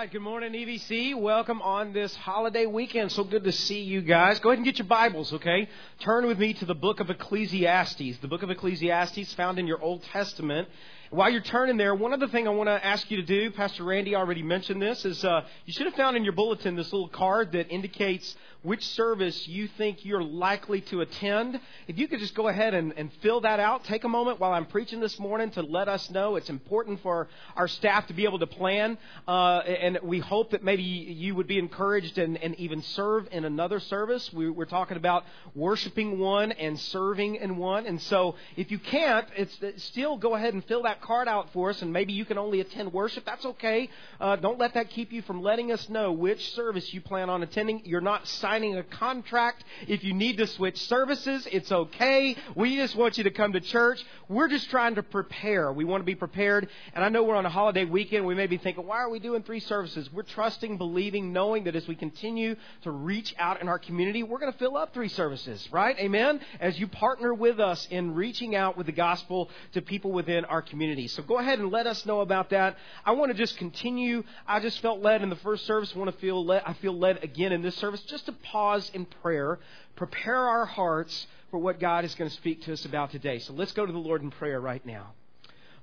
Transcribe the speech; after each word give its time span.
Hi, 0.00 0.06
good 0.06 0.22
morning, 0.22 0.54
EVC. 0.54 1.14
Welcome 1.14 1.60
on 1.60 1.92
this 1.92 2.16
holiday 2.16 2.64
weekend. 2.64 3.12
So 3.12 3.22
good 3.22 3.44
to 3.44 3.52
see 3.52 3.82
you 3.82 4.00
guys. 4.00 4.40
Go 4.40 4.48
ahead 4.48 4.56
and 4.56 4.64
get 4.64 4.78
your 4.78 4.86
Bibles, 4.86 5.34
okay? 5.34 5.68
Turn 5.98 6.26
with 6.26 6.38
me 6.38 6.54
to 6.54 6.64
the 6.64 6.74
book 6.74 7.00
of 7.00 7.10
Ecclesiastes. 7.10 8.16
The 8.22 8.26
book 8.26 8.42
of 8.42 8.48
Ecclesiastes 8.48 9.34
found 9.34 9.58
in 9.58 9.66
your 9.66 9.78
Old 9.82 10.02
Testament. 10.04 10.68
While 11.12 11.30
you're 11.30 11.40
turning 11.40 11.76
there, 11.76 11.92
one 11.92 12.12
other 12.12 12.28
thing 12.28 12.46
I 12.46 12.52
want 12.52 12.68
to 12.68 12.86
ask 12.86 13.10
you 13.10 13.16
to 13.16 13.24
do, 13.24 13.50
Pastor 13.50 13.82
Randy 13.82 14.14
already 14.14 14.44
mentioned 14.44 14.80
this, 14.80 15.04
is 15.04 15.24
uh, 15.24 15.44
you 15.66 15.72
should 15.72 15.86
have 15.86 15.96
found 15.96 16.16
in 16.16 16.22
your 16.22 16.32
bulletin 16.32 16.76
this 16.76 16.92
little 16.92 17.08
card 17.08 17.50
that 17.50 17.68
indicates 17.68 18.36
which 18.62 18.86
service 18.86 19.48
you 19.48 19.66
think 19.76 20.04
you're 20.04 20.22
likely 20.22 20.82
to 20.82 21.00
attend. 21.00 21.58
If 21.88 21.98
you 21.98 22.06
could 22.06 22.20
just 22.20 22.34
go 22.34 22.46
ahead 22.46 22.74
and, 22.74 22.92
and 22.96 23.10
fill 23.22 23.40
that 23.40 23.58
out, 23.58 23.84
take 23.84 24.04
a 24.04 24.08
moment 24.08 24.38
while 24.38 24.52
I'm 24.52 24.66
preaching 24.66 25.00
this 25.00 25.18
morning 25.18 25.50
to 25.52 25.62
let 25.62 25.88
us 25.88 26.10
know. 26.10 26.36
It's 26.36 26.50
important 26.50 27.02
for 27.02 27.26
our 27.56 27.66
staff 27.66 28.06
to 28.08 28.12
be 28.12 28.24
able 28.24 28.38
to 28.38 28.46
plan, 28.46 28.96
uh, 29.26 29.60
and 29.60 29.98
we 30.04 30.20
hope 30.20 30.50
that 30.50 30.62
maybe 30.62 30.82
you 30.82 31.34
would 31.34 31.48
be 31.48 31.58
encouraged 31.58 32.18
and, 32.18 32.36
and 32.36 32.54
even 32.56 32.82
serve 32.82 33.26
in 33.32 33.44
another 33.44 33.80
service. 33.80 34.32
We, 34.32 34.48
we're 34.48 34.64
talking 34.64 34.96
about 34.96 35.24
worshiping 35.56 36.20
one 36.20 36.52
and 36.52 36.78
serving 36.78 37.36
in 37.36 37.56
one, 37.56 37.86
and 37.86 38.00
so 38.00 38.36
if 38.56 38.70
you 38.70 38.78
can't, 38.78 39.26
it's, 39.36 39.56
it's 39.60 39.82
still 39.82 40.16
go 40.16 40.36
ahead 40.36 40.54
and 40.54 40.64
fill 40.66 40.82
that 40.82 40.99
card 41.00 41.28
out 41.28 41.52
for 41.52 41.70
us, 41.70 41.82
and 41.82 41.92
maybe 41.92 42.12
you 42.12 42.24
can 42.24 42.38
only 42.38 42.60
attend 42.60 42.92
worship. 42.92 43.24
That's 43.24 43.44
okay. 43.44 43.88
Uh, 44.20 44.36
don't 44.36 44.58
let 44.58 44.74
that 44.74 44.90
keep 44.90 45.12
you 45.12 45.22
from 45.22 45.42
letting 45.42 45.72
us 45.72 45.88
know 45.88 46.12
which 46.12 46.52
service 46.52 46.92
you 46.92 47.00
plan 47.00 47.30
on 47.30 47.42
attending. 47.42 47.82
You're 47.84 48.00
not 48.00 48.26
signing 48.26 48.76
a 48.76 48.82
contract. 48.82 49.64
If 49.86 50.04
you 50.04 50.14
need 50.14 50.38
to 50.38 50.46
switch 50.46 50.78
services, 50.86 51.46
it's 51.50 51.72
okay. 51.72 52.36
We 52.54 52.76
just 52.76 52.96
want 52.96 53.18
you 53.18 53.24
to 53.24 53.30
come 53.30 53.52
to 53.52 53.60
church. 53.60 54.04
We're 54.28 54.48
just 54.48 54.70
trying 54.70 54.96
to 54.96 55.02
prepare. 55.02 55.72
We 55.72 55.84
want 55.84 56.02
to 56.02 56.06
be 56.06 56.14
prepared. 56.14 56.68
And 56.94 57.04
I 57.04 57.08
know 57.08 57.22
we're 57.22 57.36
on 57.36 57.46
a 57.46 57.50
holiday 57.50 57.84
weekend. 57.84 58.26
We 58.26 58.34
may 58.34 58.46
be 58.46 58.58
thinking, 58.58 58.86
why 58.86 58.98
are 58.98 59.10
we 59.10 59.18
doing 59.18 59.42
three 59.42 59.60
services? 59.60 60.10
We're 60.12 60.22
trusting, 60.22 60.78
believing, 60.78 61.32
knowing 61.32 61.64
that 61.64 61.76
as 61.76 61.86
we 61.88 61.94
continue 61.94 62.56
to 62.82 62.90
reach 62.90 63.34
out 63.38 63.60
in 63.60 63.68
our 63.68 63.78
community, 63.78 64.22
we're 64.22 64.38
going 64.38 64.52
to 64.52 64.58
fill 64.58 64.76
up 64.76 64.92
three 64.94 65.08
services, 65.08 65.66
right? 65.72 65.96
Amen? 65.98 66.40
As 66.60 66.78
you 66.78 66.86
partner 66.86 67.32
with 67.32 67.60
us 67.60 67.86
in 67.90 68.14
reaching 68.14 68.54
out 68.54 68.76
with 68.76 68.86
the 68.86 68.92
gospel 68.92 69.50
to 69.72 69.82
people 69.82 70.12
within 70.12 70.44
our 70.44 70.62
community. 70.62 70.89
So 71.08 71.22
go 71.22 71.38
ahead 71.38 71.58
and 71.58 71.70
let 71.70 71.86
us 71.86 72.04
know 72.06 72.20
about 72.20 72.50
that. 72.50 72.76
I 73.04 73.12
want 73.12 73.32
to 73.32 73.38
just 73.38 73.56
continue. 73.56 74.24
I 74.46 74.60
just 74.60 74.80
felt 74.80 75.00
led 75.00 75.22
in 75.22 75.30
the 75.30 75.36
first 75.36 75.66
service. 75.66 75.92
I 75.94 75.98
want 75.98 76.12
to 76.12 76.18
feel 76.20 76.44
led, 76.44 76.62
I 76.66 76.72
feel 76.74 76.96
led 76.96 77.22
again 77.24 77.52
in 77.52 77.62
this 77.62 77.76
service 77.76 78.02
just 78.02 78.26
to 78.26 78.32
pause 78.32 78.90
in 78.94 79.06
prayer, 79.06 79.58
prepare 79.96 80.36
our 80.36 80.66
hearts 80.66 81.26
for 81.50 81.58
what 81.58 81.80
God 81.80 82.04
is 82.04 82.14
going 82.14 82.30
to 82.30 82.36
speak 82.36 82.62
to 82.62 82.72
us 82.72 82.84
about 82.84 83.10
today. 83.10 83.38
So 83.38 83.52
let's 83.52 83.72
go 83.72 83.84
to 83.86 83.92
the 83.92 83.98
Lord 83.98 84.22
in 84.22 84.30
prayer 84.30 84.60
right 84.60 84.84
now. 84.84 85.12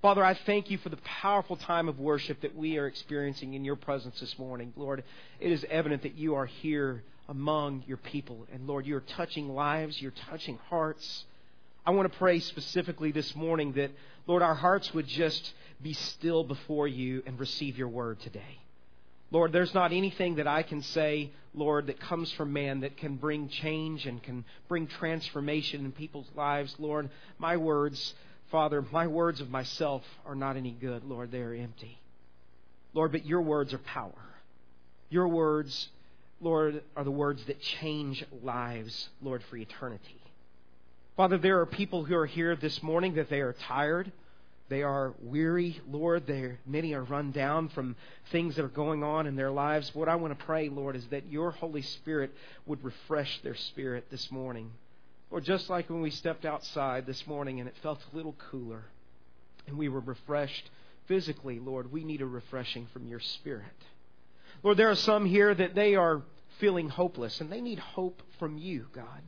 Father, 0.01 0.23
I 0.23 0.35
thank 0.35 0.69
you 0.69 0.77
for 0.77 0.89
the 0.89 0.97
powerful 0.97 1.55
time 1.55 1.89
of 1.89 1.99
worship 1.99 2.41
that 2.41 2.55
we 2.55 2.77
are 2.77 2.85
experiencing 2.85 3.55
in 3.55 3.65
your 3.65 3.75
presence 3.75 4.19
this 4.19 4.37
morning. 4.37 4.71
Lord, 4.75 5.03
it 5.39 5.51
is 5.51 5.65
evident 5.69 6.03
that 6.03 6.15
you 6.15 6.35
are 6.35 6.45
here 6.45 7.03
among 7.27 7.83
your 7.87 7.97
people. 7.97 8.47
And 8.53 8.67
Lord, 8.67 8.85
you're 8.85 9.01
touching 9.01 9.49
lives, 9.49 10.01
you're 10.01 10.13
touching 10.29 10.59
hearts. 10.69 11.25
I 11.87 11.91
want 11.91 12.11
to 12.11 12.17
pray 12.17 12.41
specifically 12.41 13.13
this 13.13 13.33
morning 13.33 13.71
that, 13.73 13.91
Lord, 14.27 14.41
our 14.41 14.55
hearts 14.55 14.93
would 14.93 15.07
just 15.07 15.53
be 15.81 15.93
still 15.93 16.43
before 16.43 16.85
you 16.85 17.23
and 17.25 17.39
receive 17.39 17.77
your 17.77 17.87
word 17.87 18.19
today. 18.19 18.59
Lord, 19.31 19.53
there's 19.53 19.73
not 19.73 19.93
anything 19.93 20.35
that 20.35 20.47
I 20.47 20.63
can 20.63 20.81
say, 20.81 21.31
Lord, 21.53 21.87
that 21.87 21.97
comes 21.97 22.29
from 22.33 22.51
man 22.51 22.81
that 22.81 22.97
can 22.97 23.15
bring 23.15 23.47
change 23.47 24.05
and 24.05 24.21
can 24.21 24.43
bring 24.67 24.87
transformation 24.87 25.85
in 25.85 25.93
people's 25.93 26.27
lives. 26.35 26.75
Lord, 26.77 27.09
my 27.39 27.55
words, 27.55 28.13
Father, 28.51 28.85
my 28.91 29.07
words 29.07 29.39
of 29.39 29.49
myself 29.49 30.03
are 30.25 30.35
not 30.35 30.57
any 30.57 30.71
good, 30.71 31.05
Lord. 31.05 31.31
They 31.31 31.39
are 31.39 31.53
empty. 31.53 32.01
Lord, 32.93 33.13
but 33.13 33.25
your 33.25 33.41
words 33.41 33.73
are 33.73 33.77
power. 33.77 34.11
Your 35.09 35.29
words, 35.29 35.87
Lord, 36.41 36.83
are 36.97 37.05
the 37.05 37.11
words 37.11 37.45
that 37.45 37.61
change 37.61 38.25
lives, 38.43 39.07
Lord, 39.21 39.41
for 39.49 39.55
eternity. 39.55 40.16
Father, 41.17 41.39
there 41.39 41.59
are 41.61 41.65
people 41.65 42.05
who 42.05 42.15
are 42.15 42.27
here 42.27 42.55
this 42.55 42.83
morning 42.83 43.15
that 43.15 43.27
they 43.27 43.41
are 43.41 43.53
tired. 43.53 44.11
They 44.69 44.83
are 44.83 45.15
weary, 45.19 45.81
Lord. 45.89 46.27
They're, 46.27 46.59
many 46.63 46.93
are 46.93 47.03
run 47.03 47.31
down 47.31 47.69
from 47.69 47.95
things 48.31 48.55
that 48.55 48.63
are 48.63 48.67
going 48.67 49.03
on 49.03 49.25
in 49.25 49.35
their 49.35 49.49
lives. 49.49 49.95
What 49.95 50.09
I 50.09 50.15
want 50.15 50.37
to 50.37 50.45
pray, 50.45 50.69
Lord, 50.69 50.95
is 50.95 51.07
that 51.07 51.31
your 51.31 51.49
Holy 51.49 51.81
Spirit 51.81 52.31
would 52.67 52.83
refresh 52.83 53.41
their 53.41 53.55
spirit 53.55 54.11
this 54.11 54.29
morning. 54.29 54.69
Lord, 55.31 55.43
just 55.43 55.71
like 55.71 55.89
when 55.89 56.01
we 56.01 56.11
stepped 56.11 56.45
outside 56.45 57.07
this 57.07 57.25
morning 57.25 57.59
and 57.59 57.67
it 57.67 57.75
felt 57.81 57.99
a 58.13 58.15
little 58.15 58.35
cooler 58.51 58.83
and 59.65 59.75
we 59.75 59.89
were 59.89 60.01
refreshed 60.01 60.69
physically, 61.07 61.59
Lord, 61.59 61.91
we 61.91 62.03
need 62.03 62.21
a 62.21 62.27
refreshing 62.27 62.85
from 62.93 63.07
your 63.07 63.21
Spirit. 63.21 63.65
Lord, 64.61 64.77
there 64.77 64.91
are 64.91 64.95
some 64.95 65.25
here 65.25 65.55
that 65.55 65.73
they 65.73 65.95
are 65.95 66.21
feeling 66.59 66.89
hopeless 66.89 67.41
and 67.41 67.51
they 67.51 67.61
need 67.61 67.79
hope 67.79 68.21
from 68.37 68.59
you, 68.59 68.85
God. 68.93 69.23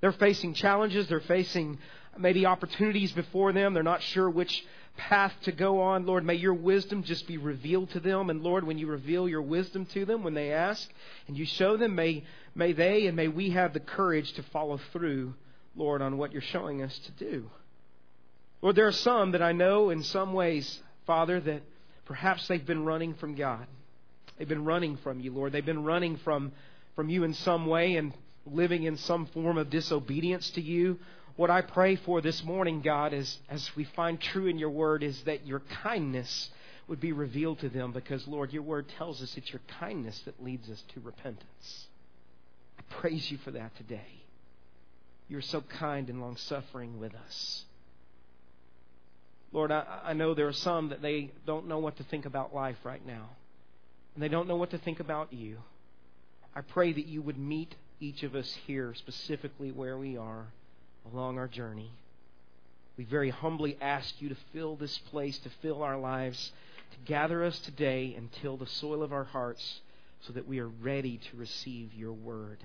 They're 0.00 0.12
facing 0.12 0.54
challenges, 0.54 1.08
they're 1.08 1.20
facing 1.20 1.78
maybe 2.18 2.46
opportunities 2.46 3.12
before 3.12 3.52
them. 3.52 3.74
They're 3.74 3.82
not 3.82 4.02
sure 4.02 4.28
which 4.28 4.64
path 4.96 5.32
to 5.42 5.52
go 5.52 5.80
on. 5.80 6.06
Lord, 6.06 6.24
may 6.24 6.34
your 6.34 6.54
wisdom 6.54 7.02
just 7.02 7.26
be 7.26 7.38
revealed 7.38 7.90
to 7.90 8.00
them. 8.00 8.30
And 8.30 8.42
Lord, 8.42 8.64
when 8.64 8.78
you 8.78 8.86
reveal 8.86 9.28
your 9.28 9.42
wisdom 9.42 9.86
to 9.86 10.04
them, 10.04 10.22
when 10.22 10.34
they 10.34 10.52
ask 10.52 10.88
and 11.28 11.36
you 11.36 11.46
show 11.46 11.76
them, 11.76 11.94
may, 11.94 12.24
may 12.54 12.72
they 12.72 13.06
and 13.06 13.16
may 13.16 13.28
we 13.28 13.50
have 13.50 13.72
the 13.72 13.80
courage 13.80 14.32
to 14.34 14.42
follow 14.44 14.80
through, 14.92 15.34
Lord, 15.76 16.02
on 16.02 16.18
what 16.18 16.32
you're 16.32 16.42
showing 16.42 16.82
us 16.82 16.98
to 16.98 17.12
do. 17.12 17.50
Lord, 18.62 18.76
there 18.76 18.86
are 18.86 18.92
some 18.92 19.32
that 19.32 19.42
I 19.42 19.52
know 19.52 19.90
in 19.90 20.02
some 20.02 20.32
ways, 20.34 20.80
Father, 21.06 21.40
that 21.40 21.62
perhaps 22.04 22.46
they've 22.48 22.66
been 22.66 22.84
running 22.84 23.14
from 23.14 23.34
God. 23.34 23.66
They've 24.38 24.48
been 24.48 24.64
running 24.64 24.98
from 24.98 25.20
you, 25.20 25.32
Lord. 25.32 25.52
They've 25.52 25.64
been 25.64 25.84
running 25.84 26.18
from, 26.18 26.52
from 26.96 27.08
you 27.08 27.24
in 27.24 27.34
some 27.34 27.66
way 27.66 27.96
and 27.96 28.12
living 28.52 28.84
in 28.84 28.96
some 28.96 29.26
form 29.26 29.58
of 29.58 29.70
disobedience 29.70 30.50
to 30.50 30.60
you. 30.60 30.98
What 31.36 31.50
I 31.50 31.62
pray 31.62 31.96
for 31.96 32.20
this 32.20 32.44
morning, 32.44 32.80
God, 32.80 33.12
is 33.12 33.38
as 33.48 33.74
we 33.76 33.84
find 33.84 34.20
true 34.20 34.46
in 34.46 34.58
your 34.58 34.70
word, 34.70 35.02
is 35.02 35.22
that 35.22 35.46
your 35.46 35.60
kindness 35.82 36.50
would 36.88 37.00
be 37.00 37.12
revealed 37.12 37.60
to 37.60 37.68
them 37.68 37.92
because, 37.92 38.26
Lord, 38.26 38.52
your 38.52 38.62
word 38.62 38.86
tells 38.98 39.22
us 39.22 39.36
it's 39.36 39.52
your 39.52 39.62
kindness 39.78 40.20
that 40.24 40.42
leads 40.42 40.68
us 40.68 40.82
to 40.94 41.00
repentance. 41.00 41.86
I 42.78 42.82
praise 43.00 43.30
you 43.30 43.38
for 43.38 43.52
that 43.52 43.76
today. 43.76 44.22
You're 45.28 45.40
so 45.40 45.60
kind 45.60 46.10
and 46.10 46.20
long 46.20 46.36
suffering 46.36 46.98
with 46.98 47.14
us. 47.14 47.64
Lord, 49.52 49.70
I, 49.70 50.00
I 50.04 50.12
know 50.12 50.34
there 50.34 50.48
are 50.48 50.52
some 50.52 50.88
that 50.88 51.00
they 51.00 51.30
don't 51.46 51.68
know 51.68 51.78
what 51.78 51.96
to 51.98 52.04
think 52.04 52.26
about 52.26 52.54
life 52.54 52.76
right 52.84 53.04
now, 53.06 53.30
and 54.14 54.22
they 54.22 54.28
don't 54.28 54.48
know 54.48 54.56
what 54.56 54.70
to 54.70 54.78
think 54.78 55.00
about 55.00 55.32
you. 55.32 55.58
I 56.54 56.62
pray 56.62 56.92
that 56.92 57.06
you 57.06 57.22
would 57.22 57.38
meet 57.38 57.74
each 58.00 58.22
of 58.22 58.34
us 58.34 58.52
here, 58.66 58.94
specifically 58.94 59.70
where 59.70 59.98
we 59.98 60.16
are 60.16 60.46
along 61.12 61.38
our 61.38 61.48
journey. 61.48 61.90
We 62.96 63.04
very 63.04 63.30
humbly 63.30 63.76
ask 63.80 64.20
you 64.20 64.28
to 64.30 64.36
fill 64.52 64.76
this 64.76 64.98
place, 65.10 65.38
to 65.38 65.50
fill 65.62 65.82
our 65.82 65.98
lives, 65.98 66.52
to 66.92 66.98
gather 67.04 67.44
us 67.44 67.58
today 67.60 68.14
and 68.16 68.30
till 68.40 68.56
the 68.56 68.66
soil 68.66 69.02
of 69.02 69.12
our 69.12 69.24
hearts 69.24 69.80
so 70.26 70.32
that 70.32 70.48
we 70.48 70.58
are 70.58 70.68
ready 70.68 71.18
to 71.30 71.36
receive 71.36 71.94
your 71.94 72.12
word. 72.12 72.58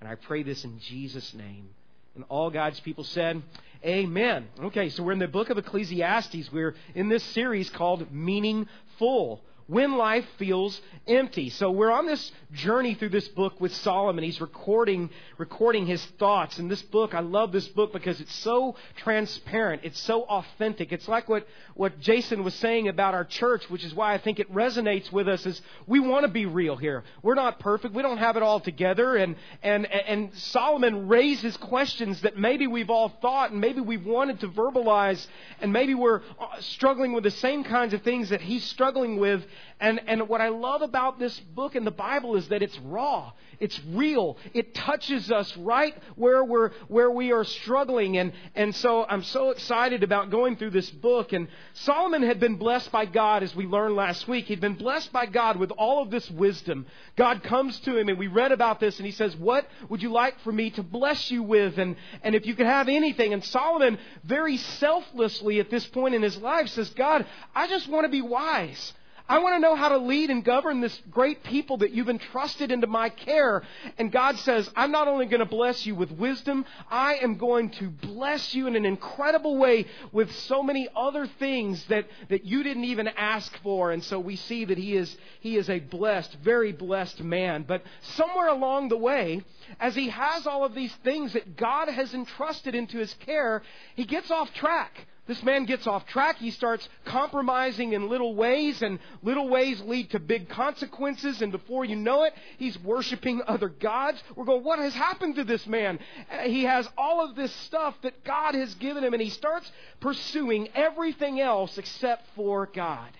And 0.00 0.08
I 0.08 0.14
pray 0.14 0.42
this 0.42 0.64
in 0.64 0.78
Jesus' 0.80 1.34
name. 1.34 1.68
And 2.14 2.24
all 2.28 2.50
God's 2.50 2.80
people 2.80 3.04
said, 3.04 3.42
Amen. 3.84 4.48
Okay, 4.58 4.88
so 4.88 5.02
we're 5.02 5.12
in 5.12 5.18
the 5.18 5.28
book 5.28 5.50
of 5.50 5.58
Ecclesiastes. 5.58 6.50
We're 6.52 6.74
in 6.94 7.08
this 7.08 7.22
series 7.22 7.70
called 7.70 8.12
Meaningful 8.12 9.40
when 9.70 9.96
life 9.96 10.24
feels 10.36 10.80
empty. 11.06 11.48
So 11.48 11.70
we're 11.70 11.92
on 11.92 12.04
this 12.04 12.32
journey 12.52 12.94
through 12.94 13.10
this 13.10 13.28
book 13.28 13.60
with 13.60 13.72
Solomon. 13.72 14.24
He's 14.24 14.40
recording, 14.40 15.10
recording 15.38 15.86
his 15.86 16.04
thoughts. 16.18 16.58
And 16.58 16.68
this 16.68 16.82
book, 16.82 17.14
I 17.14 17.20
love 17.20 17.52
this 17.52 17.68
book 17.68 17.92
because 17.92 18.20
it's 18.20 18.34
so 18.34 18.74
transparent. 18.96 19.82
It's 19.84 20.00
so 20.00 20.24
authentic. 20.24 20.90
It's 20.90 21.06
like 21.06 21.28
what, 21.28 21.46
what 21.74 22.00
Jason 22.00 22.42
was 22.42 22.54
saying 22.54 22.88
about 22.88 23.14
our 23.14 23.24
church, 23.24 23.70
which 23.70 23.84
is 23.84 23.94
why 23.94 24.12
I 24.12 24.18
think 24.18 24.40
it 24.40 24.52
resonates 24.52 25.12
with 25.12 25.28
us 25.28 25.46
is 25.46 25.62
we 25.86 26.00
want 26.00 26.24
to 26.24 26.32
be 26.32 26.46
real 26.46 26.74
here. 26.76 27.04
We're 27.22 27.36
not 27.36 27.60
perfect. 27.60 27.94
We 27.94 28.02
don't 28.02 28.18
have 28.18 28.36
it 28.36 28.42
all 28.42 28.58
together. 28.58 29.14
And, 29.14 29.36
and, 29.62 29.86
and 29.86 30.34
Solomon 30.34 31.06
raises 31.06 31.56
questions 31.56 32.22
that 32.22 32.36
maybe 32.36 32.66
we've 32.66 32.90
all 32.90 33.08
thought 33.22 33.52
and 33.52 33.60
maybe 33.60 33.80
we've 33.80 34.04
wanted 34.04 34.40
to 34.40 34.48
verbalize 34.48 35.24
and 35.60 35.72
maybe 35.72 35.94
we're 35.94 36.22
uh, 36.40 36.60
struggling 36.60 37.12
with 37.12 37.22
the 37.22 37.30
same 37.30 37.62
kinds 37.62 37.94
of 37.94 38.02
things 38.02 38.30
that 38.30 38.40
he's 38.40 38.64
struggling 38.64 39.16
with 39.16 39.44
and, 39.80 40.00
and 40.06 40.28
what 40.28 40.40
I 40.40 40.48
love 40.48 40.82
about 40.82 41.18
this 41.18 41.38
book 41.40 41.74
in 41.74 41.84
the 41.84 41.90
Bible 41.90 42.36
is 42.36 42.48
that 42.48 42.62
it's 42.62 42.78
raw. 42.80 43.32
It's 43.60 43.78
real. 43.88 44.38
It 44.54 44.74
touches 44.74 45.30
us 45.30 45.54
right 45.56 45.94
where 46.16 46.42
we're, 46.42 46.70
where 46.88 47.10
we 47.10 47.32
are 47.32 47.44
struggling. 47.44 48.16
And, 48.16 48.32
and 48.54 48.74
so 48.74 49.04
I'm 49.08 49.22
so 49.22 49.50
excited 49.50 50.02
about 50.02 50.30
going 50.30 50.56
through 50.56 50.70
this 50.70 50.90
book. 50.90 51.34
And 51.34 51.48
Solomon 51.74 52.22
had 52.22 52.40
been 52.40 52.56
blessed 52.56 52.90
by 52.90 53.04
God, 53.04 53.42
as 53.42 53.54
we 53.54 53.66
learned 53.66 53.96
last 53.96 54.26
week. 54.26 54.46
He'd 54.46 54.60
been 54.60 54.74
blessed 54.74 55.12
by 55.12 55.26
God 55.26 55.58
with 55.58 55.70
all 55.72 56.02
of 56.02 56.10
this 56.10 56.28
wisdom. 56.30 56.86
God 57.16 57.42
comes 57.42 57.78
to 57.80 57.96
him, 57.96 58.08
and 58.08 58.18
we 58.18 58.28
read 58.28 58.52
about 58.52 58.80
this, 58.80 58.98
and 58.98 59.04
he 59.04 59.12
says, 59.12 59.36
What 59.36 59.68
would 59.90 60.02
you 60.02 60.10
like 60.10 60.40
for 60.40 60.52
me 60.52 60.70
to 60.70 60.82
bless 60.82 61.30
you 61.30 61.42
with? 61.42 61.78
And, 61.78 61.96
and 62.22 62.34
if 62.34 62.46
you 62.46 62.54
could 62.54 62.66
have 62.66 62.88
anything. 62.88 63.34
And 63.34 63.44
Solomon, 63.44 63.98
very 64.24 64.56
selflessly 64.56 65.60
at 65.60 65.70
this 65.70 65.86
point 65.86 66.14
in 66.14 66.22
his 66.22 66.38
life, 66.38 66.68
says, 66.68 66.88
God, 66.90 67.26
I 67.54 67.68
just 67.68 67.88
want 67.88 68.04
to 68.04 68.10
be 68.10 68.22
wise. 68.22 68.94
I 69.30 69.38
want 69.38 69.54
to 69.54 69.60
know 69.60 69.76
how 69.76 69.90
to 69.90 69.98
lead 69.98 70.28
and 70.30 70.44
govern 70.44 70.80
this 70.80 71.00
great 71.08 71.44
people 71.44 71.76
that 71.78 71.92
you've 71.92 72.08
entrusted 72.08 72.72
into 72.72 72.88
my 72.88 73.10
care. 73.10 73.62
And 73.96 74.10
God 74.10 74.36
says, 74.40 74.68
I'm 74.74 74.90
not 74.90 75.06
only 75.06 75.26
going 75.26 75.38
to 75.38 75.46
bless 75.46 75.86
you 75.86 75.94
with 75.94 76.10
wisdom, 76.10 76.64
I 76.90 77.14
am 77.22 77.36
going 77.36 77.70
to 77.70 77.90
bless 77.90 78.56
you 78.56 78.66
in 78.66 78.74
an 78.74 78.84
incredible 78.84 79.56
way 79.56 79.86
with 80.10 80.34
so 80.34 80.64
many 80.64 80.88
other 80.96 81.28
things 81.38 81.84
that, 81.84 82.08
that 82.28 82.44
you 82.44 82.64
didn't 82.64 82.86
even 82.86 83.06
ask 83.06 83.56
for. 83.62 83.92
And 83.92 84.02
so 84.02 84.18
we 84.18 84.34
see 84.34 84.64
that 84.64 84.78
he 84.78 84.96
is, 84.96 85.16
he 85.38 85.56
is 85.56 85.70
a 85.70 85.78
blessed, 85.78 86.36
very 86.42 86.72
blessed 86.72 87.22
man. 87.22 87.64
But 87.68 87.84
somewhere 88.00 88.48
along 88.48 88.88
the 88.88 88.98
way, 88.98 89.44
as 89.78 89.94
he 89.94 90.08
has 90.08 90.44
all 90.48 90.64
of 90.64 90.74
these 90.74 90.92
things 91.04 91.34
that 91.34 91.56
God 91.56 91.88
has 91.88 92.14
entrusted 92.14 92.74
into 92.74 92.98
his 92.98 93.14
care, 93.14 93.62
he 93.94 94.06
gets 94.06 94.32
off 94.32 94.52
track. 94.54 95.06
This 95.30 95.44
man 95.44 95.64
gets 95.64 95.86
off 95.86 96.08
track. 96.08 96.38
He 96.38 96.50
starts 96.50 96.88
compromising 97.04 97.92
in 97.92 98.08
little 98.08 98.34
ways, 98.34 98.82
and 98.82 98.98
little 99.22 99.48
ways 99.48 99.80
lead 99.82 100.10
to 100.10 100.18
big 100.18 100.48
consequences. 100.48 101.40
And 101.40 101.52
before 101.52 101.84
you 101.84 101.94
know 101.94 102.24
it, 102.24 102.34
he's 102.58 102.76
worshiping 102.80 103.40
other 103.46 103.68
gods. 103.68 104.20
We're 104.34 104.44
going, 104.44 104.64
what 104.64 104.80
has 104.80 104.92
happened 104.92 105.36
to 105.36 105.44
this 105.44 105.68
man? 105.68 106.00
He 106.42 106.64
has 106.64 106.88
all 106.98 107.24
of 107.24 107.36
this 107.36 107.54
stuff 107.66 107.94
that 108.02 108.24
God 108.24 108.56
has 108.56 108.74
given 108.74 109.04
him, 109.04 109.12
and 109.12 109.22
he 109.22 109.30
starts 109.30 109.70
pursuing 110.00 110.68
everything 110.74 111.40
else 111.40 111.78
except 111.78 112.26
for 112.34 112.66
God. 112.66 113.10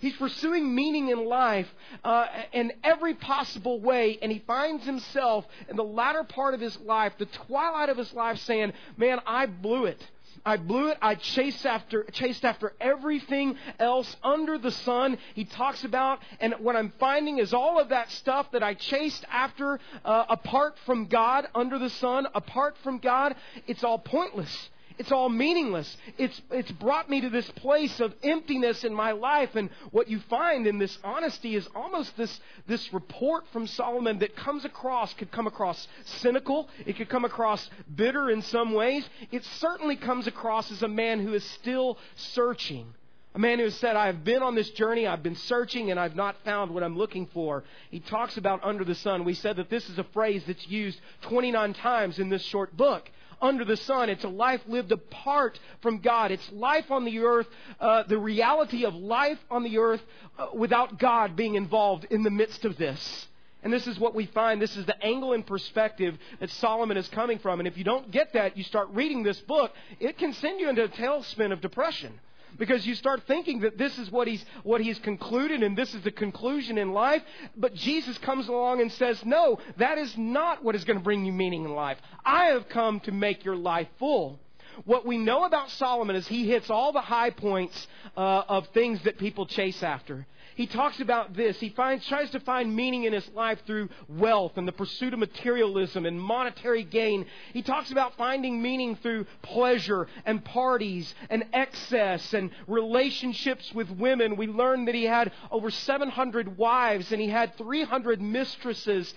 He's 0.00 0.16
pursuing 0.16 0.74
meaning 0.74 1.08
in 1.08 1.24
life 1.24 1.74
uh, 2.04 2.26
in 2.52 2.74
every 2.82 3.14
possible 3.14 3.80
way, 3.80 4.18
and 4.20 4.30
he 4.30 4.40
finds 4.40 4.84
himself 4.84 5.46
in 5.70 5.76
the 5.76 5.82
latter 5.82 6.24
part 6.24 6.52
of 6.52 6.60
his 6.60 6.78
life, 6.80 7.14
the 7.16 7.24
twilight 7.24 7.88
of 7.88 7.96
his 7.96 8.12
life, 8.12 8.38
saying, 8.40 8.74
Man, 8.98 9.18
I 9.26 9.46
blew 9.46 9.86
it. 9.86 10.06
I 10.44 10.56
blew 10.56 10.88
it. 10.88 10.98
I 11.00 11.14
chased 11.14 11.64
after, 11.64 12.04
chased 12.04 12.44
after 12.44 12.74
everything 12.80 13.56
else 13.78 14.14
under 14.22 14.58
the 14.58 14.70
sun. 14.70 15.18
He 15.34 15.44
talks 15.44 15.84
about, 15.84 16.20
and 16.40 16.54
what 16.58 16.76
I'm 16.76 16.92
finding 17.00 17.38
is 17.38 17.54
all 17.54 17.80
of 17.80 17.88
that 17.88 18.10
stuff 18.10 18.50
that 18.52 18.62
I 18.62 18.74
chased 18.74 19.24
after 19.30 19.80
uh, 20.04 20.24
apart 20.28 20.76
from 20.84 21.06
God, 21.06 21.48
under 21.54 21.78
the 21.78 21.90
sun, 21.90 22.26
apart 22.34 22.76
from 22.82 22.98
God, 22.98 23.36
it's 23.66 23.82
all 23.84 23.98
pointless. 23.98 24.70
It's 24.96 25.10
all 25.10 25.28
meaningless. 25.28 25.96
It's, 26.18 26.40
it's 26.50 26.70
brought 26.70 27.10
me 27.10 27.20
to 27.22 27.28
this 27.28 27.50
place 27.50 27.98
of 27.98 28.14
emptiness 28.22 28.84
in 28.84 28.94
my 28.94 29.12
life. 29.12 29.56
And 29.56 29.70
what 29.90 30.08
you 30.08 30.20
find 30.30 30.66
in 30.66 30.78
this 30.78 30.96
honesty 31.02 31.56
is 31.56 31.68
almost 31.74 32.16
this, 32.16 32.40
this 32.68 32.92
report 32.92 33.44
from 33.52 33.66
Solomon 33.66 34.20
that 34.20 34.36
comes 34.36 34.64
across, 34.64 35.12
could 35.14 35.32
come 35.32 35.48
across 35.48 35.88
cynical. 36.04 36.68
It 36.86 36.96
could 36.96 37.08
come 37.08 37.24
across 37.24 37.68
bitter 37.94 38.30
in 38.30 38.42
some 38.42 38.72
ways. 38.72 39.08
It 39.32 39.44
certainly 39.44 39.96
comes 39.96 40.28
across 40.28 40.70
as 40.70 40.82
a 40.82 40.88
man 40.88 41.20
who 41.20 41.34
is 41.34 41.44
still 41.44 41.98
searching. 42.14 42.94
A 43.34 43.38
man 43.38 43.58
who 43.58 43.64
has 43.64 43.74
said, 43.74 43.96
I 43.96 44.06
have 44.06 44.22
been 44.22 44.44
on 44.44 44.54
this 44.54 44.70
journey, 44.70 45.08
I've 45.08 45.24
been 45.24 45.34
searching, 45.34 45.90
and 45.90 45.98
I've 45.98 46.14
not 46.14 46.36
found 46.44 46.72
what 46.72 46.84
I'm 46.84 46.96
looking 46.96 47.26
for. 47.34 47.64
He 47.90 47.98
talks 47.98 48.36
about 48.36 48.62
under 48.62 48.84
the 48.84 48.94
sun. 48.94 49.24
We 49.24 49.34
said 49.34 49.56
that 49.56 49.70
this 49.70 49.88
is 49.88 49.98
a 49.98 50.04
phrase 50.04 50.44
that's 50.46 50.68
used 50.68 51.00
29 51.22 51.74
times 51.74 52.20
in 52.20 52.28
this 52.28 52.42
short 52.42 52.76
book 52.76 53.10
under 53.40 53.64
the 53.64 53.76
sun. 53.76 54.10
It's 54.10 54.24
a 54.24 54.28
life 54.28 54.60
lived 54.66 54.92
apart 54.92 55.58
from 55.82 55.98
God. 55.98 56.30
It's 56.30 56.50
life 56.52 56.90
on 56.90 57.04
the 57.04 57.20
earth, 57.20 57.46
uh, 57.80 58.04
the 58.04 58.18
reality 58.18 58.84
of 58.84 58.94
life 58.94 59.38
on 59.50 59.62
the 59.62 59.78
earth 59.78 60.02
uh, 60.38 60.48
without 60.54 60.98
God 60.98 61.36
being 61.36 61.54
involved 61.54 62.06
in 62.10 62.22
the 62.22 62.30
midst 62.30 62.64
of 62.64 62.76
this. 62.76 63.26
And 63.62 63.72
this 63.72 63.86
is 63.86 63.98
what 63.98 64.14
we 64.14 64.26
find. 64.26 64.60
This 64.60 64.76
is 64.76 64.84
the 64.84 65.02
angle 65.02 65.32
and 65.32 65.46
perspective 65.46 66.18
that 66.38 66.50
Solomon 66.50 66.98
is 66.98 67.08
coming 67.08 67.38
from. 67.38 67.60
And 67.60 67.66
if 67.66 67.78
you 67.78 67.84
don't 67.84 68.10
get 68.10 68.34
that, 68.34 68.58
you 68.58 68.64
start 68.64 68.88
reading 68.92 69.22
this 69.22 69.40
book, 69.40 69.72
it 70.00 70.18
can 70.18 70.34
send 70.34 70.60
you 70.60 70.68
into 70.68 70.84
a 70.84 70.88
tailspin 70.88 71.50
of 71.50 71.62
depression 71.62 72.20
because 72.58 72.86
you 72.86 72.94
start 72.94 73.22
thinking 73.26 73.60
that 73.60 73.78
this 73.78 73.98
is 73.98 74.10
what 74.10 74.28
he's 74.28 74.44
what 74.62 74.80
he's 74.80 74.98
concluded 75.00 75.62
and 75.62 75.76
this 75.76 75.94
is 75.94 76.02
the 76.02 76.10
conclusion 76.10 76.78
in 76.78 76.92
life 76.92 77.22
but 77.56 77.74
Jesus 77.74 78.16
comes 78.18 78.48
along 78.48 78.80
and 78.80 78.90
says 78.92 79.24
no 79.24 79.58
that 79.76 79.98
is 79.98 80.16
not 80.16 80.62
what 80.64 80.74
is 80.74 80.84
going 80.84 80.98
to 80.98 81.04
bring 81.04 81.24
you 81.24 81.32
meaning 81.32 81.64
in 81.64 81.74
life. 81.74 81.98
I 82.24 82.46
have 82.46 82.68
come 82.68 83.00
to 83.00 83.12
make 83.12 83.44
your 83.44 83.56
life 83.56 83.88
full 83.98 84.40
what 84.84 85.06
we 85.06 85.18
know 85.18 85.44
about 85.44 85.70
Solomon 85.70 86.16
is 86.16 86.26
he 86.26 86.48
hits 86.48 86.70
all 86.70 86.92
the 86.92 87.00
high 87.00 87.30
points 87.30 87.86
uh, 88.16 88.42
of 88.48 88.68
things 88.68 89.02
that 89.02 89.18
people 89.18 89.46
chase 89.46 89.82
after 89.82 90.26
he 90.54 90.66
talks 90.66 91.00
about 91.00 91.34
this. 91.34 91.58
He 91.58 91.70
finds, 91.70 92.06
tries 92.06 92.30
to 92.30 92.40
find 92.40 92.74
meaning 92.74 93.04
in 93.04 93.12
his 93.12 93.28
life 93.34 93.60
through 93.66 93.88
wealth 94.08 94.52
and 94.56 94.68
the 94.68 94.72
pursuit 94.72 95.12
of 95.12 95.18
materialism 95.18 96.06
and 96.06 96.20
monetary 96.20 96.84
gain. 96.84 97.26
He 97.52 97.62
talks 97.62 97.90
about 97.90 98.16
finding 98.16 98.62
meaning 98.62 98.96
through 98.96 99.26
pleasure 99.42 100.06
and 100.24 100.44
parties 100.44 101.12
and 101.28 101.44
excess 101.52 102.34
and 102.34 102.50
relationships 102.68 103.72
with 103.74 103.90
women. 103.90 104.36
We 104.36 104.46
learn 104.46 104.84
that 104.84 104.94
he 104.94 105.04
had 105.04 105.32
over 105.50 105.70
700 105.70 106.56
wives 106.56 107.10
and 107.10 107.20
he 107.20 107.28
had 107.28 107.56
300 107.58 108.20
mistresses. 108.20 109.12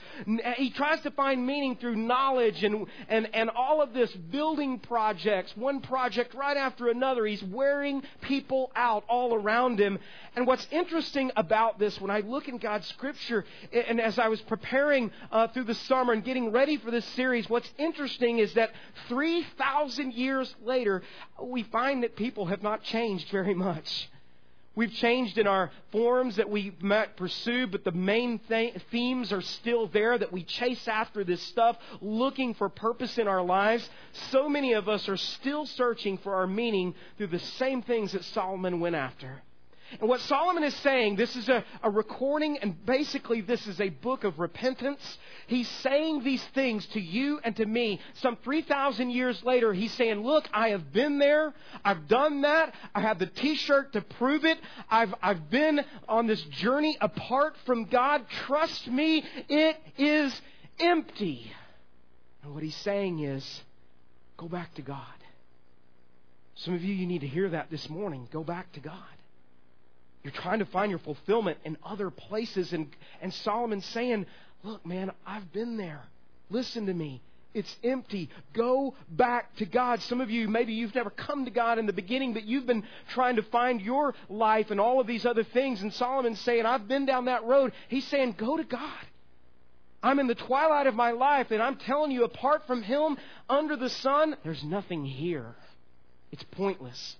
He 0.57 0.71
tries 0.71 1.01
to 1.01 1.11
find 1.11 1.45
meaning 1.45 1.75
through 1.75 1.97
knowledge 1.97 2.63
and, 2.63 2.87
and, 3.09 3.29
and 3.33 3.49
all 3.51 3.81
of 3.81 3.93
this 3.93 4.11
building 4.11 4.79
projects, 5.47 5.57
one 5.57 5.81
project 5.81 6.33
right 6.33 6.57
after 6.57 6.89
another. 6.89 7.25
He's 7.25 7.43
wearing 7.43 8.03
people 8.21 8.71
out 8.75 9.03
all 9.07 9.33
around 9.33 9.79
him. 9.79 9.99
And 10.35 10.47
what's 10.47 10.67
interesting 10.71 11.31
about 11.35 11.79
this 11.79 11.99
when 11.99 12.11
I 12.11 12.21
look 12.21 12.47
in 12.47 12.57
God's 12.57 12.87
Scripture, 12.87 13.45
and 13.71 13.99
as 13.99 14.19
I 14.19 14.27
was 14.27 14.41
preparing 14.41 15.11
uh, 15.31 15.47
through 15.47 15.65
the 15.65 15.75
summer 15.75 16.13
and 16.13 16.23
getting 16.23 16.51
ready 16.51 16.77
for 16.77 16.91
this 16.91 17.05
series, 17.15 17.49
what's 17.49 17.69
interesting 17.77 18.39
is 18.39 18.53
that 18.53 18.71
3,000 19.07 20.13
years 20.13 20.53
later, 20.63 21.01
we 21.41 21.63
find 21.63 22.03
that 22.03 22.15
people 22.15 22.45
have 22.47 22.63
not 22.63 22.83
changed 22.83 23.29
very 23.29 23.53
much. 23.53 24.09
We've 24.77 24.93
changed 24.93 25.39
in 25.39 25.47
our 25.47 25.71
forms 25.91 26.35
that 26.35 26.51
we 26.51 26.71
might 26.79 27.17
pursue, 27.17 27.65
but 27.65 27.83
the 27.83 27.91
main 27.91 28.37
th- 28.47 28.75
themes 28.91 29.33
are 29.33 29.41
still 29.41 29.87
there 29.87 30.15
that 30.15 30.31
we 30.31 30.43
chase 30.43 30.87
after 30.87 31.23
this 31.23 31.41
stuff, 31.41 31.77
looking 31.99 32.53
for 32.53 32.69
purpose 32.69 33.17
in 33.17 33.27
our 33.27 33.41
lives. 33.41 33.89
So 34.29 34.47
many 34.47 34.73
of 34.73 34.87
us 34.87 35.09
are 35.09 35.17
still 35.17 35.65
searching 35.65 36.19
for 36.19 36.35
our 36.35 36.45
meaning 36.45 36.93
through 37.17 37.27
the 37.27 37.39
same 37.39 37.81
things 37.81 38.11
that 38.11 38.23
Solomon 38.25 38.79
went 38.79 38.95
after. 38.95 39.41
And 39.99 40.09
what 40.09 40.21
Solomon 40.21 40.63
is 40.63 40.75
saying, 40.77 41.15
this 41.15 41.35
is 41.35 41.49
a, 41.49 41.63
a, 41.83 41.89
recording, 41.89 42.57
and 42.57 42.85
basically 42.85 43.41
this 43.41 43.65
is 43.67 43.79
a 43.79 43.89
book 43.89 44.23
of 44.23 44.39
repentance. 44.39 45.17
He's 45.47 45.67
saying 45.81 46.23
these 46.23 46.43
things 46.53 46.85
to 46.87 46.99
you 46.99 47.39
and 47.43 47.55
to 47.55 47.65
me. 47.65 47.99
Some 48.15 48.37
3,000 48.43 49.09
years 49.09 49.41
later, 49.43 49.73
he's 49.73 49.93
saying, 49.93 50.21
Look, 50.21 50.47
I 50.53 50.69
have 50.69 50.91
been 50.91 51.19
there. 51.19 51.53
I've 51.85 52.07
done 52.07 52.41
that. 52.41 52.73
I 52.93 53.01
have 53.01 53.19
the 53.19 53.27
t 53.27 53.55
shirt 53.55 53.93
to 53.93 54.01
prove 54.01 54.45
it. 54.45 54.59
I've, 54.89 55.13
I've 55.21 55.49
been 55.49 55.83
on 56.07 56.27
this 56.27 56.41
journey 56.41 56.97
apart 56.99 57.55
from 57.65 57.85
God. 57.85 58.25
Trust 58.45 58.87
me, 58.87 59.23
it 59.47 59.77
is 59.97 60.41
empty. 60.79 61.51
And 62.43 62.53
what 62.53 62.63
he's 62.63 62.75
saying 62.75 63.19
is, 63.19 63.63
Go 64.37 64.47
back 64.47 64.75
to 64.75 64.83
God. 64.83 65.01
Some 66.55 66.75
of 66.75 66.83
you, 66.83 66.93
you 66.93 67.07
need 67.07 67.21
to 67.21 67.27
hear 67.27 67.49
that 67.49 67.69
this 67.69 67.89
morning. 67.89 68.27
Go 68.31 68.43
back 68.43 68.71
to 68.73 68.79
God. 68.79 69.16
You're 70.27 70.41
trying 70.41 70.59
to 70.59 70.65
find 70.65 70.89
your 70.89 70.99
fulfillment 70.99 71.57
in 71.63 71.77
other 71.85 72.09
places. 72.09 72.73
And, 72.73 72.89
and 73.21 73.33
Solomon's 73.33 73.85
saying, 73.85 74.25
Look, 74.61 74.85
man, 74.85 75.11
I've 75.25 75.53
been 75.53 75.77
there. 75.77 76.01
Listen 76.49 76.87
to 76.87 76.93
me. 76.93 77.21
It's 77.53 77.73
empty. 77.81 78.29
Go 78.51 78.93
back 79.09 79.55
to 79.55 79.65
God. 79.65 80.01
Some 80.01 80.19
of 80.19 80.29
you, 80.29 80.49
maybe 80.49 80.73
you've 80.73 80.93
never 80.93 81.11
come 81.11 81.45
to 81.45 81.51
God 81.51 81.79
in 81.79 81.85
the 81.85 81.93
beginning, 81.93 82.33
but 82.33 82.43
you've 82.43 82.65
been 82.65 82.83
trying 83.13 83.37
to 83.37 83.41
find 83.41 83.79
your 83.79 84.15
life 84.27 84.69
and 84.69 84.81
all 84.81 84.99
of 84.99 85.07
these 85.07 85.25
other 85.25 85.45
things. 85.45 85.81
And 85.81 85.93
Solomon's 85.93 86.41
saying, 86.41 86.65
I've 86.65 86.89
been 86.89 87.05
down 87.05 87.25
that 87.25 87.45
road. 87.45 87.71
He's 87.87 88.05
saying, 88.07 88.35
Go 88.37 88.57
to 88.57 88.65
God. 88.65 89.05
I'm 90.03 90.19
in 90.19 90.27
the 90.27 90.35
twilight 90.35 90.87
of 90.87 90.93
my 90.93 91.11
life, 91.11 91.51
and 91.51 91.63
I'm 91.63 91.77
telling 91.77 92.11
you, 92.11 92.25
apart 92.25 92.67
from 92.67 92.83
Him, 92.83 93.17
under 93.49 93.77
the 93.77 93.89
sun, 93.89 94.35
there's 94.43 94.63
nothing 94.65 95.05
here. 95.05 95.55
It's 96.33 96.43
pointless. 96.51 97.15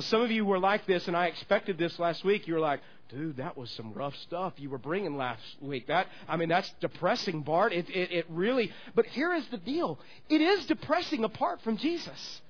Some 0.00 0.22
of 0.22 0.30
you 0.30 0.44
were 0.44 0.58
like 0.58 0.86
this, 0.86 1.08
and 1.08 1.16
I 1.16 1.26
expected 1.26 1.78
this 1.78 1.98
last 1.98 2.24
week. 2.24 2.46
You 2.46 2.54
were 2.54 2.60
like, 2.60 2.80
dude, 3.08 3.38
that 3.38 3.56
was 3.56 3.70
some 3.70 3.92
rough 3.92 4.14
stuff 4.16 4.54
you 4.56 4.70
were 4.70 4.78
bringing 4.78 5.16
last 5.16 5.42
week. 5.60 5.88
That, 5.88 6.06
I 6.28 6.36
mean, 6.36 6.48
that's 6.48 6.70
depressing, 6.80 7.42
Bart. 7.42 7.72
It, 7.72 7.88
it, 7.90 8.12
it 8.12 8.26
really, 8.28 8.72
but 8.94 9.06
here 9.06 9.34
is 9.34 9.46
the 9.48 9.58
deal. 9.58 9.98
It 10.28 10.40
is 10.40 10.66
depressing 10.66 11.24
apart 11.24 11.60
from 11.62 11.76
Jesus. 11.76 12.40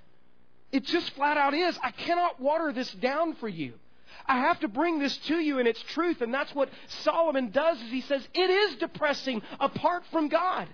It 0.73 0.85
just 0.85 1.11
flat 1.15 1.37
out 1.37 1.55
is. 1.55 1.79
I 1.83 1.91
cannot 1.91 2.41
water 2.41 2.73
this 2.73 2.91
down 2.93 3.35
for 3.37 3.49
you. 3.49 3.75
I 4.27 4.39
have 4.39 4.61
to 4.61 4.69
bring 4.69 4.99
this 4.99 5.17
to 5.29 5.39
you 5.39 5.59
in 5.59 5.67
its 5.67 5.83
truth, 5.83 6.21
and 6.21 6.33
that's 6.33 6.55
what 6.55 6.69
Solomon 7.03 7.51
does 7.51 7.81
is 7.81 7.91
he 7.91 8.03
says, 8.03 8.27
it 8.35 8.51
is 8.51 8.77
depressing 8.77 9.43
apart 9.59 10.05
from 10.13 10.29
God. 10.29 10.69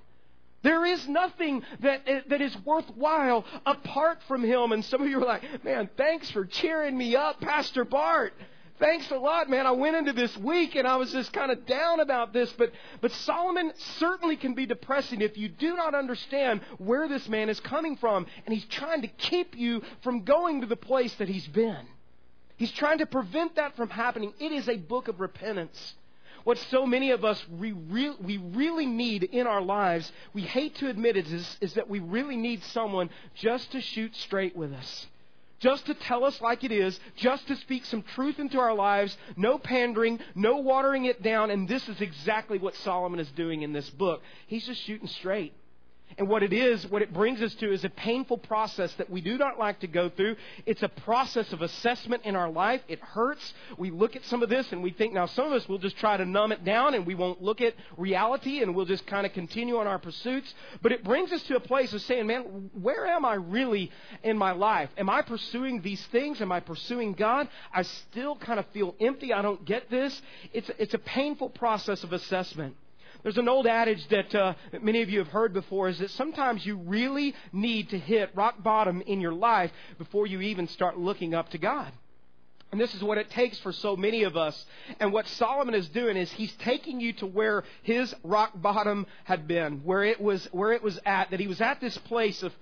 There 0.67 0.85
is 0.85 1.07
nothing 1.07 1.63
that, 1.79 2.03
eh, 2.09 2.23
that 2.27 2.41
is 2.41 2.57
worthwhile 2.65 3.45
apart 3.65 4.19
from 4.27 4.43
Him. 4.43 4.73
And 4.73 4.85
some 4.85 5.01
of 5.01 5.07
you 5.07 5.23
are 5.23 5.25
like, 5.25 5.63
man, 5.63 5.89
thanks 5.97 6.29
for 6.33 6.45
cheering 6.45 6.99
me 6.99 7.15
up, 7.15 7.41
Pastor 7.41 7.85
Bart. 7.85 8.35
Thanks 8.81 9.09
a 9.13 9.17
lot, 9.17 9.49
man. 9.49 9.65
I 9.65 9.71
went 9.71 9.95
into 9.95 10.13
this 10.13 10.37
week 10.37 10.75
and 10.75 10.89
I 10.89 10.97
was 10.97 11.13
just 11.13 11.33
kind 11.33 11.53
of 11.53 11.67
down 11.67 12.01
about 12.01 12.33
this, 12.33 12.53
but, 12.59 12.73
but 13.01 13.13
Solomon 13.13 13.75
certainly 14.01 14.35
can 14.35 14.55
be 14.55 14.67
depressing 14.67 15.21
if 15.21 15.39
you 15.39 15.49
do 15.49 15.77
not 15.77 15.95
understand 15.95 16.63
where 16.79 17.07
this 17.07 17.29
man 17.29 17.49
is 17.49 17.61
coming 17.61 17.97
from. 17.97 18.27
And 18.45 18.53
he's 18.53 18.65
trying 18.65 19.03
to 19.03 19.09
keep 19.09 19.57
you 19.57 19.83
from 20.03 20.25
going 20.25 20.63
to 20.63 20.67
the 20.67 20.75
place 20.75 21.15
that 21.19 21.29
he's 21.29 21.47
been. 21.47 21.87
He's 22.57 22.73
trying 22.73 22.99
to 22.99 23.07
prevent 23.07 23.55
that 23.55 23.77
from 23.77 23.89
happening. 23.89 24.33
It 24.41 24.51
is 24.51 24.69
a 24.69 24.79
book 24.79 25.07
of 25.07 25.21
repentance. 25.21 25.95
What 26.47 26.59
so 26.71 26.87
many 26.87 27.11
of 27.11 27.25
us 27.25 27.45
we, 27.49 27.73
re- 27.73 28.15
we 28.23 28.37
really 28.37 28.87
need 28.87 29.25
in 29.25 29.49
our 29.49 29.61
lives, 29.61 30.13
we 30.33 30.43
hate 30.43 30.77
to 30.77 30.89
admit 30.89 31.17
it, 31.17 31.27
is, 31.27 31.57
is 31.61 31.75
that 31.75 31.91
we 31.91 31.99
really 31.99 32.37
need 32.37 32.63
someone 32.63 33.11
just 33.35 33.73
to 33.73 33.81
shoot 33.81 34.15
straight 34.15 34.55
with 34.55 34.73
us 34.73 35.09
just 35.59 35.87
to 35.87 35.95
tell 35.95 36.23
us 36.23 36.39
like 36.43 36.63
it 36.65 36.71
is, 36.71 37.01
just 37.17 37.49
to 37.49 37.57
speak 37.57 37.85
some 37.87 38.03
truth 38.15 38.39
into 38.39 38.59
our 38.61 38.75
lives, 38.75 39.17
no 39.37 39.59
pandering, 39.59 40.21
no 40.35 40.59
watering 40.59 41.07
it 41.07 41.23
down, 41.23 41.51
and 41.51 41.67
this 41.67 41.89
is 41.89 42.01
exactly 42.01 42.59
what 42.59 42.77
Solomon 42.77 43.19
is 43.19 43.31
doing 43.31 43.63
in 43.63 43.73
this 43.73 43.89
book. 43.89 44.23
He's 44.47 44.67
just 44.67 44.83
shooting 44.83 45.09
straight. 45.09 45.55
And 46.19 46.29
what 46.29 46.43
it 46.43 46.53
is, 46.53 46.87
what 46.87 47.03
it 47.03 47.13
brings 47.13 47.43
us 47.43 47.55
to 47.57 47.71
is 47.71 47.85
a 47.85 47.91
painful 47.91 48.39
process 48.39 48.93
that 48.95 49.11
we 49.11 49.21
do 49.21 49.37
not 49.37 49.59
like 49.59 49.81
to 49.81 49.87
go 49.87 50.09
through. 50.09 50.37
It's 50.65 50.83
a 50.83 50.89
process 50.89 51.53
of 51.53 51.61
assessment 51.61 52.25
in 52.25 52.35
our 52.35 52.51
life. 52.51 52.81
It 52.89 53.01
hurts. 53.01 53.53
We 53.77 53.91
look 53.91 54.17
at 54.17 54.25
some 54.25 54.43
of 54.43 54.49
this 54.49 54.73
and 54.73 54.83
we 54.83 54.93
think 54.93 55.13
now 55.13 55.27
some 55.27 55.47
of 55.47 55.53
us 55.53 55.69
will 55.69 55.79
just 55.79 55.99
try 55.99 56.17
to 56.17 56.25
numb 56.25 56.53
it 56.53 56.65
down 56.65 56.95
and 56.95 57.07
we 57.07 57.15
won't 57.15 57.43
look 57.43 57.61
at 57.61 57.75
reality 57.99 58.63
and 58.63 58.75
we'll 58.75 58.87
just 58.87 59.07
kind 59.07 59.27
of 59.27 59.35
continue 59.35 59.77
on 59.77 59.87
our 59.87 59.99
pursuits. 59.99 60.55
But 60.81 60.93
it 60.93 61.05
brings 61.05 61.33
us 61.33 61.43
to 61.45 61.57
a 61.57 61.61
place 61.61 61.93
of 61.93 62.01
saying, 62.03 62.27
man, 62.27 62.71
where 62.81 63.07
am 63.07 63.27
I 63.27 63.35
really 63.35 63.91
in 64.23 64.39
my 64.39 64.53
life? 64.53 64.89
Am 64.97 65.11
I 65.11 65.21
pursuing 65.21 65.83
these 65.83 66.05
things? 66.07 66.41
Am 66.41 66.51
I 66.51 66.61
pursuing 66.61 67.13
God? 67.13 67.49
I 67.75 67.83
still 67.83 68.37
kind 68.37 68.59
of 68.59 68.65
feel 68.73 68.95
empty. 69.01 69.35
I 69.35 69.43
don't 69.43 69.65
get 69.67 69.91
this. 69.91 70.23
It's, 70.55 70.71
it's 70.79 70.95
a 70.95 70.99
painful 70.99 71.51
process 71.51 72.05
of 72.05 72.15
assessment. 72.15 72.77
There's 73.27 73.39
an 73.39 73.49
old 73.49 73.67
adage 73.67 74.07
that, 74.11 74.33
uh, 74.37 74.55
many 74.83 75.03
of 75.03 75.11
you 75.11 75.19
have 75.19 75.27
heard 75.27 75.53
before 75.53 75.89
is 75.89 75.99
that 75.99 76.13
sometimes 76.13 76.65
you 76.65 76.77
really 76.77 77.35
need 77.53 77.91
to 77.91 77.99
hit 77.99 78.31
rock 78.37 78.63
bottom 78.63 79.01
in 79.01 79.21
your 79.21 79.33
life 79.33 79.73
before 79.99 80.29
you 80.29 80.41
even 80.43 80.69
start 80.69 80.97
looking 80.97 81.35
up 81.35 81.49
to 81.49 81.59
God. 81.59 81.93
And 82.71 82.81
this 82.81 82.95
is 82.95 83.03
what 83.03 83.19
it 83.19 83.29
takes 83.31 83.59
for 83.59 83.73
so 83.73 83.97
many 83.97 84.23
of 84.23 84.37
us. 84.37 84.65
And 85.01 85.13
what 85.13 85.27
Solomon 85.27 85.75
is 85.75 85.89
doing 85.89 86.17
is 86.17 86.31
he's 86.31 86.53
taking 86.61 87.01
you 87.01 87.15
to 87.15 87.27
where 87.27 87.65
his 87.83 88.15
rock 88.23 88.53
bottom 88.55 89.09
had 89.25 89.49
been, 89.49 89.79
where 89.79 90.05
it 90.05 90.21
was, 90.21 90.47
where 90.53 90.71
it 90.71 90.85
was 90.85 90.97
at, 91.05 91.33
that 91.33 91.41
he 91.41 91.49
was 91.49 91.61
at 91.61 91.81
this 91.81 91.99
place 91.99 92.45
of 92.45 92.53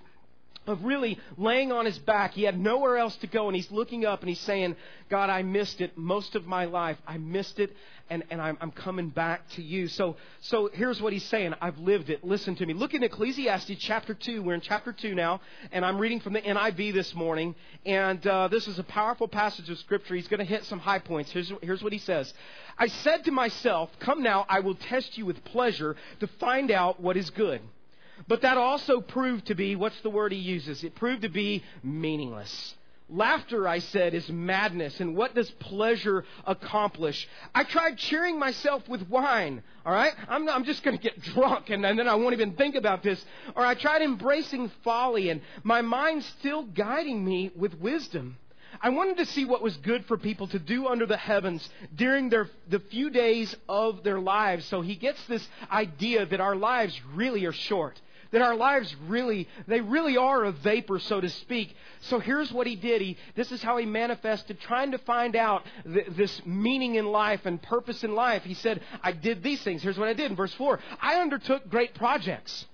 of 0.67 0.83
really 0.83 1.19
laying 1.37 1.71
on 1.71 1.85
his 1.85 1.97
back. 1.99 2.33
He 2.33 2.43
had 2.43 2.59
nowhere 2.59 2.97
else 2.97 3.15
to 3.17 3.27
go, 3.27 3.47
and 3.47 3.55
he's 3.55 3.71
looking 3.71 4.05
up 4.05 4.21
and 4.21 4.29
he's 4.29 4.39
saying, 4.39 4.75
God, 5.09 5.29
I 5.29 5.43
missed 5.43 5.81
it 5.81 5.97
most 5.97 6.35
of 6.35 6.45
my 6.45 6.65
life. 6.65 6.97
I 7.07 7.17
missed 7.17 7.59
it, 7.59 7.75
and, 8.09 8.23
and 8.29 8.41
I'm, 8.41 8.57
I'm 8.59 8.71
coming 8.71 9.09
back 9.09 9.47
to 9.51 9.61
you. 9.61 9.87
So, 9.87 10.15
so 10.41 10.69
here's 10.73 11.01
what 11.01 11.13
he's 11.13 11.25
saying. 11.25 11.53
I've 11.61 11.77
lived 11.77 12.09
it. 12.09 12.23
Listen 12.23 12.55
to 12.55 12.65
me. 12.65 12.73
Look 12.73 12.93
in 12.93 13.03
Ecclesiastes 13.03 13.77
chapter 13.79 14.13
2. 14.13 14.41
We're 14.41 14.55
in 14.55 14.61
chapter 14.61 14.91
2 14.91 15.13
now, 15.13 15.41
and 15.71 15.85
I'm 15.85 15.97
reading 15.97 16.19
from 16.19 16.33
the 16.33 16.41
NIV 16.41 16.93
this 16.93 17.13
morning, 17.13 17.55
and 17.85 18.25
uh, 18.25 18.47
this 18.47 18.67
is 18.67 18.79
a 18.79 18.83
powerful 18.83 19.27
passage 19.27 19.69
of 19.69 19.77
Scripture. 19.79 20.15
He's 20.15 20.27
going 20.27 20.39
to 20.39 20.45
hit 20.45 20.65
some 20.65 20.79
high 20.79 20.99
points. 20.99 21.31
Here's, 21.31 21.51
here's 21.61 21.83
what 21.83 21.93
he 21.93 21.99
says. 21.99 22.33
I 22.77 22.87
said 22.87 23.25
to 23.25 23.31
myself, 23.31 23.89
Come 23.99 24.23
now, 24.23 24.45
I 24.49 24.59
will 24.59 24.75
test 24.75 25.17
you 25.17 25.25
with 25.25 25.43
pleasure 25.45 25.95
to 26.19 26.27
find 26.39 26.71
out 26.71 26.99
what 26.99 27.15
is 27.15 27.29
good. 27.29 27.61
But 28.27 28.41
that 28.41 28.57
also 28.57 29.01
proved 29.01 29.47
to 29.47 29.55
be, 29.55 29.75
what's 29.75 29.99
the 30.01 30.09
word 30.09 30.31
he 30.31 30.39
uses? 30.39 30.83
It 30.83 30.95
proved 30.95 31.23
to 31.23 31.29
be 31.29 31.63
meaningless. 31.83 32.75
Laughter, 33.07 33.67
I 33.67 33.79
said, 33.79 34.15
is 34.15 34.27
madness. 34.29 34.99
And 34.99 35.15
what 35.15 35.35
does 35.35 35.49
pleasure 35.51 36.25
accomplish? 36.45 37.27
I 37.53 37.63
tried 37.63 37.99
cheering 37.99 38.39
myself 38.39 38.87
with 38.89 39.07
wine. 39.09 39.61
All 39.85 39.93
right? 39.93 40.13
I'm, 40.27 40.49
I'm 40.49 40.63
just 40.63 40.81
going 40.81 40.97
to 40.97 41.03
get 41.03 41.21
drunk 41.21 41.69
and, 41.69 41.85
and 41.85 41.99
then 41.99 42.07
I 42.07 42.15
won't 42.15 42.33
even 42.33 42.53
think 42.53 42.73
about 42.73 43.03
this. 43.03 43.23
Or 43.55 43.63
I 43.63 43.75
tried 43.75 44.01
embracing 44.01 44.71
folly 44.83 45.29
and 45.29 45.41
my 45.63 45.81
mind 45.81 46.23
still 46.39 46.63
guiding 46.63 47.23
me 47.23 47.51
with 47.55 47.75
wisdom. 47.79 48.37
I 48.81 48.89
wanted 48.89 49.17
to 49.17 49.25
see 49.27 49.45
what 49.45 49.61
was 49.61 49.77
good 49.77 50.05
for 50.05 50.17
people 50.17 50.47
to 50.47 50.59
do 50.59 50.87
under 50.87 51.05
the 51.05 51.15
heavens 51.15 51.69
during 51.95 52.29
their, 52.29 52.49
the 52.69 52.79
few 52.79 53.11
days 53.11 53.55
of 53.69 54.03
their 54.03 54.19
lives. 54.19 54.65
So 54.65 54.81
he 54.81 54.95
gets 54.95 55.23
this 55.27 55.47
idea 55.71 56.25
that 56.25 56.41
our 56.41 56.55
lives 56.55 56.99
really 57.13 57.45
are 57.45 57.53
short 57.53 58.01
that 58.35 58.41
our 58.41 58.55
lives 58.55 58.93
really, 59.07 59.47
they 59.65 59.79
really 59.79 60.17
are 60.17 60.43
a 60.43 60.51
vapor, 60.51 60.99
so 60.99 61.21
to 61.21 61.29
speak. 61.29 61.73
So 62.01 62.19
here's 62.19 62.51
what 62.51 62.67
he 62.67 62.75
did. 62.75 63.01
He, 63.01 63.15
this 63.33 63.49
is 63.49 63.63
how 63.63 63.77
he 63.77 63.85
manifested, 63.85 64.59
trying 64.59 64.91
to 64.91 64.97
find 64.97 65.37
out 65.37 65.63
th- 65.85 66.07
this 66.17 66.41
meaning 66.45 66.95
in 66.95 67.05
life 67.05 67.45
and 67.45 67.61
purpose 67.61 68.03
in 68.03 68.13
life. 68.13 68.43
He 68.43 68.53
said, 68.55 68.81
I 69.01 69.13
did 69.13 69.41
these 69.41 69.61
things. 69.61 69.81
Here's 69.81 69.97
what 69.97 70.09
I 70.09 70.13
did 70.13 70.31
in 70.31 70.35
verse 70.35 70.53
4. 70.55 70.77
I 71.01 71.21
undertook 71.21 71.69
great 71.69 71.95
projects. 71.95 72.65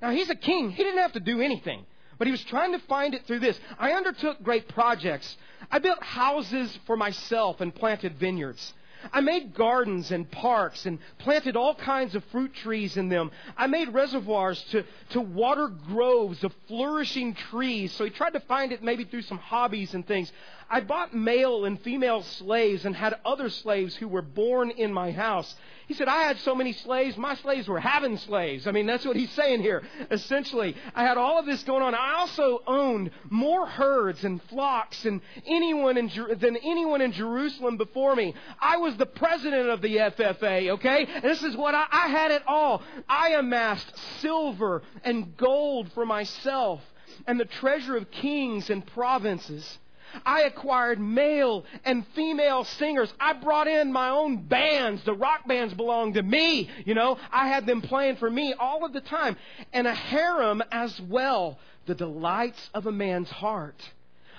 Now 0.00 0.12
he's 0.12 0.30
a 0.30 0.36
king. 0.36 0.70
He 0.70 0.84
didn't 0.84 1.00
have 1.00 1.14
to 1.14 1.20
do 1.20 1.40
anything. 1.40 1.84
But 2.16 2.28
he 2.28 2.30
was 2.30 2.44
trying 2.44 2.70
to 2.70 2.78
find 2.86 3.12
it 3.12 3.26
through 3.26 3.40
this. 3.40 3.58
I 3.76 3.94
undertook 3.94 4.40
great 4.44 4.68
projects. 4.68 5.36
I 5.68 5.80
built 5.80 6.00
houses 6.00 6.78
for 6.86 6.96
myself 6.96 7.60
and 7.60 7.74
planted 7.74 8.20
vineyards. 8.20 8.72
I 9.12 9.20
made 9.20 9.54
gardens 9.54 10.10
and 10.10 10.30
parks 10.30 10.86
and 10.86 10.98
planted 11.18 11.56
all 11.56 11.74
kinds 11.74 12.14
of 12.14 12.24
fruit 12.26 12.54
trees 12.54 12.96
in 12.96 13.08
them. 13.08 13.30
I 13.56 13.66
made 13.66 13.88
reservoirs 13.88 14.62
to, 14.70 14.84
to 15.10 15.20
water 15.20 15.68
groves 15.68 16.44
of 16.44 16.54
flourishing 16.66 17.34
trees. 17.34 17.92
So 17.92 18.04
he 18.04 18.10
tried 18.10 18.34
to 18.34 18.40
find 18.40 18.72
it 18.72 18.82
maybe 18.82 19.04
through 19.04 19.22
some 19.22 19.38
hobbies 19.38 19.94
and 19.94 20.06
things. 20.06 20.32
I 20.70 20.80
bought 20.80 21.14
male 21.14 21.64
and 21.64 21.80
female 21.80 22.22
slaves 22.22 22.84
and 22.84 22.94
had 22.94 23.18
other 23.24 23.48
slaves 23.48 23.96
who 23.96 24.08
were 24.08 24.22
born 24.22 24.70
in 24.70 24.92
my 24.92 25.12
house. 25.12 25.54
He 25.88 25.94
said, 25.94 26.06
I 26.06 26.24
had 26.24 26.38
so 26.40 26.54
many 26.54 26.74
slaves, 26.74 27.16
my 27.16 27.34
slaves 27.36 27.66
were 27.66 27.80
having 27.80 28.18
slaves. 28.18 28.66
I 28.66 28.72
mean, 28.72 28.84
that's 28.84 29.06
what 29.06 29.16
he's 29.16 29.30
saying 29.30 29.62
here. 29.62 29.82
Essentially, 30.10 30.76
I 30.94 31.02
had 31.02 31.16
all 31.16 31.38
of 31.38 31.46
this 31.46 31.62
going 31.62 31.82
on. 31.82 31.94
I 31.94 32.16
also 32.18 32.62
owned 32.66 33.10
more 33.30 33.66
herds 33.66 34.22
and 34.22 34.42
flocks 34.50 35.02
than 35.02 35.22
anyone 35.46 35.96
in, 35.96 36.10
than 36.38 36.56
anyone 36.58 37.00
in 37.00 37.12
Jerusalem 37.12 37.78
before 37.78 38.14
me. 38.14 38.34
I 38.60 38.76
was 38.76 38.98
the 38.98 39.06
president 39.06 39.70
of 39.70 39.80
the 39.80 39.96
FFA, 39.96 40.72
okay? 40.72 41.06
This 41.22 41.42
is 41.42 41.56
what 41.56 41.74
I, 41.74 41.86
I 41.90 42.08
had 42.08 42.32
it 42.32 42.42
all. 42.46 42.82
I 43.08 43.30
amassed 43.30 43.90
silver 44.20 44.82
and 45.04 45.38
gold 45.38 45.90
for 45.92 46.04
myself 46.04 46.82
and 47.26 47.40
the 47.40 47.46
treasure 47.46 47.96
of 47.96 48.10
kings 48.10 48.68
and 48.68 48.86
provinces. 48.86 49.78
I 50.24 50.42
acquired 50.42 51.00
male 51.00 51.64
and 51.84 52.06
female 52.14 52.64
singers. 52.64 53.12
I 53.18 53.34
brought 53.34 53.68
in 53.68 53.92
my 53.92 54.10
own 54.10 54.44
bands. 54.44 55.04
The 55.04 55.14
rock 55.14 55.46
bands 55.46 55.74
belonged 55.74 56.14
to 56.14 56.22
me. 56.22 56.70
You 56.84 56.94
know, 56.94 57.18
I 57.30 57.48
had 57.48 57.66
them 57.66 57.82
playing 57.82 58.16
for 58.16 58.30
me 58.30 58.54
all 58.54 58.84
of 58.84 58.92
the 58.92 59.00
time. 59.00 59.36
And 59.72 59.86
a 59.86 59.94
harem 59.94 60.62
as 60.70 61.00
well. 61.00 61.58
The 61.86 61.94
delights 61.94 62.70
of 62.74 62.86
a 62.86 62.92
man's 62.92 63.30
heart. 63.30 63.80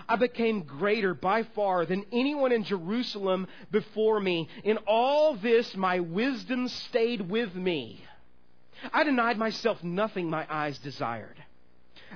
I 0.07 0.15
became 0.15 0.63
greater 0.63 1.13
by 1.13 1.43
far 1.43 1.85
than 1.85 2.05
anyone 2.11 2.51
in 2.51 2.63
Jerusalem 2.63 3.47
before 3.69 4.19
me. 4.19 4.49
In 4.63 4.77
all 4.87 5.35
this, 5.35 5.75
my 5.75 5.99
wisdom 5.99 6.67
stayed 6.67 7.29
with 7.29 7.53
me. 7.53 8.03
I 8.91 9.03
denied 9.03 9.37
myself 9.37 9.83
nothing 9.83 10.29
my 10.29 10.47
eyes 10.49 10.79
desired. 10.79 11.37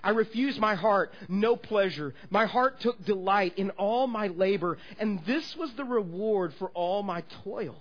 I 0.04 0.12
refused 0.12 0.60
my 0.60 0.76
heart 0.76 1.14
no 1.28 1.56
pleasure. 1.56 2.14
My 2.30 2.46
heart 2.46 2.80
took 2.80 3.04
delight 3.06 3.58
in 3.58 3.72
all 3.72 4.08
my 4.08 4.28
labor, 4.28 4.78
and 5.00 5.24
this 5.26 5.56
was 5.56 5.74
the 5.74 5.84
reward 5.84 6.54
for 6.56 6.70
all 6.70 7.04
my 7.04 7.24
toil. 7.44 7.76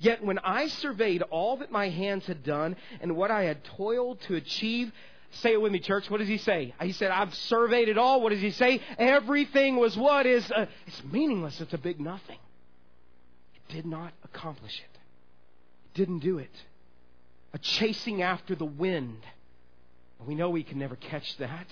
Yet 0.00 0.22
when 0.22 0.38
I 0.40 0.68
surveyed 0.68 1.22
all 1.22 1.58
that 1.58 1.70
my 1.70 1.88
hands 1.88 2.26
had 2.26 2.42
done 2.42 2.76
and 3.00 3.16
what 3.16 3.30
I 3.30 3.44
had 3.44 3.64
toiled 3.64 4.20
to 4.22 4.34
achieve, 4.34 4.92
say 5.30 5.52
it 5.52 5.60
with 5.60 5.72
me, 5.72 5.80
church. 5.80 6.10
What 6.10 6.18
does 6.18 6.28
he 6.28 6.38
say? 6.38 6.74
He 6.82 6.92
said, 6.92 7.10
I've 7.10 7.34
surveyed 7.34 7.88
it 7.88 7.98
all. 7.98 8.20
What 8.20 8.30
does 8.30 8.40
he 8.40 8.50
say? 8.50 8.80
Everything 8.98 9.76
was 9.76 9.96
what 9.96 10.26
is, 10.26 10.50
uh, 10.50 10.66
it's 10.86 11.02
meaningless. 11.04 11.60
It's 11.60 11.72
a 11.72 11.78
big 11.78 12.00
nothing. 12.00 12.38
It 13.54 13.72
did 13.72 13.86
not 13.86 14.12
accomplish 14.24 14.78
it. 14.78 14.98
It 15.94 15.98
didn't 15.98 16.20
do 16.20 16.38
it. 16.38 16.50
A 17.54 17.58
chasing 17.58 18.20
after 18.22 18.54
the 18.54 18.66
wind 18.66 19.22
we 20.26 20.34
know 20.34 20.50
we 20.50 20.64
can 20.64 20.78
never 20.78 20.96
catch 20.96 21.36
that. 21.38 21.66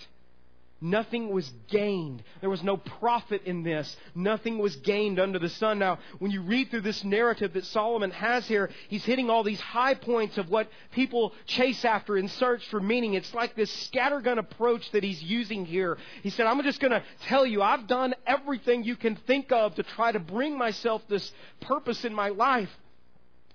Nothing 0.79 1.31
was 1.31 1.51
gained. 1.69 2.23
There 2.41 2.51
was 2.51 2.63
no 2.63 2.77
profit 2.77 3.45
in 3.47 3.63
this. 3.63 3.97
Nothing 4.15 4.59
was 4.59 4.77
gained 4.77 5.19
under 5.19 5.39
the 5.39 5.49
sun. 5.49 5.79
Now, 5.79 5.99
when 6.19 6.31
you 6.31 6.43
read 6.43 6.71
through 6.71 6.83
this 6.83 7.03
narrative 7.03 7.55
that 7.55 7.65
Solomon 7.65 8.11
has 8.11 8.47
here, 8.47 8.69
he's 8.89 9.05
hitting 9.05 9.31
all 9.31 9.43
these 9.43 9.61
high 9.61 9.95
points 9.95 10.37
of 10.37 10.51
what 10.51 10.69
people 10.93 11.33
chase 11.47 11.83
after 11.87 12.19
in 12.19 12.29
search 12.29 12.63
for 12.69 12.79
meaning. 12.79 13.15
It's 13.15 13.33
like 13.33 13.57
this 13.57 13.71
scattergun 13.89 14.37
approach 14.37 14.91
that 14.91 15.03
he's 15.03 15.23
using 15.23 15.65
here. 15.65 15.97
He 16.23 16.29
said, 16.29 16.47
I'm 16.47 16.63
just 16.63 16.81
going 16.81 16.93
to 16.93 17.03
tell 17.23 17.47
you, 17.47 17.63
I've 17.63 17.87
done 17.87 18.15
everything 18.27 18.85
you 18.85 18.97
can 18.97 19.17
think 19.17 19.53
of 19.53 19.77
to 19.77 19.83
try 19.83 20.13
to 20.13 20.21
bring 20.21 20.59
myself 20.59 21.03
this 21.09 21.33
purpose 21.61 22.05
in 22.05 22.13
my 22.13 22.29
life. 22.29 22.71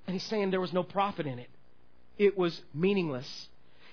And 0.08 0.16
he's 0.16 0.24
saying 0.24 0.50
there 0.50 0.60
was 0.60 0.74
no 0.74 0.84
profit 0.84 1.28
in 1.28 1.38
it. 1.38 1.50
It 2.18 2.36
was 2.36 2.60
meaningless. 2.74 3.48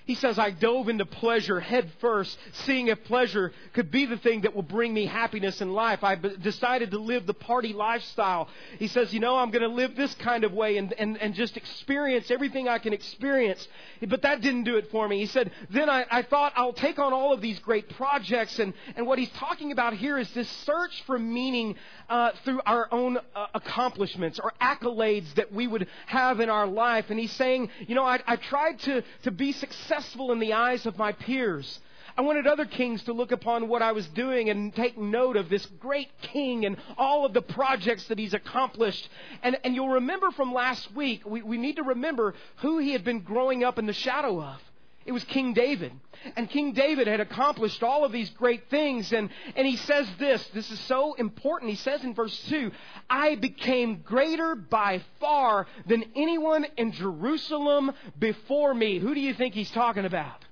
He 0.09 0.15
says, 0.15 0.39
I 0.39 0.49
dove 0.49 0.89
into 0.89 1.05
pleasure 1.05 1.59
head 1.59 1.91
first, 2.01 2.35
seeing 2.65 2.87
if 2.87 3.03
pleasure 3.03 3.53
could 3.73 3.91
be 3.91 4.07
the 4.07 4.17
thing 4.17 4.41
that 4.41 4.55
will 4.55 4.63
bring 4.63 4.91
me 4.91 5.05
happiness 5.05 5.61
in 5.61 5.71
life. 5.71 6.03
I 6.03 6.15
decided 6.15 6.89
to 6.89 6.97
live 6.97 7.27
the 7.27 7.35
party 7.35 7.73
lifestyle. 7.73 8.49
He 8.79 8.87
says, 8.87 9.13
you 9.13 9.19
know, 9.19 9.37
I'm 9.37 9.51
going 9.51 9.61
to 9.61 9.67
live 9.67 9.95
this 9.95 10.15
kind 10.15 10.43
of 10.43 10.51
way 10.51 10.77
and, 10.77 10.93
and, 10.93 11.15
and 11.17 11.35
just 11.35 11.57
experience 11.57 12.31
everything 12.31 12.67
I 12.67 12.79
can 12.79 12.91
experience. 12.91 13.67
But 14.01 14.23
that 14.23 14.41
didn't 14.41 14.63
do 14.63 14.77
it 14.77 14.89
for 14.89 15.07
me. 15.07 15.19
He 15.19 15.27
said, 15.27 15.51
then 15.69 15.91
I, 15.91 16.07
I 16.09 16.23
thought 16.23 16.53
I'll 16.55 16.73
take 16.73 16.97
on 16.97 17.13
all 17.13 17.31
of 17.31 17.39
these 17.39 17.59
great 17.59 17.87
projects. 17.89 18.57
And, 18.57 18.73
and 18.95 19.05
what 19.05 19.19
he's 19.19 19.29
talking 19.33 19.71
about 19.71 19.93
here 19.93 20.17
is 20.17 20.27
this 20.33 20.49
search 20.65 21.03
for 21.03 21.19
meaning 21.19 21.75
uh, 22.09 22.31
through 22.43 22.61
our 22.65 22.87
own 22.91 23.19
uh, 23.35 23.45
accomplishments 23.53 24.39
or 24.39 24.53
accolades 24.59 25.31
that 25.35 25.53
we 25.53 25.67
would 25.67 25.85
have 26.07 26.39
in 26.39 26.49
our 26.49 26.65
life. 26.65 27.11
And 27.11 27.19
he's 27.19 27.33
saying, 27.33 27.69
you 27.85 27.93
know, 27.93 28.05
I, 28.05 28.19
I 28.25 28.37
tried 28.37 28.79
to, 28.79 29.03
to 29.21 29.29
be 29.29 29.51
successful 29.51 29.98
in 30.31 30.39
the 30.39 30.53
eyes 30.53 30.85
of 30.85 30.97
my 30.97 31.11
peers. 31.11 31.79
I 32.17 32.21
wanted 32.21 32.47
other 32.47 32.65
kings 32.65 33.03
to 33.03 33.13
look 33.13 33.31
upon 33.31 33.69
what 33.69 33.81
I 33.81 33.93
was 33.93 34.05
doing 34.07 34.49
and 34.49 34.75
take 34.75 34.97
note 34.97 35.37
of 35.37 35.47
this 35.47 35.65
great 35.79 36.09
king 36.21 36.65
and 36.65 36.77
all 36.97 37.25
of 37.25 37.33
the 37.33 37.41
projects 37.41 38.07
that 38.07 38.19
he's 38.19 38.33
accomplished. 38.33 39.07
And, 39.41 39.57
and 39.63 39.73
you'll 39.73 39.89
remember 39.89 40.31
from 40.31 40.53
last 40.53 40.93
week, 40.93 41.25
we, 41.25 41.41
we 41.41 41.57
need 41.57 41.77
to 41.77 41.83
remember 41.83 42.33
who 42.57 42.77
he 42.79 42.91
had 42.91 43.03
been 43.03 43.21
growing 43.21 43.63
up 43.63 43.79
in 43.79 43.85
the 43.85 43.93
shadow 43.93 44.41
of. 44.41 44.59
It 45.05 45.11
was 45.11 45.23
King 45.23 45.53
David. 45.53 45.91
And 46.35 46.49
King 46.49 46.73
David 46.73 47.07
had 47.07 47.19
accomplished 47.19 47.81
all 47.81 48.03
of 48.03 48.11
these 48.11 48.29
great 48.31 48.69
things. 48.69 49.13
And, 49.13 49.29
and 49.55 49.65
he 49.65 49.77
says 49.77 50.07
this, 50.19 50.45
this 50.53 50.69
is 50.69 50.79
so 50.81 51.13
important. 51.13 51.71
He 51.71 51.77
says 51.77 52.03
in 52.03 52.13
verse 52.13 52.37
2, 52.49 52.71
I 53.09 53.35
became 53.35 54.01
greater 54.01 54.55
by 54.55 55.01
far 55.19 55.67
than 55.87 56.03
anyone 56.15 56.65
in 56.77 56.91
Jerusalem 56.91 57.91
before 58.19 58.73
me. 58.73 58.99
Who 58.99 59.13
do 59.13 59.21
you 59.21 59.33
think 59.33 59.53
he's 59.53 59.71
talking 59.71 60.05
about? 60.05 60.45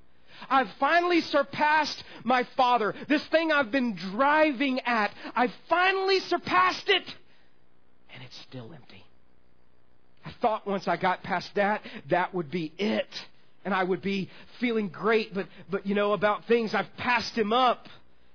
I've 0.50 0.70
finally 0.80 1.22
surpassed 1.22 2.04
my 2.24 2.44
father. 2.56 2.94
This 3.08 3.26
thing 3.28 3.52
I've 3.52 3.72
been 3.72 3.96
driving 3.96 4.80
at, 4.82 5.12
I've 5.36 5.54
finally 5.68 6.20
surpassed 6.22 6.88
it. 6.88 7.16
And 8.14 8.24
it's 8.24 8.38
still 8.42 8.72
empty. 8.74 9.04
I 10.26 10.32
thought 10.42 10.66
once 10.66 10.88
I 10.88 10.96
got 10.96 11.24
past 11.24 11.54
that, 11.56 11.82
that 12.10 12.34
would 12.34 12.50
be 12.50 12.72
it 12.78 13.08
and 13.68 13.76
I 13.76 13.84
would 13.84 14.02
be 14.02 14.30
feeling 14.62 14.88
great, 14.88 15.34
but, 15.34 15.46
but 15.70 15.86
you 15.86 15.94
know, 15.94 16.14
about 16.14 16.46
things, 16.46 16.74
I've 16.74 16.96
passed 16.96 17.38
him 17.38 17.52
up. 17.52 17.90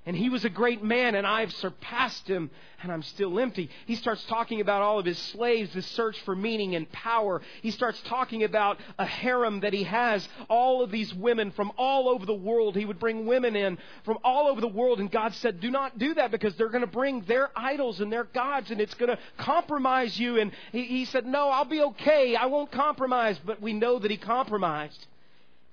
And 0.04 0.14
he 0.14 0.28
was 0.28 0.44
a 0.44 0.50
great 0.50 0.82
man, 0.82 1.14
and 1.14 1.26
I've 1.26 1.52
surpassed 1.54 2.28
him, 2.28 2.50
and 2.82 2.92
I'm 2.92 3.02
still 3.02 3.38
empty. 3.38 3.70
He 3.86 3.94
starts 3.94 4.22
talking 4.24 4.60
about 4.60 4.82
all 4.82 4.98
of 4.98 5.06
his 5.06 5.16
slaves, 5.16 5.72
this 5.72 5.86
search 5.86 6.20
for 6.22 6.36
meaning 6.36 6.74
and 6.74 6.90
power. 6.92 7.40
He 7.62 7.70
starts 7.70 7.98
talking 8.02 8.42
about 8.42 8.78
a 8.98 9.06
harem 9.06 9.60
that 9.60 9.72
he 9.72 9.84
has, 9.84 10.28
all 10.50 10.82
of 10.82 10.90
these 10.90 11.14
women 11.14 11.50
from 11.52 11.72
all 11.78 12.10
over 12.10 12.26
the 12.26 12.34
world. 12.34 12.76
He 12.76 12.84
would 12.84 12.98
bring 12.98 13.24
women 13.24 13.56
in 13.56 13.78
from 14.04 14.18
all 14.24 14.48
over 14.48 14.60
the 14.60 14.68
world, 14.68 15.00
and 15.00 15.10
God 15.10 15.32
said, 15.36 15.60
Do 15.60 15.70
not 15.70 15.96
do 15.96 16.12
that 16.14 16.30
because 16.30 16.54
they're 16.56 16.68
going 16.68 16.84
to 16.84 16.86
bring 16.86 17.22
their 17.22 17.48
idols 17.56 18.02
and 18.02 18.12
their 18.12 18.24
gods, 18.24 18.70
and 18.70 18.82
it's 18.82 18.94
going 18.94 19.16
to 19.16 19.18
compromise 19.38 20.18
you. 20.18 20.38
And 20.38 20.52
he, 20.72 20.84
he 20.84 21.04
said, 21.06 21.24
No, 21.24 21.48
I'll 21.48 21.64
be 21.64 21.80
okay. 21.80 22.36
I 22.36 22.46
won't 22.46 22.70
compromise. 22.70 23.40
But 23.42 23.62
we 23.62 23.72
know 23.72 23.98
that 23.98 24.10
he 24.10 24.18
compromised. 24.18 25.06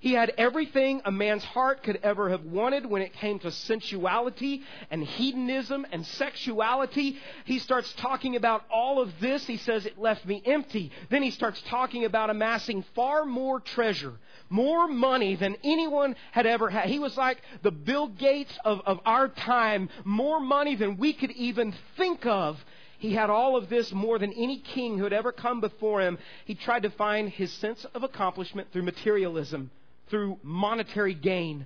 He 0.01 0.13
had 0.13 0.33
everything 0.37 1.01
a 1.03 1.11
man's 1.11 1.43
heart 1.43 1.83
could 1.83 1.99
ever 2.03 2.29
have 2.29 2.45
wanted 2.45 2.85
when 2.85 3.01
it 3.01 3.11
came 3.11 3.37
to 3.39 3.51
sensuality 3.51 4.63
and 4.89 5.03
hedonism 5.03 5.85
and 5.91 6.05
sexuality. 6.05 7.17
He 7.43 7.59
starts 7.59 7.91
talking 7.93 8.37
about 8.37 8.63
all 8.71 9.01
of 9.01 9.19
this. 9.19 9.45
He 9.45 9.57
says, 9.57 9.85
It 9.85 9.99
left 9.99 10.25
me 10.25 10.41
empty. 10.45 10.93
Then 11.09 11.21
he 11.21 11.31
starts 11.31 11.61
talking 11.63 12.05
about 12.05 12.29
amassing 12.29 12.85
far 12.95 13.25
more 13.25 13.59
treasure, 13.59 14.13
more 14.49 14.87
money 14.87 15.35
than 15.35 15.57
anyone 15.65 16.15
had 16.31 16.45
ever 16.45 16.69
had. 16.69 16.87
He 16.87 16.99
was 16.99 17.17
like 17.17 17.41
the 17.61 17.71
Bill 17.71 18.07
Gates 18.07 18.57
of, 18.63 18.79
of 18.85 19.01
our 19.05 19.27
time, 19.27 19.89
more 20.05 20.39
money 20.39 20.75
than 20.75 20.95
we 20.95 21.11
could 21.11 21.31
even 21.31 21.73
think 21.97 22.25
of. 22.25 22.63
He 22.99 23.13
had 23.13 23.29
all 23.29 23.57
of 23.57 23.67
this 23.67 23.91
more 23.91 24.17
than 24.17 24.31
any 24.31 24.59
king 24.59 24.97
who 24.97 25.03
had 25.03 25.13
ever 25.13 25.33
come 25.33 25.59
before 25.59 25.99
him. 25.99 26.17
He 26.45 26.55
tried 26.55 26.83
to 26.83 26.89
find 26.89 27.29
his 27.29 27.51
sense 27.51 27.85
of 27.93 28.03
accomplishment 28.03 28.71
through 28.71 28.83
materialism 28.83 29.71
through 30.09 30.39
monetary 30.43 31.13
gain. 31.13 31.65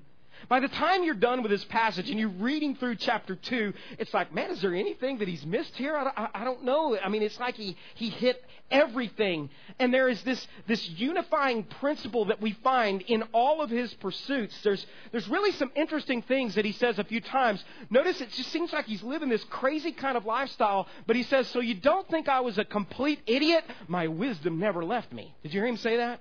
By 0.49 0.59
the 0.59 0.67
time 0.67 1.03
you're 1.03 1.15
done 1.15 1.41
with 1.41 1.51
this 1.51 1.63
passage 1.65 2.09
and 2.09 2.19
you're 2.19 2.29
reading 2.29 2.75
through 2.75 2.95
chapter 2.95 3.35
2, 3.35 3.73
it's 3.97 4.13
like, 4.13 4.33
man, 4.33 4.51
is 4.51 4.61
there 4.61 4.73
anything 4.73 5.19
that 5.19 5.27
he's 5.27 5.45
missed 5.45 5.75
here? 5.75 5.95
I, 5.95 6.11
I, 6.15 6.41
I, 6.41 6.43
don't 6.43 6.63
know. 6.63 6.97
I 6.97 7.09
mean, 7.09 7.21
it's 7.21 7.39
like 7.39 7.55
he, 7.55 7.77
he 7.95 8.09
hit 8.09 8.43
everything. 8.69 9.49
And 9.79 9.93
there 9.93 10.09
is 10.09 10.21
this, 10.23 10.45
this 10.67 10.87
unifying 10.89 11.63
principle 11.63 12.25
that 12.25 12.41
we 12.41 12.53
find 12.63 13.01
in 13.03 13.23
all 13.31 13.61
of 13.61 13.69
his 13.69 13.93
pursuits. 13.95 14.55
There's, 14.63 14.85
there's 15.11 15.27
really 15.27 15.51
some 15.53 15.71
interesting 15.75 16.21
things 16.23 16.55
that 16.55 16.65
he 16.65 16.73
says 16.73 16.99
a 16.99 17.03
few 17.03 17.21
times. 17.21 17.63
Notice 17.89 18.19
it 18.21 18.31
just 18.31 18.51
seems 18.51 18.73
like 18.73 18.85
he's 18.85 19.03
living 19.03 19.29
this 19.29 19.43
crazy 19.45 19.91
kind 19.91 20.17
of 20.17 20.25
lifestyle, 20.25 20.87
but 21.07 21.15
he 21.15 21.23
says, 21.23 21.47
So 21.49 21.59
you 21.59 21.75
don't 21.75 22.07
think 22.09 22.27
I 22.27 22.41
was 22.41 22.57
a 22.57 22.65
complete 22.65 23.21
idiot? 23.25 23.63
My 23.87 24.07
wisdom 24.07 24.59
never 24.59 24.83
left 24.83 25.13
me. 25.13 25.33
Did 25.43 25.53
you 25.53 25.61
hear 25.61 25.67
him 25.67 25.77
say 25.77 25.97
that? 25.97 26.19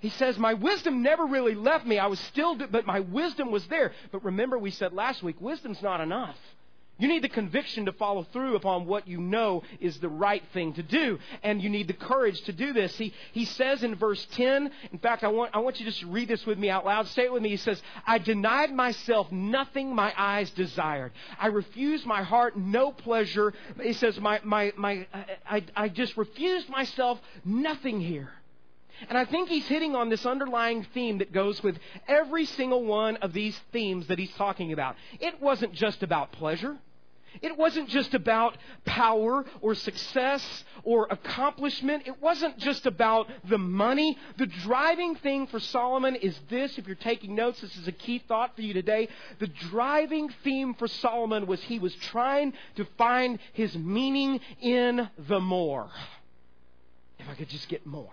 He 0.00 0.10
says, 0.10 0.38
My 0.38 0.54
wisdom 0.54 1.02
never 1.02 1.26
really 1.26 1.54
left 1.54 1.86
me. 1.86 1.98
I 1.98 2.06
was 2.06 2.20
still, 2.20 2.56
but 2.56 2.86
my 2.86 3.00
wisdom 3.00 3.50
was 3.50 3.66
there. 3.66 3.92
But 4.12 4.24
remember, 4.24 4.58
we 4.58 4.70
said 4.70 4.92
last 4.92 5.22
week, 5.22 5.40
wisdom's 5.40 5.82
not 5.82 6.00
enough. 6.00 6.36
You 7.00 7.06
need 7.06 7.22
the 7.22 7.28
conviction 7.28 7.86
to 7.86 7.92
follow 7.92 8.24
through 8.32 8.56
upon 8.56 8.86
what 8.86 9.06
you 9.06 9.20
know 9.20 9.62
is 9.78 9.98
the 10.00 10.08
right 10.08 10.42
thing 10.52 10.72
to 10.74 10.82
do. 10.82 11.20
And 11.44 11.62
you 11.62 11.70
need 11.70 11.86
the 11.86 11.92
courage 11.92 12.40
to 12.42 12.52
do 12.52 12.72
this. 12.72 12.96
He, 12.98 13.14
he 13.32 13.44
says 13.44 13.84
in 13.84 13.94
verse 13.94 14.26
10, 14.32 14.72
in 14.90 14.98
fact, 14.98 15.22
I 15.22 15.28
want, 15.28 15.54
I 15.54 15.58
want 15.58 15.78
you 15.78 15.86
to 15.86 15.92
just 15.92 16.02
read 16.04 16.26
this 16.26 16.44
with 16.44 16.58
me 16.58 16.70
out 16.70 16.84
loud. 16.84 17.06
Say 17.06 17.26
it 17.26 17.32
with 17.32 17.42
me. 17.42 17.50
He 17.50 17.56
says, 17.56 17.80
I 18.04 18.18
denied 18.18 18.72
myself 18.74 19.30
nothing 19.30 19.94
my 19.94 20.12
eyes 20.18 20.50
desired. 20.50 21.12
I 21.38 21.46
refused 21.48 22.04
my 22.04 22.24
heart 22.24 22.56
no 22.56 22.90
pleasure. 22.90 23.54
He 23.80 23.92
says, 23.92 24.18
my, 24.18 24.40
my, 24.42 24.72
my, 24.76 25.06
I, 25.48 25.64
I 25.76 25.88
just 25.88 26.16
refused 26.16 26.68
myself 26.68 27.20
nothing 27.44 28.00
here. 28.00 28.30
And 29.08 29.16
I 29.16 29.24
think 29.24 29.48
he's 29.48 29.66
hitting 29.66 29.94
on 29.94 30.08
this 30.08 30.26
underlying 30.26 30.86
theme 30.94 31.18
that 31.18 31.32
goes 31.32 31.62
with 31.62 31.78
every 32.06 32.44
single 32.44 32.84
one 32.84 33.16
of 33.16 33.32
these 33.32 33.58
themes 33.72 34.06
that 34.08 34.18
he's 34.18 34.32
talking 34.32 34.72
about. 34.72 34.96
It 35.20 35.40
wasn't 35.40 35.72
just 35.72 36.02
about 36.02 36.32
pleasure. 36.32 36.76
It 37.42 37.56
wasn't 37.56 37.88
just 37.88 38.14
about 38.14 38.56
power 38.84 39.44
or 39.60 39.74
success 39.74 40.64
or 40.82 41.06
accomplishment. 41.10 42.04
It 42.06 42.20
wasn't 42.20 42.58
just 42.58 42.86
about 42.86 43.28
the 43.48 43.58
money. 43.58 44.16
The 44.38 44.46
driving 44.46 45.14
thing 45.16 45.46
for 45.46 45.60
Solomon 45.60 46.16
is 46.16 46.38
this. 46.48 46.78
If 46.78 46.86
you're 46.86 46.96
taking 46.96 47.34
notes, 47.34 47.60
this 47.60 47.76
is 47.76 47.86
a 47.86 47.92
key 47.92 48.22
thought 48.26 48.56
for 48.56 48.62
you 48.62 48.72
today. 48.72 49.08
The 49.38 49.46
driving 49.46 50.30
theme 50.42 50.74
for 50.74 50.88
Solomon 50.88 51.46
was 51.46 51.62
he 51.62 51.78
was 51.78 51.94
trying 51.94 52.54
to 52.76 52.86
find 52.96 53.38
his 53.52 53.76
meaning 53.76 54.40
in 54.60 55.08
the 55.28 55.40
more. 55.40 55.90
If 57.18 57.28
I 57.28 57.34
could 57.34 57.48
just 57.48 57.68
get 57.68 57.86
more. 57.86 58.08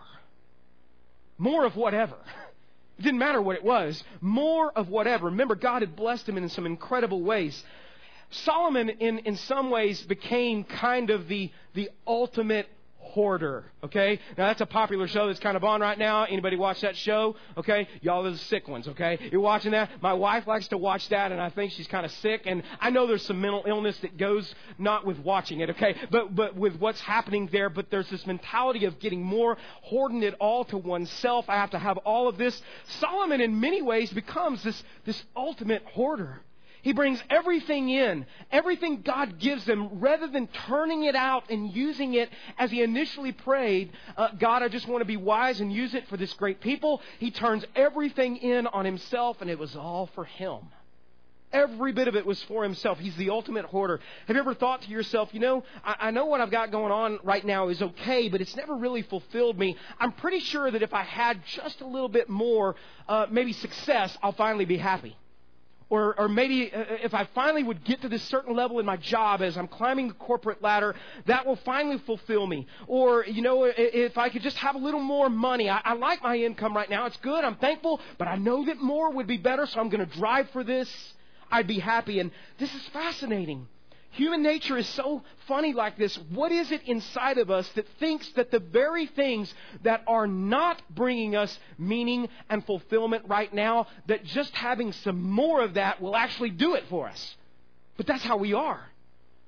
More 1.38 1.66
of 1.66 1.76
whatever. 1.76 2.16
It 2.98 3.04
didn't 3.04 3.20
matter 3.20 3.42
what 3.42 3.58
it 3.58 3.64
was. 3.64 4.04
More 4.22 4.72
of 4.72 4.90
whatever. 4.90 5.26
Remember, 5.26 5.56
God 5.56 5.82
had 5.82 5.96
blessed 5.96 6.30
him 6.30 6.38
in 6.38 6.48
some 6.50 6.66
incredible 6.66 7.22
ways. 7.22 7.62
Solomon, 8.30 8.90
in, 8.90 9.20
in 9.20 9.36
some 9.36 9.70
ways, 9.70 10.02
became 10.02 10.64
kind 10.64 11.10
of 11.10 11.28
the, 11.28 11.52
the 11.74 11.90
ultimate 12.08 12.68
Hoarder. 13.14 13.66
Okay? 13.84 14.20
Now 14.38 14.48
that's 14.48 14.62
a 14.62 14.66
popular 14.66 15.08
show 15.08 15.28
that's 15.28 15.40
kind 15.40 15.56
of 15.56 15.64
on 15.64 15.82
right 15.82 15.98
now. 15.98 16.26
Anybody 16.26 16.56
watch 16.58 16.82
that 16.82 16.98
show? 16.98 17.36
Okay? 17.58 17.88
Y'all 18.02 18.26
are 18.26 18.32
the 18.32 18.38
sick 18.38 18.68
ones, 18.68 18.88
okay? 18.88 19.20
You're 19.32 19.42
watching 19.42 19.72
that? 19.72 20.02
My 20.02 20.14
wife 20.14 20.48
likes 20.48 20.68
to 20.70 20.78
watch 20.78 21.08
that 21.10 21.32
and 21.32 21.40
I 21.40 21.50
think 21.50 21.72
she's 21.72 21.88
kind 21.88 22.06
of 22.06 22.12
sick 22.14 22.42
and 22.46 22.64
I 22.80 22.90
know 22.90 23.08
there's 23.08 23.26
some 23.26 23.40
mental 23.40 23.64
illness 23.66 23.98
that 24.00 24.18
goes 24.18 24.54
not 24.78 25.06
with 25.06 25.20
watching 25.20 25.60
it, 25.62 25.70
okay? 25.72 25.96
But, 26.10 26.36
but 26.36 26.56
with 26.56 26.76
what's 26.78 27.00
happening 27.00 27.48
there, 27.52 27.70
but 27.70 27.90
there's 27.90 28.10
this 28.10 28.26
mentality 28.26 28.86
of 28.86 29.00
getting 29.00 29.22
more, 29.22 29.58
hoarding 29.82 30.24
it 30.24 30.34
all 30.40 30.66
to 30.66 30.78
oneself. 30.78 31.46
I 31.48 31.56
have 31.56 31.72
to 31.72 31.80
have 31.80 31.98
all 32.00 32.28
of 32.28 32.38
this. 32.38 32.60
Solomon 33.00 33.40
in 33.40 33.60
many 33.60 33.82
ways 33.82 34.12
becomes 34.12 34.64
this, 34.64 34.84
this 35.06 35.24
ultimate 35.36 35.84
hoarder. 35.86 36.42
He 36.86 36.94
brings 36.94 37.20
everything 37.32 37.90
in, 37.90 38.28
everything 38.52 39.02
God 39.02 39.40
gives 39.40 39.66
him, 39.66 40.00
rather 40.02 40.28
than 40.28 40.48
turning 40.68 41.04
it 41.04 41.16
out 41.16 41.50
and 41.50 41.76
using 41.76 42.14
it 42.14 42.30
as 42.60 42.70
he 42.70 42.84
initially 42.84 43.32
prayed, 43.32 43.92
uh, 44.16 44.28
God, 44.38 44.62
I 44.62 44.68
just 44.68 44.88
want 44.88 45.02
to 45.02 45.06
be 45.06 45.18
wise 45.18 45.62
and 45.62 45.74
use 45.74 45.96
it 45.96 46.08
for 46.10 46.16
this 46.16 46.32
great 46.34 46.62
people. 46.62 47.02
He 47.18 47.32
turns 47.32 47.66
everything 47.76 48.38
in 48.38 48.68
on 48.68 48.86
himself, 48.86 49.42
and 49.42 49.50
it 49.50 49.58
was 49.58 49.76
all 49.76 50.12
for 50.14 50.26
him. 50.26 50.60
Every 51.52 51.92
bit 51.92 52.08
of 52.08 52.16
it 52.16 52.24
was 52.24 52.44
for 52.44 52.62
himself. 52.62 53.00
He's 53.00 53.16
the 53.16 53.32
ultimate 53.32 53.66
hoarder. 53.66 54.00
Have 54.28 54.36
you 54.36 54.40
ever 54.40 54.54
thought 54.54 54.84
to 54.84 54.90
yourself, 54.90 55.30
you 55.34 55.40
know, 55.40 55.64
I, 55.84 55.96
I 56.00 56.12
know 56.12 56.28
what 56.28 56.40
I've 56.40 56.52
got 56.52 56.70
going 56.70 56.92
on 56.92 57.18
right 57.24 57.44
now 57.44 57.70
is 57.70 57.82
okay, 57.82 58.30
but 58.30 58.42
it's 58.42 58.56
never 58.56 58.76
really 58.76 59.02
fulfilled 59.02 59.58
me. 59.58 59.76
I'm 60.00 60.12
pretty 60.12 60.40
sure 60.40 60.70
that 60.70 60.84
if 60.84 60.94
I 60.94 61.02
had 61.02 61.44
just 61.48 61.82
a 61.82 61.88
little 61.88 62.10
bit 62.10 62.30
more, 62.30 62.76
uh, 63.10 63.26
maybe 63.32 63.54
success, 63.54 64.16
I'll 64.22 64.34
finally 64.34 64.66
be 64.66 64.78
happy. 64.78 65.18
Or, 65.90 66.20
or 66.20 66.28
maybe 66.28 66.74
uh, 66.74 66.84
if 67.04 67.14
I 67.14 67.28
finally 67.36 67.62
would 67.62 67.84
get 67.84 68.02
to 68.02 68.10
this 68.10 68.24
certain 68.24 68.56
level 68.56 68.80
in 68.80 68.86
my 68.86 68.98
job 68.98 69.42
as 69.42 69.56
I'm 69.56 69.68
climbing 69.68 70.08
the 70.08 70.14
corporate 70.16 70.64
ladder, 70.64 70.96
that 71.28 71.46
will 71.46 71.58
finally 71.58 72.00
fulfill 72.00 72.48
me. 72.48 72.66
Or, 72.88 73.24
you 73.26 73.42
know, 73.44 73.66
if 73.66 74.18
I 74.18 74.30
could 74.30 74.42
just 74.42 74.58
have 74.58 74.76
a 74.76 74.80
little 74.80 75.00
more 75.00 75.30
money. 75.30 75.70
I, 75.70 75.82
I 75.84 75.94
like 75.94 76.24
my 76.24 76.38
income 76.38 76.76
right 76.76 76.90
now. 76.90 77.06
It's 77.06 77.18
good. 77.18 77.44
I'm 77.44 77.58
thankful. 77.58 78.02
But 78.18 78.28
I 78.28 78.36
know 78.36 78.66
that 78.66 78.82
more 78.82 79.12
would 79.12 79.28
be 79.28 79.38
better, 79.38 79.68
so 79.68 79.80
I'm 79.80 79.90
going 79.90 80.08
to 80.08 80.18
drive 80.18 80.50
for 80.52 80.64
this. 80.64 80.90
I'd 81.52 81.68
be 81.68 81.80
happy. 81.80 82.20
And 82.20 82.32
this 82.58 82.74
is 82.74 82.82
fascinating. 82.88 83.68
Human 84.16 84.44
nature 84.44 84.78
is 84.78 84.88
so 84.90 85.24
funny 85.48 85.74
like 85.74 85.98
this. 85.98 86.16
What 86.30 86.52
is 86.52 86.72
it 86.72 86.84
inside 86.88 87.38
of 87.38 87.52
us 87.52 87.68
that 87.76 87.86
thinks 88.00 88.30
that 88.34 88.50
the 88.50 88.60
very 88.60 89.08
things 89.08 89.54
that 89.84 90.04
are 90.08 90.26
not 90.26 90.82
bringing 90.90 91.36
us 91.36 91.58
meaning 91.78 92.30
and 92.50 92.66
fulfillment 92.66 93.26
right 93.28 93.54
now, 93.54 93.88
that 94.08 94.24
just 94.24 94.56
having 94.56 94.94
some 94.94 95.22
more 95.22 95.62
of 95.62 95.74
that 95.74 96.02
will 96.02 96.16
actually 96.16 96.52
do 96.52 96.76
it 96.76 96.86
for 96.90 97.10
us? 97.10 97.36
But 97.98 98.08
that's 98.08 98.24
how 98.24 98.38
we 98.38 98.54
are. 98.54 98.90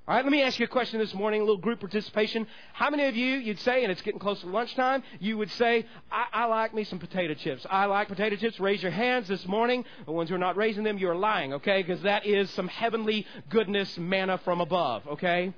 All 0.08 0.14
right, 0.14 0.24
let 0.24 0.32
me 0.32 0.40
ask 0.40 0.58
you 0.58 0.64
a 0.64 0.68
question 0.68 0.98
this 1.00 1.12
morning, 1.12 1.42
a 1.42 1.44
little 1.44 1.60
group 1.60 1.80
participation. 1.80 2.46
How 2.72 2.88
many 2.88 3.04
of 3.04 3.14
you, 3.14 3.36
you'd 3.36 3.58
say, 3.58 3.82
and 3.82 3.92
it's 3.92 4.00
getting 4.00 4.18
close 4.18 4.40
to 4.40 4.46
lunchtime, 4.46 5.02
you 5.20 5.36
would 5.36 5.50
say, 5.50 5.84
I, 6.10 6.24
I 6.32 6.44
like 6.46 6.72
me 6.72 6.84
some 6.84 6.98
potato 6.98 7.34
chips. 7.34 7.66
I 7.68 7.84
like 7.84 8.08
potato 8.08 8.36
chips. 8.36 8.58
Raise 8.58 8.82
your 8.82 8.90
hands 8.90 9.28
this 9.28 9.46
morning. 9.46 9.84
The 10.06 10.12
ones 10.12 10.30
who 10.30 10.36
are 10.36 10.38
not 10.38 10.56
raising 10.56 10.82
them, 10.82 10.96
you're 10.96 11.14
lying, 11.14 11.52
okay? 11.52 11.82
Because 11.82 12.00
that 12.04 12.24
is 12.24 12.48
some 12.52 12.68
heavenly 12.68 13.26
goodness 13.50 13.98
manna 13.98 14.38
from 14.46 14.62
above, 14.62 15.06
okay? 15.08 15.52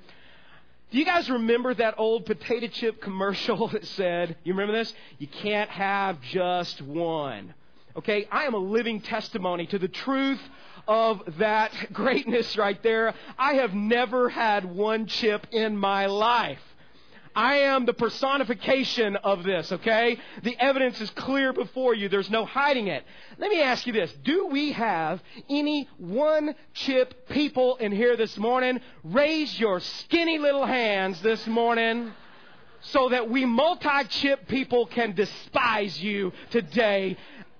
Do 0.91 0.97
you 0.97 1.05
guys 1.05 1.29
remember 1.29 1.73
that 1.73 1.95
old 1.97 2.25
potato 2.25 2.67
chip 2.67 3.01
commercial 3.01 3.67
that 3.69 3.85
said, 3.85 4.35
you 4.43 4.51
remember 4.51 4.73
this? 4.73 4.93
You 5.17 5.27
can't 5.27 5.69
have 5.69 6.21
just 6.23 6.81
one. 6.81 7.53
Okay, 7.95 8.27
I 8.29 8.43
am 8.43 8.53
a 8.53 8.57
living 8.57 8.99
testimony 8.99 9.65
to 9.67 9.79
the 9.79 9.87
truth 9.87 10.41
of 10.87 11.21
that 11.37 11.71
greatness 11.93 12.57
right 12.57 12.81
there. 12.83 13.13
I 13.37 13.55
have 13.55 13.73
never 13.73 14.29
had 14.29 14.65
one 14.65 15.07
chip 15.07 15.47
in 15.51 15.77
my 15.77 16.05
life. 16.07 16.59
I 17.35 17.57
am 17.59 17.85
the 17.85 17.93
personification 17.93 19.15
of 19.15 19.43
this, 19.43 19.71
okay? 19.71 20.17
The 20.43 20.57
evidence 20.59 20.99
is 20.99 21.09
clear 21.11 21.53
before 21.53 21.95
you. 21.95 22.09
There's 22.09 22.29
no 22.29 22.45
hiding 22.45 22.87
it. 22.87 23.05
Let 23.37 23.49
me 23.49 23.61
ask 23.61 23.87
you 23.87 23.93
this. 23.93 24.11
Do 24.23 24.47
we 24.47 24.73
have 24.73 25.21
any 25.49 25.87
one 25.97 26.55
chip 26.73 27.29
people 27.29 27.77
in 27.77 27.93
here 27.93 28.17
this 28.17 28.37
morning? 28.37 28.81
Raise 29.03 29.57
your 29.57 29.79
skinny 29.79 30.39
little 30.39 30.65
hands 30.65 31.21
this 31.21 31.47
morning 31.47 32.11
so 32.81 33.09
that 33.09 33.29
we 33.29 33.45
multi 33.45 34.03
chip 34.09 34.47
people 34.47 34.85
can 34.87 35.13
despise 35.13 36.01
you 36.01 36.33
today 36.49 37.15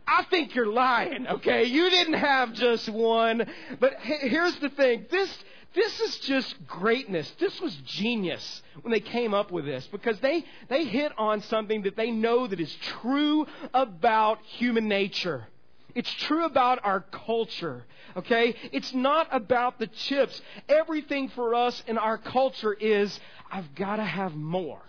I 0.07 0.23
think 0.29 0.55
you're 0.55 0.71
lying, 0.71 1.27
okay? 1.27 1.65
You 1.65 1.89
didn't 1.89 2.15
have 2.15 2.53
just 2.53 2.89
one. 2.89 3.45
But 3.79 3.95
here's 4.01 4.55
the 4.57 4.69
thing. 4.69 5.05
This, 5.09 5.33
this 5.73 5.99
is 6.01 6.17
just 6.19 6.67
greatness. 6.67 7.31
This 7.39 7.59
was 7.61 7.73
genius 7.85 8.61
when 8.81 8.91
they 8.91 8.99
came 8.99 9.33
up 9.33 9.51
with 9.51 9.65
this 9.65 9.87
because 9.87 10.19
they, 10.19 10.43
they 10.69 10.85
hit 10.85 11.13
on 11.17 11.41
something 11.43 11.83
that 11.83 11.95
they 11.95 12.11
know 12.11 12.47
that 12.47 12.59
is 12.59 12.75
true 13.01 13.47
about 13.73 14.39
human 14.43 14.87
nature. 14.87 15.47
It's 15.93 16.11
true 16.13 16.45
about 16.45 16.79
our 16.83 17.01
culture, 17.01 17.83
okay? 18.15 18.55
It's 18.71 18.93
not 18.93 19.27
about 19.31 19.79
the 19.79 19.87
chips. 19.87 20.41
Everything 20.69 21.29
for 21.29 21.53
us 21.53 21.83
in 21.87 21.97
our 21.97 22.17
culture 22.17 22.73
is, 22.73 23.19
I've 23.51 23.75
got 23.75 23.97
to 23.97 24.05
have 24.05 24.33
more. 24.33 24.81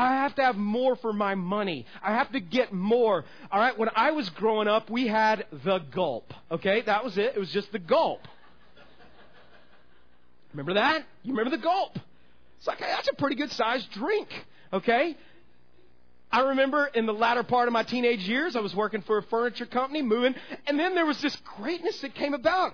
I 0.00 0.14
have 0.14 0.34
to 0.36 0.42
have 0.42 0.56
more 0.56 0.96
for 0.96 1.12
my 1.12 1.34
money. 1.34 1.84
I 2.02 2.14
have 2.14 2.32
to 2.32 2.40
get 2.40 2.72
more. 2.72 3.22
All 3.52 3.60
right, 3.60 3.76
when 3.78 3.90
I 3.94 4.12
was 4.12 4.30
growing 4.30 4.66
up, 4.66 4.88
we 4.88 5.06
had 5.06 5.44
the 5.64 5.78
gulp. 5.78 6.32
Okay, 6.50 6.80
that 6.82 7.04
was 7.04 7.18
it. 7.18 7.34
It 7.36 7.38
was 7.38 7.50
just 7.50 7.70
the 7.70 7.78
gulp. 7.78 8.20
Remember 10.54 10.74
that? 10.74 11.04
You 11.22 11.34
remember 11.34 11.54
the 11.54 11.62
gulp? 11.62 11.98
It's 12.56 12.66
like, 12.66 12.78
hey, 12.78 12.86
that's 12.88 13.08
a 13.08 13.14
pretty 13.14 13.36
good 13.36 13.52
sized 13.52 13.90
drink. 13.92 14.28
Okay? 14.72 15.18
I 16.32 16.40
remember 16.48 16.86
in 16.86 17.04
the 17.04 17.12
latter 17.12 17.42
part 17.42 17.68
of 17.68 17.72
my 17.72 17.82
teenage 17.82 18.20
years, 18.20 18.56
I 18.56 18.60
was 18.60 18.74
working 18.74 19.02
for 19.02 19.18
a 19.18 19.22
furniture 19.24 19.66
company, 19.66 20.00
moving, 20.00 20.34
and 20.66 20.80
then 20.80 20.94
there 20.94 21.06
was 21.06 21.20
this 21.20 21.36
greatness 21.58 22.00
that 22.00 22.14
came 22.14 22.32
about 22.32 22.72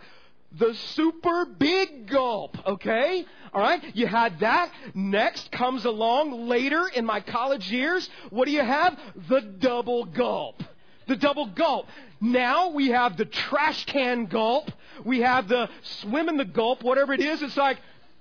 the 0.52 0.74
super 0.74 1.44
big 1.44 2.08
gulp, 2.08 2.56
okay? 2.66 3.24
All 3.52 3.60
right? 3.60 3.82
You 3.94 4.06
had 4.06 4.40
that. 4.40 4.70
Next 4.94 5.50
comes 5.50 5.84
along 5.84 6.48
later 6.48 6.88
in 6.94 7.04
my 7.04 7.20
college 7.20 7.70
years. 7.70 8.08
What 8.30 8.46
do 8.46 8.52
you 8.52 8.62
have? 8.62 8.98
The 9.28 9.40
double 9.40 10.04
gulp. 10.04 10.62
The 11.06 11.16
double 11.16 11.46
gulp. 11.46 11.88
Now 12.20 12.70
we 12.70 12.88
have 12.88 13.16
the 13.16 13.24
trash 13.24 13.84
can 13.86 14.26
gulp. 14.26 14.70
We 15.04 15.20
have 15.20 15.48
the 15.48 15.68
swim 16.00 16.28
in 16.28 16.36
the 16.36 16.44
gulp, 16.44 16.82
whatever 16.82 17.12
it 17.12 17.20
is. 17.20 17.42
It's 17.42 17.56
like 17.56 17.78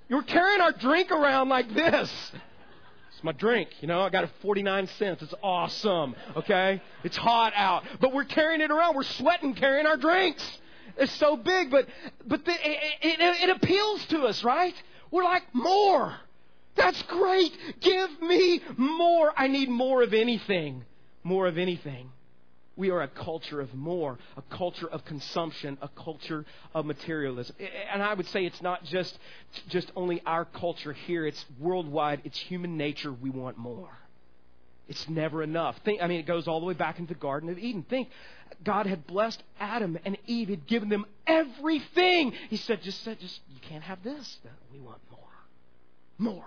you're 0.09 0.23
carrying 0.23 0.61
our 0.61 0.73
drink 0.73 1.11
around 1.11 1.49
like 1.49 1.73
this. 1.73 2.11
It's 3.13 3.23
my 3.23 3.31
drink, 3.31 3.69
you 3.79 3.87
know. 3.87 4.01
I 4.01 4.09
got 4.09 4.25
it 4.25 4.29
49 4.41 4.87
cents. 4.99 5.23
It's 5.23 5.33
awesome, 5.41 6.15
okay? 6.35 6.81
It's 7.03 7.15
hot 7.15 7.53
out, 7.55 7.83
but 8.01 8.13
we're 8.13 8.25
carrying 8.25 8.61
it 8.61 8.71
around. 8.71 8.95
We're 8.95 9.03
sweating 9.03 9.55
carrying 9.55 9.85
our 9.85 9.97
drinks 9.97 10.43
is 10.99 11.11
so 11.11 11.37
big, 11.37 11.71
but, 11.71 11.87
but 12.25 12.45
the, 12.45 12.51
it, 12.51 12.95
it, 13.01 13.49
it 13.49 13.49
appeals 13.49 14.05
to 14.07 14.23
us, 14.23 14.43
right? 14.43 14.73
We're 15.11 15.23
like, 15.23 15.43
more. 15.53 16.15
That's 16.75 17.01
great. 17.03 17.57
Give 17.79 18.21
me 18.21 18.61
more. 18.77 19.33
I 19.35 19.47
need 19.47 19.69
more 19.69 20.03
of 20.03 20.13
anything. 20.13 20.83
More 21.23 21.47
of 21.47 21.57
anything. 21.57 22.11
We 22.77 22.89
are 22.89 23.01
a 23.01 23.07
culture 23.07 23.61
of 23.61 23.73
more, 23.73 24.19
a 24.35 24.41
culture 24.53 24.87
of 24.89 25.05
consumption, 25.05 25.77
a 25.81 25.87
culture 25.87 26.45
of 26.73 26.85
materialism. 26.85 27.55
And 27.91 28.03
I 28.03 28.13
would 28.13 28.27
say 28.27 28.45
it's 28.45 28.61
not 28.61 28.83
just, 28.83 29.17
just 29.69 29.91
only 29.95 30.21
our 30.25 30.43
culture 30.43 30.91
here, 30.91 31.25
it's 31.25 31.45
worldwide, 31.57 32.21
it's 32.25 32.37
human 32.37 32.75
nature. 32.75 33.13
We 33.13 33.29
want 33.29 33.57
more. 33.57 33.97
It's 34.87 35.09
never 35.09 35.41
enough. 35.41 35.77
Think, 35.83 36.01
I 36.01 36.07
mean, 36.07 36.19
it 36.19 36.27
goes 36.27 36.47
all 36.47 36.59
the 36.59 36.65
way 36.65 36.73
back 36.73 36.99
into 36.99 37.13
the 37.13 37.19
Garden 37.19 37.49
of 37.49 37.57
Eden. 37.57 37.83
Think, 37.89 38.09
God 38.63 38.85
had 38.85 39.07
blessed 39.07 39.41
Adam 39.59 39.97
and 40.05 40.17
Eve, 40.27 40.49
had 40.49 40.67
given 40.67 40.89
them 40.89 41.05
everything. 41.25 42.33
He 42.49 42.57
said, 42.57 42.81
just 42.83 43.03
said, 43.03 43.19
just 43.19 43.39
you 43.49 43.59
can't 43.67 43.83
have 43.83 44.03
this. 44.03 44.37
We 44.71 44.79
want 44.79 44.99
more. 45.11 45.19
More. 46.17 46.45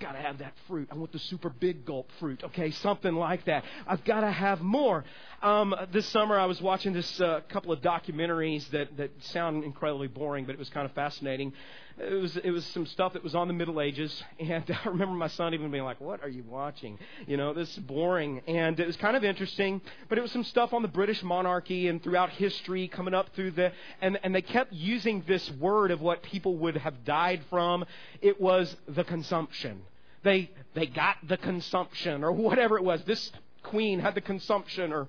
Got 0.00 0.12
to 0.12 0.18
have 0.18 0.38
that 0.38 0.54
fruit. 0.66 0.88
I 0.90 0.96
want 0.96 1.12
the 1.12 1.20
super 1.20 1.48
big 1.48 1.86
gulp 1.86 2.10
fruit. 2.18 2.42
Okay, 2.42 2.72
something 2.72 3.14
like 3.14 3.44
that. 3.44 3.62
I've 3.86 4.04
got 4.04 4.22
to 4.22 4.30
have 4.30 4.60
more. 4.60 5.04
Um, 5.40 5.72
this 5.92 6.06
summer, 6.06 6.36
I 6.36 6.46
was 6.46 6.60
watching 6.60 6.92
this 6.92 7.20
uh, 7.20 7.42
couple 7.48 7.70
of 7.70 7.80
documentaries 7.80 8.68
that 8.70 8.96
that 8.96 9.10
sound 9.26 9.62
incredibly 9.62 10.08
boring, 10.08 10.46
but 10.46 10.52
it 10.52 10.58
was 10.58 10.68
kind 10.68 10.84
of 10.84 10.92
fascinating 10.92 11.52
it 11.98 12.14
was 12.14 12.36
it 12.36 12.50
was 12.50 12.64
some 12.66 12.86
stuff 12.86 13.12
that 13.12 13.22
was 13.22 13.34
on 13.34 13.46
the 13.46 13.54
Middle 13.54 13.80
Ages, 13.80 14.22
and 14.40 14.64
I 14.84 14.88
remember 14.88 15.14
my 15.14 15.28
son 15.28 15.54
even 15.54 15.70
being 15.70 15.84
like, 15.84 16.00
"What 16.00 16.22
are 16.22 16.28
you 16.28 16.44
watching? 16.48 16.98
You 17.26 17.36
know, 17.36 17.52
this 17.52 17.70
is 17.70 17.78
boring." 17.78 18.42
And 18.46 18.78
it 18.80 18.86
was 18.86 18.96
kind 18.96 19.16
of 19.16 19.24
interesting, 19.24 19.80
but 20.08 20.18
it 20.18 20.20
was 20.20 20.32
some 20.32 20.44
stuff 20.44 20.72
on 20.72 20.82
the 20.82 20.88
British 20.88 21.22
monarchy 21.22 21.88
and 21.88 22.02
throughout 22.02 22.30
history, 22.30 22.88
coming 22.88 23.14
up 23.14 23.34
through 23.34 23.52
the 23.52 23.72
and 24.00 24.18
and 24.22 24.34
they 24.34 24.42
kept 24.42 24.72
using 24.72 25.22
this 25.26 25.50
word 25.52 25.90
of 25.90 26.00
what 26.00 26.22
people 26.22 26.56
would 26.58 26.76
have 26.76 27.04
died 27.04 27.42
from. 27.48 27.84
It 28.20 28.40
was 28.40 28.74
the 28.88 29.04
consumption. 29.04 29.82
They 30.22 30.50
they 30.74 30.86
got 30.86 31.16
the 31.26 31.36
consumption 31.36 32.24
or 32.24 32.32
whatever 32.32 32.76
it 32.76 32.84
was. 32.84 33.02
This 33.04 33.30
queen 33.62 34.00
had 34.00 34.14
the 34.14 34.20
consumption 34.20 34.92
or 34.92 35.08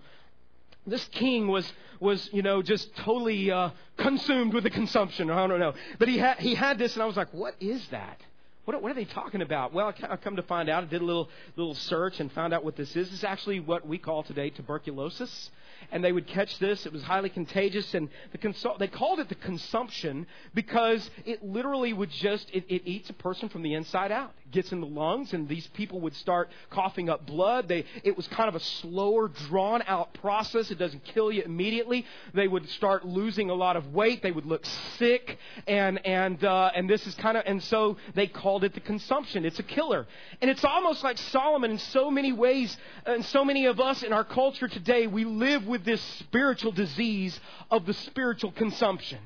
this 0.88 1.06
king 1.12 1.48
was 1.48 1.72
was 2.00 2.30
you 2.34 2.42
know 2.42 2.62
just 2.62 2.96
totally 2.98 3.52
uh, 3.52 3.70
consumed 3.98 4.54
with 4.54 4.64
the 4.64 4.70
consumption. 4.70 5.30
I 5.30 5.48
don't 5.48 5.60
know, 5.60 5.74
but 6.00 6.08
he 6.08 6.18
had 6.18 6.38
he 6.40 6.56
had 6.56 6.78
this, 6.78 6.94
and 6.94 7.04
I 7.04 7.06
was 7.06 7.18
like, 7.18 7.34
what 7.34 7.56
is 7.60 7.86
that? 7.90 8.20
What, 8.66 8.82
what 8.82 8.92
are 8.92 8.96
they 8.96 9.06
talking 9.06 9.44
about? 9.44 9.74
Well, 9.74 9.94
I 10.10 10.16
come 10.18 10.38
to 10.38 10.42
find 10.42 10.70
out, 10.70 10.84
I 10.84 10.88
did 10.88 11.02
a 11.02 11.06
little 11.06 11.30
little 11.56 11.76
search 11.76 12.20
and 12.20 12.32
found 12.32 12.54
out 12.54 12.64
what 12.64 12.76
this 12.76 12.96
is. 12.96 13.12
It's 13.14 13.24
actually 13.24 13.60
what 13.60 13.88
we 13.88 13.98
call 13.98 14.24
today 14.24 14.50
tuberculosis 14.50 15.52
and 15.92 16.04
they 16.04 16.12
would 16.12 16.28
catch 16.28 16.58
this. 16.60 16.86
It 16.86 16.94
was 16.94 17.04
highly 17.04 17.30
contagious, 17.30 17.94
and 17.94 18.10
the 18.32 18.38
consu- 18.38 18.78
they 18.78 18.88
called 18.88 19.20
it 19.20 19.30
the 19.30 19.36
consumption 19.36 20.28
because 20.54 21.10
it 21.26 21.44
literally 21.44 21.94
would 21.94 22.12
just 22.12 22.50
it, 22.54 22.66
it 22.68 22.84
eats 22.86 23.10
a 23.10 23.14
person 23.14 23.50
from 23.50 23.62
the 23.62 23.74
inside 23.74 24.12
out. 24.12 24.34
Gets 24.56 24.72
in 24.72 24.80
the 24.80 24.88
lungs, 24.88 25.34
and 25.34 25.50
these 25.50 25.68
people 25.74 26.00
would 26.00 26.16
start 26.16 26.50
coughing 26.70 27.10
up 27.10 27.26
blood. 27.26 27.68
They 27.68 27.84
it 28.06 28.16
was 28.16 28.26
kind 28.30 28.48
of 28.48 28.56
a 28.56 28.62
slower, 28.62 29.28
drawn 29.28 29.84
out 29.86 30.14
process. 30.14 30.72
It 30.72 30.80
doesn't 30.80 31.04
kill 31.04 31.30
you 31.30 31.42
immediately. 31.42 32.06
They 32.34 32.48
would 32.48 32.70
start 32.70 33.06
losing 33.06 33.50
a 33.50 33.54
lot 33.54 33.76
of 33.76 33.94
weight. 33.94 34.24
They 34.24 34.32
would 34.32 34.46
look 34.46 34.66
sick, 34.98 35.38
and 35.68 36.00
and 36.06 36.42
uh, 36.42 36.72
and 36.74 36.90
this 36.90 37.06
is 37.06 37.16
kind 37.16 37.36
of 37.36 37.44
and 37.46 37.62
so 37.64 37.98
they 38.14 38.28
called 38.28 38.64
it 38.64 38.74
the 38.74 38.80
consumption. 38.80 39.44
It's 39.44 39.60
a 39.60 39.64
killer, 39.64 40.08
and 40.40 40.50
it's 40.50 40.64
almost 40.64 41.04
like 41.04 41.18
Solomon 41.18 41.72
in 41.72 41.78
so 41.78 42.10
many 42.10 42.32
ways, 42.32 42.78
and 43.06 43.26
so 43.26 43.44
many 43.44 43.66
of 43.66 43.82
us 43.82 44.04
in 44.04 44.14
our 44.14 44.24
culture 44.24 44.70
today. 44.70 45.06
We 45.06 45.26
live 45.26 45.68
with 45.68 45.84
this 45.84 46.02
spiritual 46.20 46.72
disease 46.72 47.38
of 47.70 47.86
the 47.86 47.94
spiritual 47.94 48.54
consumption. 48.54 49.20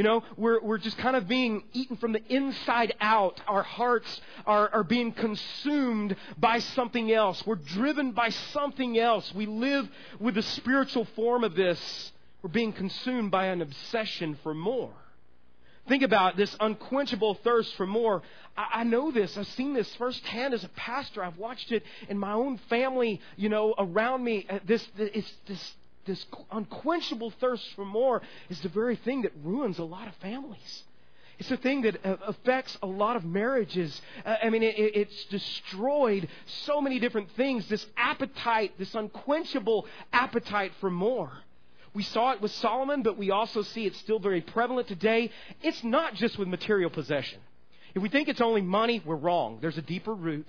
You 0.00 0.04
know, 0.04 0.22
we're, 0.38 0.62
we're 0.62 0.78
just 0.78 0.96
kind 0.96 1.14
of 1.14 1.28
being 1.28 1.62
eaten 1.74 1.98
from 1.98 2.12
the 2.12 2.22
inside 2.34 2.94
out. 3.02 3.38
Our 3.46 3.62
hearts 3.62 4.22
are, 4.46 4.70
are 4.72 4.82
being 4.82 5.12
consumed 5.12 6.16
by 6.38 6.60
something 6.60 7.12
else. 7.12 7.46
We're 7.46 7.56
driven 7.56 8.12
by 8.12 8.30
something 8.30 8.98
else. 8.98 9.30
We 9.34 9.44
live 9.44 9.86
with 10.18 10.36
the 10.36 10.42
spiritual 10.42 11.04
form 11.14 11.44
of 11.44 11.54
this 11.54 12.12
We're 12.40 12.48
being 12.48 12.72
consumed 12.72 13.30
by 13.30 13.48
an 13.48 13.60
obsession 13.60 14.38
for 14.42 14.54
more. 14.54 14.94
Think 15.86 16.02
about 16.02 16.34
this 16.34 16.56
unquenchable 16.60 17.34
thirst 17.34 17.74
for 17.74 17.86
more. 17.86 18.22
I, 18.56 18.80
I, 18.80 18.84
know 18.84 19.10
this. 19.10 19.36
I've 19.36 19.48
seen 19.48 19.74
this 19.74 19.94
firsthand 19.96 20.54
as 20.54 20.64
a 20.64 20.68
pastor. 20.68 21.22
I've 21.22 21.36
watched 21.36 21.72
it 21.72 21.82
in 22.08 22.16
my 22.16 22.32
own 22.32 22.58
family, 22.70 23.20
you 23.36 23.50
know, 23.50 23.74
around 23.76 24.24
me. 24.24 24.46
Uh, 24.48 24.60
this, 24.64 24.86
this, 24.96 25.30
this, 25.46 25.74
this 26.06 26.24
unquenchable 26.50 27.30
thirst 27.32 27.64
for 27.74 27.84
more 27.84 28.22
is 28.48 28.60
the 28.60 28.68
very 28.68 28.96
thing 28.96 29.22
that 29.22 29.32
ruins 29.42 29.78
a 29.78 29.84
lot 29.84 30.08
of 30.08 30.14
families. 30.16 30.84
It's 31.38 31.48
the 31.48 31.56
thing 31.56 31.82
that 31.82 32.04
uh, 32.04 32.16
affects 32.26 32.76
a 32.82 32.86
lot 32.86 33.16
of 33.16 33.24
marriages. 33.24 33.98
Uh, 34.26 34.36
I 34.42 34.50
mean, 34.50 34.62
it's 34.62 35.24
destroyed 35.26 36.28
so 36.66 36.82
many 36.82 36.98
different 36.98 37.30
things. 37.32 37.66
This 37.66 37.86
appetite, 37.96 38.74
this 38.78 38.94
unquenchable 38.94 39.86
appetite 40.12 40.72
for 40.80 40.90
more. 40.90 41.32
We 41.94 42.02
saw 42.02 42.32
it 42.32 42.42
with 42.42 42.52
Solomon, 42.52 43.02
but 43.02 43.16
we 43.16 43.30
also 43.30 43.62
see 43.62 43.86
it 43.86 43.96
still 43.96 44.18
very 44.18 44.42
prevalent 44.42 44.86
today. 44.86 45.30
It's 45.62 45.82
not 45.82 46.14
just 46.14 46.38
with 46.38 46.46
material 46.46 46.90
possession. 46.90 47.40
If 47.94 48.02
we 48.02 48.10
think 48.10 48.28
it's 48.28 48.42
only 48.42 48.60
money, 48.60 49.02
we're 49.04 49.16
wrong. 49.16 49.58
There's 49.60 49.78
a 49.78 49.82
deeper 49.82 50.14
root. 50.14 50.46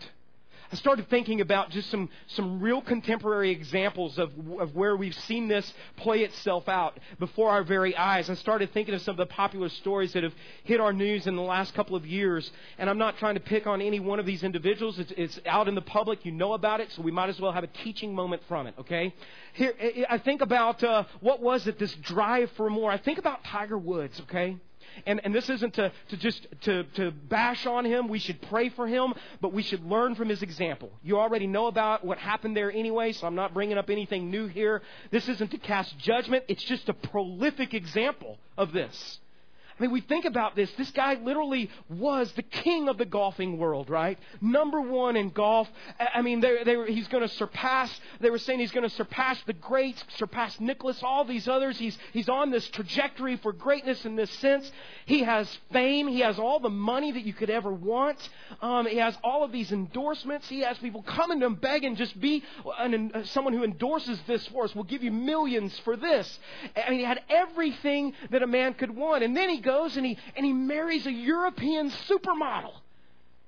I 0.72 0.76
started 0.76 1.10
thinking 1.10 1.42
about 1.42 1.70
just 1.70 1.90
some, 1.92 2.10
some 2.28 2.62
real 2.62 2.82
contemporary 2.82 3.52
examples 3.52 4.18
of, 4.18 4.32
of 4.58 4.74
where 4.74 4.96
we've 4.96 5.16
seen 5.16 5.50
this 5.50 5.72
play 5.98 6.22
itself 6.22 6.70
out 6.70 6.98
before 7.20 7.50
our 7.50 7.64
very 7.64 7.94
eyes. 7.96 8.30
I 8.30 8.36
started 8.36 8.72
thinking 8.74 8.96
of 8.96 9.02
some 9.02 9.14
of 9.14 9.18
the 9.18 9.26
popular 9.26 9.68
stories 9.68 10.14
that 10.14 10.24
have 10.24 10.34
hit 10.64 10.80
our 10.80 10.94
news 10.94 11.28
in 11.28 11.36
the 11.36 11.42
last 11.42 11.74
couple 11.74 11.98
of 11.98 12.06
years. 12.06 12.50
And 12.78 12.90
I'm 12.90 12.98
not 12.98 13.18
trying 13.18 13.34
to 13.34 13.42
pick 13.42 13.68
on 13.68 13.82
any 13.82 14.00
one 14.00 14.20
of 14.20 14.26
these 14.26 14.44
individuals. 14.44 14.98
It's, 14.98 15.12
it's 15.18 15.40
out 15.46 15.68
in 15.68 15.76
the 15.76 15.82
public. 15.82 16.26
You 16.26 16.32
know 16.32 16.54
about 16.54 16.80
it, 16.80 16.90
so 16.94 17.02
we 17.02 17.12
might 17.12 17.28
as 17.28 17.40
well 17.40 17.52
have 17.52 17.66
a 17.66 17.68
teaching 17.84 18.16
moment 18.16 18.42
from 18.48 18.66
it, 18.66 18.76
okay? 18.80 19.14
Here, 19.52 19.74
I 20.10 20.20
think 20.20 20.40
about 20.40 20.82
uh, 20.84 21.04
what 21.20 21.42
was 21.42 21.68
it, 21.68 21.80
this 21.80 21.94
drive 21.96 22.50
for 22.52 22.70
more. 22.70 22.90
I 22.90 22.98
think 22.98 23.18
about 23.18 23.44
Tiger 23.44 23.78
Woods, 23.78 24.22
okay? 24.22 24.58
And, 25.06 25.22
and 25.24 25.34
this 25.34 25.50
isn't 25.50 25.74
to, 25.76 25.92
to 26.10 26.18
just 26.18 26.48
to, 26.62 26.84
to 26.96 27.12
bash 27.12 27.66
on 27.66 27.86
him. 27.86 28.08
We 28.08 28.20
should 28.20 28.42
pray 28.44 28.70
for 28.70 28.88
him, 28.88 29.14
but 29.40 29.54
we 29.54 29.64
should 29.64 29.84
learn 29.86 30.16
from 30.16 30.30
his 30.30 30.42
example. 30.42 30.92
You 31.04 31.20
already 31.20 31.48
know 31.48 31.68
about 31.68 32.06
what 32.06 32.18
happened 32.18 32.56
there 32.56 32.72
anyway, 32.72 33.12
so 33.14 33.28
I'm 33.28 33.36
not 33.36 33.54
bringing 33.54 33.78
up 33.78 33.90
anything 33.90 34.30
new 34.30 34.48
here. 34.48 34.82
This 35.12 35.28
isn't 35.28 35.52
to 35.52 35.58
cast 35.58 35.98
judgment. 35.98 36.46
It's 36.48 36.64
just 36.64 36.90
a 36.90 36.94
prolific 36.94 37.74
example 37.74 38.38
of 38.58 38.72
this. 38.72 39.20
I 39.82 39.86
mean, 39.86 39.94
we 39.94 40.02
think 40.02 40.26
about 40.26 40.56
this. 40.56 40.70
This 40.78 40.92
guy 40.92 41.16
literally 41.16 41.68
was 41.90 42.32
the 42.34 42.44
king 42.44 42.88
of 42.88 43.00
the 43.00 43.06
golfing 43.06 43.58
world, 43.58 43.90
right? 43.90 44.20
Number 44.40 44.80
one 44.80 45.16
in 45.16 45.32
golf. 45.32 45.68
I 46.00 46.22
mean, 46.22 46.40
they, 46.40 46.64
they 46.64 46.76
were, 46.76 46.86
he's 46.86 47.08
going 47.08 47.28
to 47.28 47.34
surpass, 47.34 47.92
they 48.20 48.30
were 48.30 48.38
saying 48.38 48.60
he's 48.60 48.72
going 48.72 48.88
to 48.88 48.96
surpass 48.96 49.42
the 49.48 49.54
greats, 49.54 50.04
surpass 50.18 50.60
Nicklaus, 50.60 51.02
all 51.02 51.26
these 51.26 51.48
others. 51.48 51.80
He's, 51.80 51.98
he's 52.14 52.30
on 52.30 52.52
this 52.52 52.70
trajectory 52.70 53.38
for 53.38 53.54
greatness 53.54 54.06
in 54.06 54.16
this 54.16 54.30
sense. 54.34 54.72
He 55.08 55.24
has 55.24 55.50
fame. 55.72 56.08
He 56.08 56.20
has 56.20 56.38
all 56.38 56.60
the 56.60 56.70
money 56.70 57.12
that 57.14 57.26
you 57.26 57.34
could 57.34 57.50
ever 57.50 57.74
want. 57.74 58.20
Um, 58.62 58.86
he 58.86 58.98
has 58.98 59.18
all 59.24 59.44
of 59.44 59.52
these 59.52 59.72
endorsements. 59.72 60.48
He 60.48 60.60
has 60.60 60.78
people 60.78 61.02
coming 61.02 61.40
to 61.40 61.48
him 61.48 61.56
begging, 61.56 61.96
just 61.96 62.22
be 62.22 62.44
an, 62.78 63.14
uh, 63.16 63.24
someone 63.24 63.54
who 63.56 63.64
endorses 63.64 64.20
this 64.28 64.46
for 64.50 64.66
us. 64.66 64.76
We'll 64.76 64.84
give 64.84 65.02
you 65.02 65.10
millions 65.10 65.76
for 65.80 65.98
this. 65.98 66.38
I 66.76 66.92
mean, 66.92 67.00
he 67.00 67.06
had 67.06 67.24
everything 67.30 68.14
that 68.30 68.44
a 68.44 68.48
man 68.48 68.76
could 68.76 68.96
want. 68.96 69.24
And 69.24 69.36
then 69.36 69.50
he 69.50 69.58
goes, 69.58 69.71
goes 69.72 69.98
and 69.98 70.06
he, 70.06 70.18
and 70.36 70.46
he 70.46 70.54
marries 70.54 71.06
a 71.06 71.12
European 71.12 71.92
supermodel. 72.10 72.74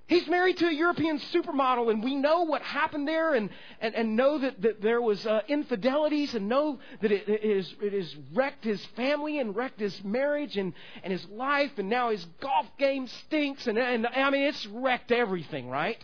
He's 0.07 0.27
married 0.27 0.57
to 0.57 0.67
a 0.67 0.71
European 0.71 1.17
supermodel, 1.33 1.89
and 1.89 2.03
we 2.03 2.15
know 2.15 2.43
what 2.43 2.61
happened 2.61 3.07
there, 3.07 3.33
and, 3.33 3.49
and, 3.79 3.95
and 3.95 4.15
know 4.17 4.37
that, 4.37 4.61
that 4.61 4.81
there 4.81 5.01
was 5.01 5.25
uh, 5.25 5.41
infidelities, 5.47 6.35
and 6.35 6.49
know 6.49 6.79
that 7.01 7.11
it, 7.11 7.27
it, 7.29 7.43
is, 7.43 7.73
it 7.81 7.93
has 7.93 8.13
wrecked 8.33 8.65
his 8.65 8.85
family 8.97 9.39
and 9.39 9.55
wrecked 9.55 9.79
his 9.79 10.03
marriage 10.03 10.57
and, 10.57 10.73
and 11.03 11.13
his 11.13 11.25
life, 11.29 11.71
and 11.77 11.89
now 11.89 12.11
his 12.11 12.25
golf 12.41 12.67
game 12.77 13.07
stinks, 13.07 13.65
and, 13.65 13.77
and 13.77 14.05
I 14.05 14.29
mean, 14.29 14.43
it's 14.43 14.65
wrecked 14.67 15.11
everything, 15.11 15.69
right? 15.69 15.97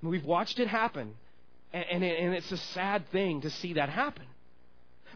We've 0.00 0.24
watched 0.24 0.60
it 0.60 0.68
happen, 0.68 1.14
and, 1.72 1.84
and, 1.90 2.04
it, 2.04 2.20
and 2.20 2.34
it's 2.34 2.52
a 2.52 2.56
sad 2.56 3.10
thing 3.10 3.40
to 3.42 3.50
see 3.50 3.74
that 3.74 3.88
happen. 3.88 4.26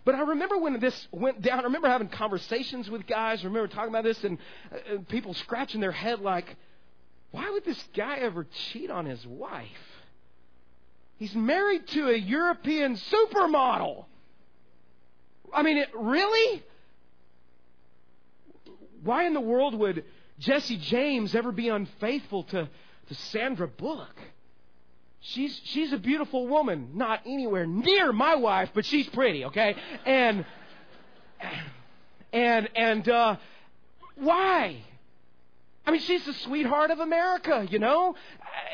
But 0.05 0.15
I 0.15 0.21
remember 0.21 0.59
when 0.59 0.79
this 0.81 1.09
went 1.13 1.41
down, 1.41 1.61
I 1.61 1.63
remember 1.63 1.89
having 1.89 2.09
conversations 2.09 2.91
with 2.91 3.07
guys, 3.07 3.41
I 3.41 3.47
remember 3.47 3.69
talking 3.69 3.89
about 3.89 4.05
this, 4.05 4.23
and 4.23 4.39
uh, 4.71 4.99
people 5.09 5.33
scratching 5.35 5.81
their 5.81 5.93
head 5.93 6.21
like, 6.21 6.57
why 7.31 7.51
would 7.51 7.65
this 7.65 7.83
guy 7.97 8.17
ever 8.19 8.47
cheat 8.71 8.91
on 8.91 9.07
his 9.07 9.27
wife? 9.27 9.69
He's 11.17 11.35
married 11.35 11.87
to 11.89 12.09
a 12.09 12.17
European 12.17 12.97
supermodel. 12.97 14.05
I 15.53 15.63
mean, 15.63 15.79
it, 15.79 15.89
really? 15.95 16.63
Why 19.03 19.25
in 19.25 19.33
the 19.33 19.41
world 19.41 19.75
would 19.75 20.05
Jesse 20.39 20.77
James 20.77 21.35
ever 21.35 21.53
be 21.53 21.69
unfaithful 21.69 22.45
to, 22.45 22.69
to 23.09 23.15
Sandra 23.15 23.69
Bullock? 23.69 24.17
She's 25.25 25.61
she's 25.65 25.93
a 25.93 25.99
beautiful 25.99 26.47
woman, 26.47 26.91
not 26.95 27.21
anywhere 27.27 27.67
near 27.67 28.13
my 28.13 28.35
wife, 28.37 28.71
but 28.75 28.85
she's 28.85 29.09
pretty, 29.09 29.45
okay? 29.47 29.77
And 30.05 30.45
and 32.33 32.69
and 32.77 33.09
uh, 33.09 33.37
why? 34.17 34.83
I 35.87 35.91
mean, 35.91 36.01
she's 36.01 36.25
the 36.25 36.33
sweetheart 36.33 36.91
of 36.91 37.01
America, 37.01 37.67
you 37.71 37.79
know. 37.79 38.15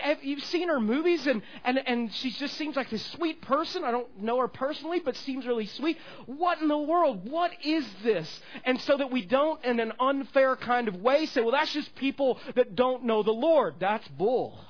Have 0.02 0.22
you 0.22 0.38
seen 0.38 0.68
her 0.68 0.78
movies? 0.78 1.26
And, 1.26 1.42
and, 1.64 1.78
and 1.84 2.14
she 2.14 2.30
just 2.30 2.56
seems 2.56 2.76
like 2.76 2.88
this 2.88 3.04
sweet 3.06 3.42
person. 3.42 3.82
I 3.82 3.90
don't 3.90 4.20
know 4.20 4.38
her 4.38 4.46
personally, 4.46 5.00
but 5.00 5.16
seems 5.16 5.44
really 5.44 5.66
sweet. 5.66 5.98
What 6.26 6.60
in 6.60 6.68
the 6.68 6.78
world? 6.78 7.28
What 7.28 7.50
is 7.64 7.84
this? 8.04 8.40
And 8.64 8.80
so 8.82 8.96
that 8.96 9.10
we 9.10 9.24
don't, 9.24 9.62
in 9.64 9.80
an 9.80 9.92
unfair 9.98 10.54
kind 10.54 10.86
of 10.86 11.02
way, 11.02 11.26
say, 11.26 11.40
well, 11.40 11.50
that's 11.50 11.72
just 11.72 11.92
people 11.96 12.38
that 12.54 12.76
don't 12.76 13.02
know 13.02 13.24
the 13.24 13.32
Lord. 13.32 13.74
That's 13.80 14.06
bull. 14.06 14.60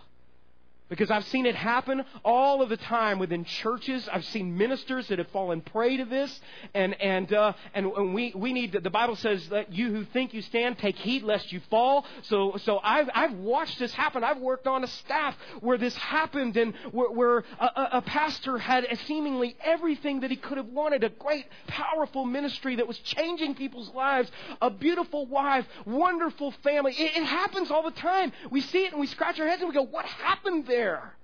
Because 0.90 1.09
I've 1.09 1.24
seen 1.26 1.46
it 1.46 1.55
happen 1.55 2.05
all 2.24 2.62
of 2.62 2.68
the 2.68 2.76
time 2.76 3.20
within 3.20 3.44
churches. 3.44 4.09
I've 4.12 4.24
seen 4.24 4.59
ministers 4.59 5.07
that 5.09 5.18
have 5.18 5.29
fallen 5.29 5.61
prey 5.61 5.96
to 5.98 6.05
this, 6.05 6.40
and 6.74 7.00
and 7.00 7.33
uh, 7.33 7.53
and, 7.74 8.12
we 8.12 8.33
we 8.35 8.53
need 8.53 8.72
the 8.72 8.90
Bible 8.90 9.14
says 9.14 9.48
that 9.50 9.72
you 9.72 9.92
who 9.92 10.05
think 10.07 10.35
you 10.35 10.42
stand 10.42 10.79
take 10.79 10.96
heed 10.96 11.22
lest 11.22 11.53
you 11.53 11.61
fall. 11.70 12.05
So 12.22 12.57
so 12.64 12.81
I've 12.83 13.09
I've 13.14 13.35
watched 13.35 13.79
this 13.79 13.92
happen. 13.94 14.24
I've 14.24 14.40
worked 14.40 14.66
on 14.66 14.83
a 14.83 14.88
staff 14.88 15.37
where 15.61 15.79
this 15.79 15.94
happened, 15.94 16.57
and 16.57 16.74
where, 16.90 17.11
where 17.12 17.44
a, 17.61 17.88
a 17.92 18.03
pastor 18.03 18.59
had 18.59 18.85
seemingly 19.07 19.57
everything 19.62 20.20
that 20.20 20.31
he 20.33 20.37
could 20.37 20.57
have 20.57 20.66
wanted—a 20.66 21.11
great, 21.11 21.46
powerful 21.68 22.24
ministry 22.24 22.74
that 22.76 22.88
was 22.88 22.98
changing 22.98 23.55
people's 23.55 23.94
lives, 23.94 24.29
a 24.61 24.70
beautiful 24.70 25.24
wife, 25.26 25.66
wonderful 25.87 26.50
family. 26.64 26.94
It, 26.98 27.16
it 27.16 27.24
happens 27.24 27.70
all 27.70 27.85
the 27.85 27.92
time. 27.92 28.33
We 28.50 28.61
see 28.61 28.87
it 28.87 28.90
and 28.90 29.00
we 29.00 29.07
scratch 29.07 29.38
our 29.38 29.46
heads 29.46 29.62
and 29.62 29.68
we 29.68 29.74
go, 29.74 29.87
"What 29.87 30.05
happened 30.05 30.66
there?" 30.66 30.80
There? 30.81 31.14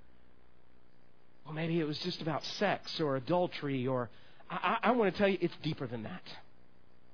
Well, 1.45 1.53
maybe 1.53 1.79
it 1.79 1.87
was 1.87 1.97
just 1.99 2.21
about 2.21 2.43
sex 2.43 2.99
or 2.99 3.15
adultery, 3.15 3.87
or 3.87 4.09
I, 4.49 4.77
I, 4.83 4.91
want 4.91 5.13
to 5.13 5.17
tell 5.17 5.29
you 5.29 5.37
it's 5.41 5.55
deeper 5.63 5.87
than 5.87 6.03
that. 6.03 6.23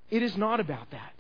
It 0.10 0.24
is 0.24 0.36
not 0.36 0.60
about 0.60 0.92
that. 0.92 1.14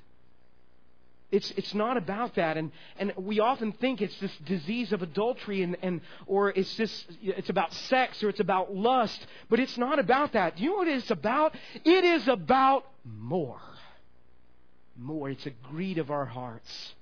It's, 1.31 1.51
it's 1.51 1.73
not 1.73 1.97
about 1.97 2.35
that. 2.35 2.57
And, 2.57 2.71
and 2.97 3.13
we 3.17 3.39
often 3.39 3.71
think 3.71 4.01
it's 4.01 4.19
this 4.19 4.35
disease 4.45 4.91
of 4.91 5.01
adultery 5.01 5.63
and, 5.63 5.77
and, 5.81 6.01
or 6.27 6.49
it's 6.51 6.75
just, 6.75 7.05
it's 7.21 7.49
about 7.49 7.73
sex 7.73 8.21
or 8.23 8.29
it's 8.29 8.39
about 8.39 8.75
lust. 8.75 9.25
But 9.49 9.59
it's 9.59 9.77
not 9.77 9.99
about 9.99 10.33
that. 10.33 10.57
Do 10.57 10.63
you 10.63 10.71
know 10.71 10.75
what 10.77 10.87
it's 10.87 11.09
about? 11.09 11.55
It 11.83 12.03
is 12.03 12.27
about 12.27 12.85
more. 13.05 13.61
More. 14.95 15.29
It's 15.29 15.45
a 15.47 15.53
greed 15.71 15.97
of 15.97 16.11
our 16.11 16.25
hearts 16.25 16.93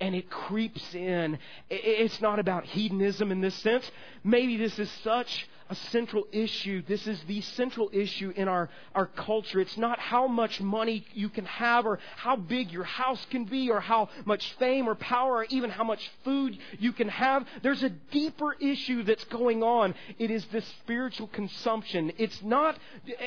and 0.00 0.14
it 0.14 0.30
creeps 0.30 0.94
in. 0.94 1.38
It's 1.70 2.20
not 2.20 2.38
about 2.38 2.64
hedonism 2.64 3.32
in 3.32 3.40
this 3.40 3.54
sense. 3.62 3.90
Maybe 4.24 4.56
this 4.56 4.78
is 4.78 4.90
such 5.02 5.48
a 5.70 5.74
central 5.74 6.26
issue. 6.32 6.82
This 6.86 7.06
is 7.06 7.20
the 7.26 7.40
central 7.40 7.90
issue 7.92 8.32
in 8.36 8.48
our, 8.48 8.68
our 8.94 9.06
culture. 9.06 9.60
It's 9.60 9.76
not 9.76 9.98
how 9.98 10.26
much 10.26 10.60
money 10.60 11.06
you 11.12 11.28
can 11.28 11.44
have 11.44 11.86
or 11.86 11.98
how 12.16 12.36
big 12.36 12.70
your 12.70 12.84
house 12.84 13.24
can 13.30 13.44
be 13.44 13.70
or 13.70 13.80
how 13.80 14.08
much 14.24 14.54
fame 14.54 14.88
or 14.88 14.94
power 14.94 15.38
or 15.38 15.44
even 15.44 15.70
how 15.70 15.84
much 15.84 16.10
food 16.24 16.58
you 16.78 16.92
can 16.92 17.08
have. 17.08 17.46
There's 17.62 17.82
a 17.82 17.90
deeper 17.90 18.54
issue 18.54 19.02
that's 19.02 19.24
going 19.24 19.62
on. 19.62 19.94
It 20.18 20.30
is 20.30 20.44
this 20.46 20.66
spiritual 20.82 21.28
consumption. 21.28 22.12
It's 22.18 22.42
not, 22.42 22.78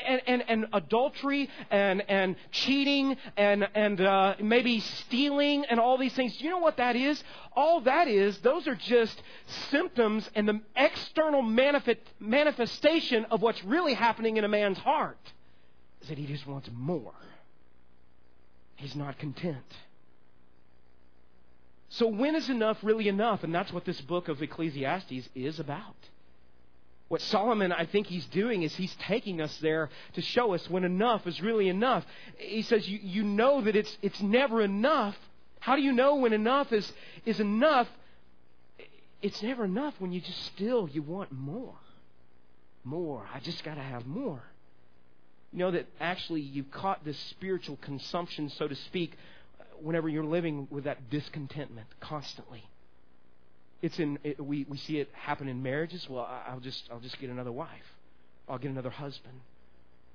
and, 0.05 0.21
and, 0.27 0.43
and 0.47 0.65
adultery 0.73 1.49
and, 1.69 2.03
and 2.09 2.35
cheating 2.51 3.17
and, 3.37 3.67
and 3.75 4.01
uh, 4.01 4.35
maybe 4.41 4.79
stealing 4.79 5.65
and 5.65 5.79
all 5.79 5.97
these 5.97 6.13
things. 6.13 6.37
Do 6.37 6.43
you 6.43 6.49
know 6.49 6.59
what 6.59 6.77
that 6.77 6.95
is? 6.95 7.23
All 7.53 7.81
that 7.81 8.07
is, 8.07 8.37
those 8.39 8.67
are 8.67 8.75
just 8.75 9.21
symptoms 9.69 10.29
and 10.35 10.47
the 10.47 10.61
external 10.75 11.41
manifestation 12.31 13.25
of 13.25 13.41
what's 13.41 13.63
really 13.63 13.93
happening 13.93 14.37
in 14.37 14.43
a 14.43 14.47
man's 14.47 14.79
heart 14.79 15.19
is 16.01 16.09
that 16.09 16.17
he 16.17 16.25
just 16.25 16.47
wants 16.47 16.69
more. 16.73 17.13
He's 18.77 18.95
not 18.95 19.19
content. 19.19 19.57
So, 21.89 22.07
when 22.07 22.35
is 22.35 22.49
enough 22.49 22.77
really 22.81 23.09
enough? 23.09 23.43
And 23.43 23.53
that's 23.53 23.71
what 23.71 23.85
this 23.85 23.99
book 24.01 24.29
of 24.29 24.41
Ecclesiastes 24.41 25.29
is 25.35 25.59
about. 25.59 25.95
What 27.09 27.21
Solomon, 27.21 27.73
I 27.73 27.85
think 27.85 28.07
he's 28.07 28.25
doing 28.27 28.63
is 28.63 28.73
he's 28.73 28.95
taking 29.01 29.41
us 29.41 29.55
there 29.57 29.89
to 30.13 30.21
show 30.21 30.53
us 30.53 30.69
when 30.69 30.85
enough 30.85 31.27
is 31.27 31.41
really 31.41 31.67
enough. 31.67 32.05
He 32.37 32.61
says, 32.61 32.87
you, 32.87 32.99
you 33.03 33.23
know 33.23 33.59
that 33.61 33.75
it's, 33.75 33.97
it's 34.01 34.21
never 34.21 34.61
enough. 34.61 35.17
How 35.59 35.75
do 35.75 35.81
you 35.81 35.91
know 35.91 36.15
when 36.15 36.31
enough 36.31 36.71
is, 36.71 36.89
is 37.25 37.41
enough? 37.41 37.89
It's 39.21 39.43
never 39.43 39.65
enough 39.65 39.93
when 39.99 40.13
you 40.13 40.21
just 40.21 40.41
still, 40.45 40.87
you 40.87 41.01
want 41.01 41.33
more. 41.33 41.75
More. 42.83 43.27
I 43.33 43.39
just 43.39 43.63
got 43.63 43.75
to 43.75 43.81
have 43.81 44.05
more. 44.05 44.41
You 45.53 45.59
know 45.59 45.71
that 45.71 45.87
actually 45.99 46.41
you've 46.41 46.71
caught 46.71 47.03
this 47.03 47.17
spiritual 47.31 47.77
consumption, 47.81 48.49
so 48.49 48.67
to 48.67 48.75
speak, 48.75 49.17
whenever 49.81 50.07
you're 50.07 50.23
living 50.23 50.67
with 50.69 50.85
that 50.85 51.09
discontentment 51.09 51.87
constantly. 51.99 52.63
It's 53.81 53.99
in 53.99 54.19
it, 54.23 54.43
we 54.43 54.65
we 54.69 54.77
see 54.77 54.99
it 54.99 55.09
happen 55.13 55.47
in 55.47 55.61
marriages. 55.61 56.07
Well, 56.09 56.25
I'll 56.47 56.59
just 56.59 56.83
I'll 56.91 56.99
just 56.99 57.19
get 57.19 57.29
another 57.29 57.51
wife. 57.51 57.95
I'll 58.47 58.59
get 58.59 58.71
another 58.71 58.89
husband 58.89 59.41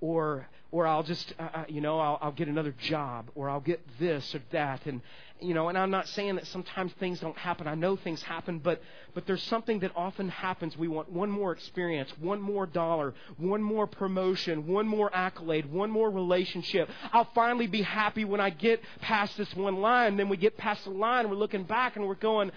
or 0.01 0.47
or 0.73 0.87
I'll 0.87 1.03
just 1.03 1.33
uh, 1.39 1.49
uh, 1.55 1.65
you 1.69 1.81
know 1.81 1.99
I'll, 1.99 2.19
I'll 2.21 2.33
get 2.33 2.49
another 2.49 2.75
job 2.79 3.31
or 3.35 3.49
I'll 3.49 3.61
get 3.61 3.81
this 3.99 4.35
or 4.35 4.41
that 4.53 4.87
and 4.87 5.01
you 5.41 5.55
know 5.55 5.69
and 5.69 5.77
I'm 5.77 5.91
not 5.91 6.09
saying 6.09 6.37
that 6.37 6.47
sometimes 6.47 6.93
things 6.95 7.21
don't 7.21 7.37
happen. 7.37 7.67
I 7.67 7.75
know 7.75 7.97
things 7.97 8.23
happen 8.23 8.59
but 8.59 8.81
but 9.15 9.27
there's 9.27 9.43
something 9.45 9.81
that 9.81 9.93
often 9.95 10.29
happens. 10.29 10.77
We 10.77 10.89
want 10.89 11.11
one 11.11 11.31
more 11.31 11.53
experience 11.53 12.11
one 12.21 12.41
more 12.41 12.67
dollar 12.67 13.15
one 13.37 13.63
more 13.63 13.87
promotion 13.87 14.67
one 14.67 14.87
more 14.87 15.15
accolade 15.15 15.71
one 15.71 15.91
more 15.91 16.11
relationship. 16.11 16.89
I'll 17.13 17.29
finally 17.35 17.67
be 17.67 17.83
happy 17.83 18.25
when 18.25 18.41
I 18.41 18.51
get 18.51 18.81
past 19.01 19.37
this 19.37 19.55
one 19.55 19.77
line. 19.81 20.17
Then 20.17 20.29
we 20.29 20.37
get 20.37 20.57
past 20.57 20.85
the 20.85 20.91
line 20.91 21.29
we're 21.29 21.37
looking 21.37 21.65
back 21.65 21.97
and 21.97 22.07
we're 22.07 22.15
going 22.15 22.51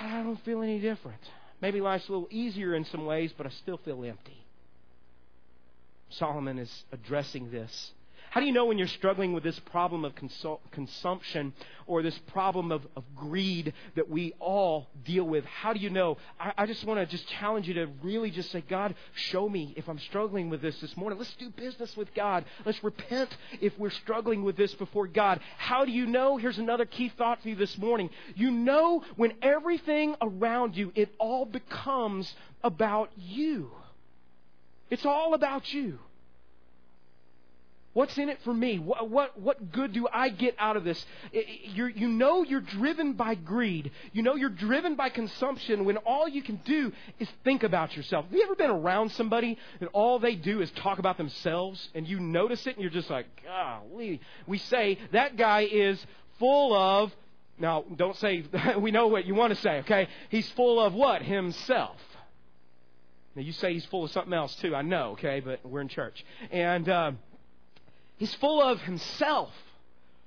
I 0.00 0.22
don't 0.22 0.42
feel 0.44 0.62
any 0.62 0.80
different. 0.80 1.20
Maybe 1.60 1.80
life's 1.80 2.08
a 2.08 2.12
little 2.12 2.28
easier 2.30 2.74
in 2.74 2.84
some 2.86 3.06
ways 3.06 3.32
but 3.36 3.46
I 3.46 3.50
still 3.50 3.78
feel 3.78 4.04
empty. 4.04 4.44
Solomon 6.10 6.58
is 6.58 6.84
addressing 6.92 7.50
this. 7.50 7.92
How 8.30 8.38
do 8.38 8.46
you 8.46 8.52
know 8.52 8.66
when 8.66 8.78
you're 8.78 8.86
struggling 8.86 9.32
with 9.32 9.42
this 9.42 9.58
problem 9.58 10.04
of 10.04 10.12
consumption 10.70 11.52
or 11.88 12.00
this 12.00 12.16
problem 12.28 12.70
of, 12.70 12.86
of, 12.94 13.02
greed 13.16 13.72
that 13.96 14.08
we 14.08 14.34
all 14.38 14.86
deal 15.04 15.24
with? 15.24 15.44
How 15.44 15.72
do 15.72 15.80
you 15.80 15.90
know? 15.90 16.16
I, 16.38 16.52
I 16.58 16.66
just 16.66 16.84
want 16.84 17.00
to 17.00 17.06
just 17.06 17.26
challenge 17.26 17.66
you 17.66 17.74
to 17.74 17.88
really 18.04 18.30
just 18.30 18.52
say, 18.52 18.62
God, 18.68 18.94
show 19.14 19.48
me 19.48 19.74
if 19.76 19.88
I'm 19.88 19.98
struggling 19.98 20.48
with 20.48 20.62
this 20.62 20.78
this 20.80 20.96
morning. 20.96 21.18
Let's 21.18 21.34
do 21.40 21.50
business 21.50 21.96
with 21.96 22.14
God. 22.14 22.44
Let's 22.64 22.82
repent 22.84 23.36
if 23.60 23.76
we're 23.80 23.90
struggling 23.90 24.44
with 24.44 24.56
this 24.56 24.74
before 24.74 25.08
God. 25.08 25.40
How 25.58 25.84
do 25.84 25.90
you 25.90 26.06
know? 26.06 26.36
Here's 26.36 26.58
another 26.58 26.84
key 26.84 27.08
thought 27.08 27.42
for 27.42 27.48
you 27.48 27.56
this 27.56 27.76
morning. 27.78 28.10
You 28.36 28.52
know 28.52 29.02
when 29.16 29.34
everything 29.42 30.14
around 30.22 30.76
you, 30.76 30.92
it 30.94 31.12
all 31.18 31.46
becomes 31.46 32.32
about 32.62 33.10
you. 33.16 33.72
It's 34.88 35.04
all 35.04 35.34
about 35.34 35.72
you. 35.72 35.98
What's 37.92 38.16
in 38.18 38.28
it 38.28 38.38
for 38.44 38.54
me? 38.54 38.78
What, 38.78 39.10
what, 39.10 39.40
what 39.40 39.72
good 39.72 39.92
do 39.92 40.06
I 40.12 40.28
get 40.28 40.54
out 40.60 40.76
of 40.76 40.84
this? 40.84 41.04
You're, 41.64 41.88
you 41.88 42.06
know 42.06 42.44
you're 42.44 42.60
driven 42.60 43.14
by 43.14 43.34
greed. 43.34 43.90
You 44.12 44.22
know 44.22 44.36
you're 44.36 44.48
driven 44.48 44.94
by 44.94 45.08
consumption 45.08 45.84
when 45.84 45.96
all 45.98 46.28
you 46.28 46.40
can 46.40 46.60
do 46.64 46.92
is 47.18 47.28
think 47.42 47.64
about 47.64 47.96
yourself. 47.96 48.26
Have 48.26 48.34
you 48.34 48.44
ever 48.44 48.54
been 48.54 48.70
around 48.70 49.10
somebody 49.12 49.58
that 49.80 49.88
all 49.88 50.20
they 50.20 50.36
do 50.36 50.60
is 50.60 50.70
talk 50.72 51.00
about 51.00 51.18
themselves 51.18 51.88
and 51.92 52.06
you 52.06 52.20
notice 52.20 52.64
it 52.68 52.76
and 52.76 52.82
you're 52.82 52.92
just 52.92 53.10
like, 53.10 53.26
golly. 53.44 54.20
We 54.46 54.58
say 54.58 54.98
that 55.10 55.36
guy 55.36 55.62
is 55.62 56.04
full 56.38 56.72
of, 56.72 57.12
now 57.58 57.84
don't 57.96 58.16
say, 58.16 58.44
we 58.78 58.92
know 58.92 59.08
what 59.08 59.26
you 59.26 59.34
want 59.34 59.52
to 59.52 59.60
say, 59.60 59.78
okay? 59.80 60.06
He's 60.28 60.48
full 60.50 60.78
of 60.78 60.94
what? 60.94 61.22
Himself. 61.22 61.96
Now, 63.34 63.42
you 63.42 63.52
say 63.52 63.72
he's 63.72 63.84
full 63.86 64.04
of 64.04 64.10
something 64.10 64.32
else 64.32 64.54
too. 64.56 64.74
I 64.74 64.82
know, 64.82 65.12
okay, 65.12 65.40
but 65.40 65.64
we're 65.64 65.80
in 65.80 65.88
church. 65.88 66.24
And 66.50 66.88
uh, 66.88 67.12
he's 68.20 68.32
full 68.36 68.62
of 68.62 68.80
himself. 68.82 69.50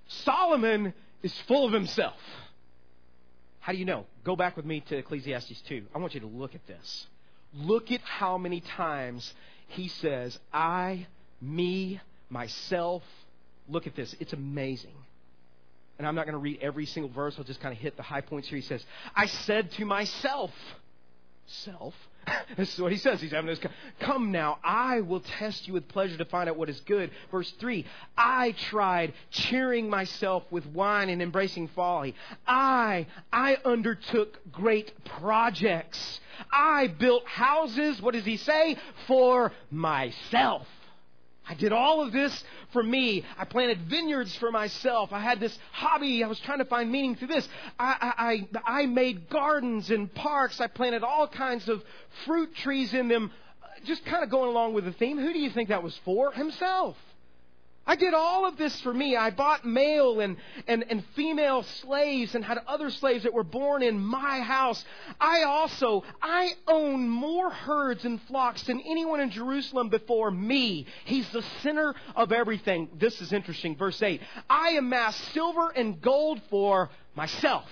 Solomon 0.07 0.93
is 1.21 1.33
full 1.47 1.65
of 1.65 1.71
himself. 1.71 2.19
How 3.61 3.71
do 3.71 3.77
you 3.77 3.85
know? 3.85 4.05
Go 4.25 4.35
back 4.35 4.57
with 4.57 4.65
me 4.65 4.81
to 4.89 4.97
Ecclesiastes 4.97 5.61
2. 5.69 5.85
I 5.95 5.99
want 5.99 6.13
you 6.13 6.19
to 6.19 6.27
look 6.27 6.53
at 6.53 6.67
this. 6.67 7.07
Look 7.53 7.91
at 7.93 8.01
how 8.01 8.37
many 8.37 8.59
times 8.59 9.33
he 9.67 9.87
says, 9.87 10.37
I, 10.51 11.07
me, 11.39 12.01
myself. 12.29 13.03
Look 13.69 13.87
at 13.87 13.95
this. 13.95 14.13
It's 14.19 14.33
amazing. 14.33 14.95
And 15.97 16.07
I'm 16.07 16.15
not 16.15 16.25
going 16.25 16.33
to 16.33 16.39
read 16.39 16.59
every 16.61 16.85
single 16.85 17.11
verse. 17.11 17.35
I'll 17.37 17.45
just 17.45 17.61
kind 17.61 17.73
of 17.73 17.79
hit 17.79 17.95
the 17.95 18.03
high 18.03 18.21
points 18.21 18.49
here. 18.49 18.57
He 18.57 18.63
says, 18.63 18.83
I 19.15 19.27
said 19.27 19.71
to 19.73 19.85
myself, 19.85 20.51
self, 21.45 21.93
this 22.57 22.73
is 22.73 22.79
what 22.79 22.91
he 22.91 22.97
says. 22.97 23.21
He's 23.21 23.31
having 23.31 23.47
this. 23.47 23.59
Come 23.99 24.31
now, 24.31 24.59
I 24.63 25.01
will 25.01 25.19
test 25.19 25.67
you 25.67 25.73
with 25.73 25.87
pleasure 25.87 26.17
to 26.17 26.25
find 26.25 26.49
out 26.49 26.57
what 26.57 26.69
is 26.69 26.79
good. 26.81 27.11
Verse 27.31 27.51
3 27.59 27.85
I 28.17 28.51
tried 28.51 29.13
cheering 29.31 29.89
myself 29.89 30.43
with 30.51 30.65
wine 30.67 31.09
and 31.09 31.21
embracing 31.21 31.67
folly. 31.69 32.15
I, 32.47 33.07
I 33.31 33.57
undertook 33.65 34.39
great 34.51 34.91
projects. 35.05 36.19
I 36.51 36.87
built 36.87 37.27
houses, 37.27 38.01
what 38.01 38.13
does 38.13 38.25
he 38.25 38.37
say? 38.37 38.77
For 39.07 39.51
myself. 39.71 40.67
I 41.47 41.55
did 41.55 41.73
all 41.73 42.01
of 42.01 42.13
this 42.13 42.43
for 42.71 42.81
me. 42.81 43.25
I 43.37 43.45
planted 43.45 43.81
vineyards 43.89 44.35
for 44.37 44.51
myself. 44.51 45.11
I 45.11 45.19
had 45.19 45.39
this 45.39 45.57
hobby. 45.73 46.23
I 46.23 46.27
was 46.27 46.39
trying 46.39 46.59
to 46.59 46.65
find 46.65 46.91
meaning 46.91 47.15
through 47.15 47.27
this. 47.27 47.47
I, 47.77 48.47
I, 48.65 48.81
I 48.81 48.85
made 48.85 49.29
gardens 49.29 49.91
and 49.91 50.13
parks. 50.13 50.61
I 50.61 50.67
planted 50.67 51.03
all 51.03 51.27
kinds 51.27 51.67
of 51.67 51.83
fruit 52.25 52.55
trees 52.55 52.93
in 52.93 53.09
them. 53.09 53.31
Just 53.83 54.05
kind 54.05 54.23
of 54.23 54.29
going 54.29 54.49
along 54.49 54.73
with 54.73 54.85
the 54.85 54.93
theme. 54.93 55.17
Who 55.17 55.33
do 55.33 55.39
you 55.39 55.49
think 55.49 55.69
that 55.69 55.83
was 55.83 55.99
for? 56.05 56.31
Himself. 56.31 56.95
I 57.85 57.95
did 57.95 58.13
all 58.13 58.45
of 58.45 58.57
this 58.57 58.79
for 58.81 58.93
me. 58.93 59.17
I 59.17 59.29
bought 59.29 59.65
male 59.65 60.21
and, 60.21 60.37
and, 60.67 60.85
and 60.89 61.03
female 61.15 61.63
slaves 61.63 62.33
and 62.33 62.43
had 62.43 62.59
other 62.65 62.89
slaves 62.89 63.23
that 63.23 63.33
were 63.33 63.43
born 63.43 63.83
in 63.83 63.99
my 63.99 64.39
house. 64.39 64.83
I 65.19 65.43
also, 65.43 66.03
I 66.21 66.53
own 66.67 67.09
more 67.09 67.49
herds 67.49 68.05
and 68.05 68.21
flocks 68.23 68.63
than 68.63 68.79
anyone 68.79 69.19
in 69.19 69.31
Jerusalem 69.31 69.89
before 69.89 70.31
me. 70.31 70.85
He's 71.03 71.29
the 71.31 71.43
center 71.61 71.93
of 72.15 72.31
everything. 72.31 72.87
This 72.97 73.19
is 73.19 73.33
interesting. 73.33 73.75
Verse 73.75 74.01
8. 74.01 74.21
I 74.49 74.71
amassed 74.71 75.19
silver 75.33 75.69
and 75.69 76.01
gold 76.01 76.41
for 76.49 76.89
myself. 77.15 77.67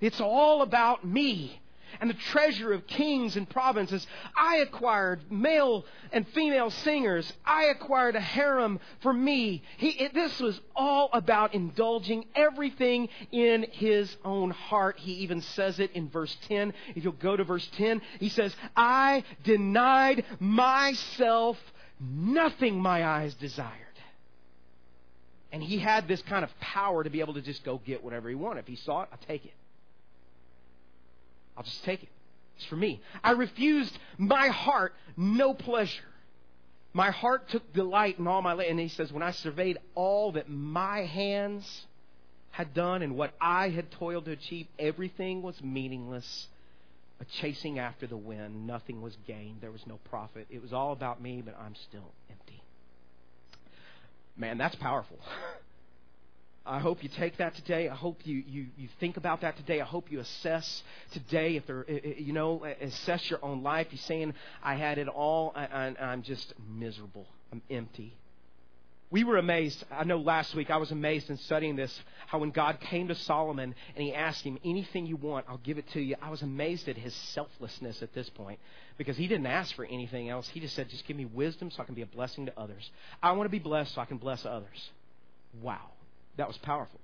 It's 0.00 0.20
all 0.20 0.62
about 0.62 1.04
me 1.04 1.61
and 2.00 2.10
the 2.10 2.14
treasure 2.14 2.72
of 2.72 2.86
kings 2.86 3.36
and 3.36 3.48
provinces. 3.48 4.06
I 4.36 4.56
acquired 4.56 5.30
male 5.30 5.84
and 6.12 6.26
female 6.28 6.70
singers. 6.70 7.32
I 7.44 7.64
acquired 7.64 8.16
a 8.16 8.20
harem 8.20 8.80
for 9.00 9.12
me. 9.12 9.62
He, 9.76 9.90
it, 9.90 10.14
this 10.14 10.40
was 10.40 10.60
all 10.74 11.10
about 11.12 11.54
indulging 11.54 12.24
everything 12.34 13.08
in 13.30 13.66
his 13.72 14.14
own 14.24 14.50
heart. 14.50 14.98
He 14.98 15.12
even 15.14 15.40
says 15.40 15.78
it 15.78 15.92
in 15.92 16.08
verse 16.08 16.36
10. 16.48 16.72
If 16.94 17.04
you'll 17.04 17.12
go 17.12 17.36
to 17.36 17.44
verse 17.44 17.68
10, 17.76 18.00
he 18.20 18.28
says, 18.28 18.54
I 18.76 19.24
denied 19.44 20.24
myself 20.40 21.58
nothing 22.00 22.80
my 22.80 23.04
eyes 23.04 23.34
desired. 23.34 23.78
And 25.52 25.62
he 25.62 25.78
had 25.78 26.08
this 26.08 26.22
kind 26.22 26.44
of 26.44 26.60
power 26.60 27.04
to 27.04 27.10
be 27.10 27.20
able 27.20 27.34
to 27.34 27.42
just 27.42 27.62
go 27.62 27.80
get 27.84 28.02
whatever 28.02 28.28
he 28.28 28.34
wanted. 28.34 28.60
If 28.60 28.66
he 28.66 28.76
saw 28.76 29.02
it, 29.02 29.08
I'll 29.12 29.18
take 29.26 29.44
it. 29.44 29.52
I'll 31.62 31.70
just 31.70 31.84
take 31.84 32.02
it. 32.02 32.08
It's 32.56 32.64
for 32.66 32.74
me. 32.74 33.00
I 33.22 33.32
refused 33.32 33.96
my 34.18 34.48
heart 34.48 34.94
no 35.16 35.54
pleasure. 35.54 36.02
My 36.92 37.12
heart 37.12 37.48
took 37.50 37.72
delight 37.72 38.18
in 38.18 38.26
all 38.26 38.42
my 38.42 38.54
And 38.64 38.80
he 38.80 38.88
says, 38.88 39.12
when 39.12 39.22
I 39.22 39.30
surveyed 39.30 39.78
all 39.94 40.32
that 40.32 40.50
my 40.50 41.04
hands 41.04 41.86
had 42.50 42.74
done 42.74 43.02
and 43.02 43.14
what 43.14 43.32
I 43.40 43.68
had 43.68 43.92
toiled 43.92 44.24
to 44.24 44.32
achieve, 44.32 44.66
everything 44.76 45.40
was 45.40 45.54
meaningless. 45.62 46.48
A 47.20 47.24
chasing 47.40 47.78
after 47.78 48.08
the 48.08 48.16
wind. 48.16 48.66
Nothing 48.66 49.00
was 49.00 49.16
gained. 49.28 49.58
There 49.60 49.70
was 49.70 49.86
no 49.86 50.00
profit. 50.10 50.48
It 50.50 50.60
was 50.60 50.72
all 50.72 50.92
about 50.92 51.22
me, 51.22 51.42
but 51.44 51.56
I'm 51.56 51.76
still 51.76 52.10
empty. 52.28 52.60
Man, 54.36 54.58
that's 54.58 54.74
powerful. 54.74 55.20
I 56.64 56.78
hope 56.78 57.02
you 57.02 57.08
take 57.08 57.38
that 57.38 57.54
today. 57.56 57.88
I 57.88 57.94
hope 57.94 58.20
you, 58.24 58.42
you, 58.46 58.66
you 58.76 58.88
think 59.00 59.16
about 59.16 59.40
that 59.40 59.56
today. 59.56 59.80
I 59.80 59.84
hope 59.84 60.12
you 60.12 60.20
assess 60.20 60.82
today 61.12 61.56
if 61.56 61.66
there, 61.66 61.84
you 61.90 62.32
know, 62.32 62.64
assess 62.80 63.28
your 63.28 63.44
own 63.44 63.62
life. 63.62 63.88
You're 63.90 63.98
saying, 63.98 64.34
I 64.62 64.76
had 64.76 64.98
it 64.98 65.08
all, 65.08 65.52
and 65.56 65.98
I'm 65.98 66.22
just 66.22 66.52
miserable. 66.78 67.26
I'm 67.50 67.62
empty. 67.68 68.14
We 69.10 69.24
were 69.24 69.36
amazed. 69.36 69.84
I 69.90 70.04
know 70.04 70.18
last 70.18 70.54
week 70.54 70.70
I 70.70 70.78
was 70.78 70.90
amazed 70.90 71.28
in 71.28 71.36
studying 71.36 71.76
this, 71.76 72.00
how 72.28 72.38
when 72.38 72.50
God 72.50 72.80
came 72.80 73.08
to 73.08 73.14
Solomon 73.14 73.74
and 73.94 74.02
he 74.02 74.14
asked 74.14 74.42
him, 74.42 74.58
anything 74.64 75.04
you 75.04 75.16
want, 75.16 75.44
I'll 75.50 75.58
give 75.58 75.76
it 75.76 75.86
to 75.90 76.00
you. 76.00 76.16
I 76.22 76.30
was 76.30 76.40
amazed 76.40 76.88
at 76.88 76.96
his 76.96 77.12
selflessness 77.34 78.02
at 78.02 78.14
this 78.14 78.30
point 78.30 78.58
because 78.96 79.18
he 79.18 79.26
didn't 79.26 79.46
ask 79.46 79.74
for 79.74 79.84
anything 79.84 80.30
else. 80.30 80.48
He 80.48 80.60
just 80.60 80.74
said, 80.74 80.88
just 80.88 81.06
give 81.06 81.16
me 81.18 81.26
wisdom 81.26 81.70
so 81.70 81.82
I 81.82 81.84
can 81.84 81.94
be 81.94 82.00
a 82.00 82.06
blessing 82.06 82.46
to 82.46 82.58
others. 82.58 82.90
I 83.22 83.32
want 83.32 83.44
to 83.44 83.50
be 83.50 83.58
blessed 83.58 83.94
so 83.94 84.00
I 84.00 84.06
can 84.06 84.16
bless 84.16 84.46
others. 84.46 84.90
Wow. 85.60 85.90
That 86.36 86.48
was 86.48 86.56
powerful. 86.58 87.00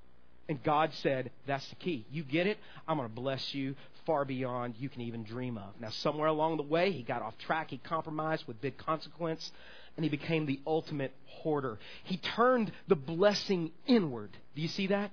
And 0.49 0.63
God 0.63 0.93
said, 1.03 1.31
That's 1.47 1.69
the 1.69 1.77
key. 1.77 2.07
You 2.11 2.25
get 2.25 2.47
it? 2.47 2.59
I'm 2.87 2.97
going 2.97 3.09
to 3.09 3.15
bless 3.15 3.55
you 3.55 3.75
far 4.07 4.25
beyond 4.25 4.75
you 4.79 4.89
can 4.89 5.03
even 5.03 5.23
dream 5.23 5.59
of. 5.59 5.79
Now, 5.79 5.91
somewhere 5.91 6.29
along 6.29 6.57
the 6.57 6.63
way, 6.63 6.93
he 6.93 7.03
got 7.03 7.21
off 7.21 7.37
track. 7.39 7.71
He 7.71 7.77
compromised 7.77 8.47
with 8.47 8.61
big 8.63 8.79
consequence, 8.79 9.53
and 9.97 10.05
he 10.05 10.09
became 10.09 10.47
the 10.47 10.61
ultimate 10.67 11.13
hoarder. 11.27 11.79
He 12.05 12.17
turned 12.17 12.73
the 12.89 12.97
blessing 12.97 13.71
inward. 13.87 14.31
Do 14.57 14.63
you 14.63 14.69
see 14.69 14.87
that? 14.87 15.11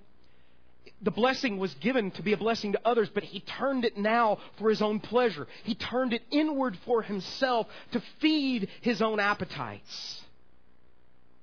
The 1.02 1.12
blessing 1.12 1.58
was 1.58 1.74
given 1.76 2.12
to 2.12 2.22
be 2.24 2.32
a 2.32 2.38
blessing 2.38 2.72
to 2.72 2.80
others, 2.86 3.10
but 3.14 3.24
he 3.24 3.42
turned 3.42 3.84
it 3.84 3.98
now 3.98 4.38
for 4.58 4.70
his 4.70 4.82
own 4.82 5.02
pleasure. 5.02 5.46
He 5.66 5.76
turned 5.76 6.14
it 6.14 6.22
inward 6.32 6.78
for 6.86 7.02
himself 7.02 7.68
to 7.92 8.02
feed 8.22 8.70
his 8.80 9.02
own 9.02 9.20
appetites. 9.20 10.22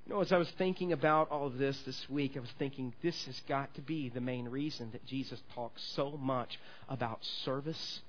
You 0.07 0.15
know, 0.15 0.21
as 0.21 0.33
I 0.33 0.39
was 0.39 0.51
thinking 0.59 0.93
about 0.93 1.31
all 1.31 1.47
of 1.47 1.59
this 1.59 1.81
this 1.87 2.07
week, 2.11 2.33
I 2.37 2.41
was 2.41 2.51
thinking 2.59 2.93
this 3.03 3.25
has 3.27 3.41
got 3.49 3.73
to 3.75 3.81
be 3.81 4.09
the 4.09 4.21
main 4.21 4.49
reason 4.49 4.91
that 4.93 5.07
Jesus 5.07 5.41
talks 5.55 5.81
so 5.95 6.19
much 6.21 6.59
about 6.89 7.25
service. 7.45 8.01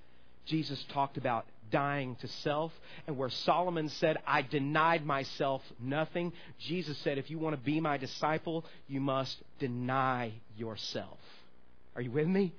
Jesus 0.46 0.84
talked 0.92 1.18
about 1.18 1.46
dying 1.72 2.16
to 2.22 2.28
self. 2.28 2.72
And 3.06 3.16
where 3.16 3.30
Solomon 3.30 3.90
said, 3.90 4.18
I 4.26 4.42
denied 4.42 5.06
myself 5.06 5.62
nothing, 5.80 6.34
Jesus 6.60 6.98
said, 7.00 7.20
if 7.20 7.30
you 7.30 7.38
want 7.38 7.56
to 7.56 7.62
be 7.62 7.80
my 7.80 7.98
disciple, 7.98 8.66
you 8.88 9.00
must 9.00 9.38
deny 9.60 10.34
yourself. 10.58 11.20
Are 11.96 12.02
you 12.02 12.12
with 12.12 12.28
me? 12.28 12.54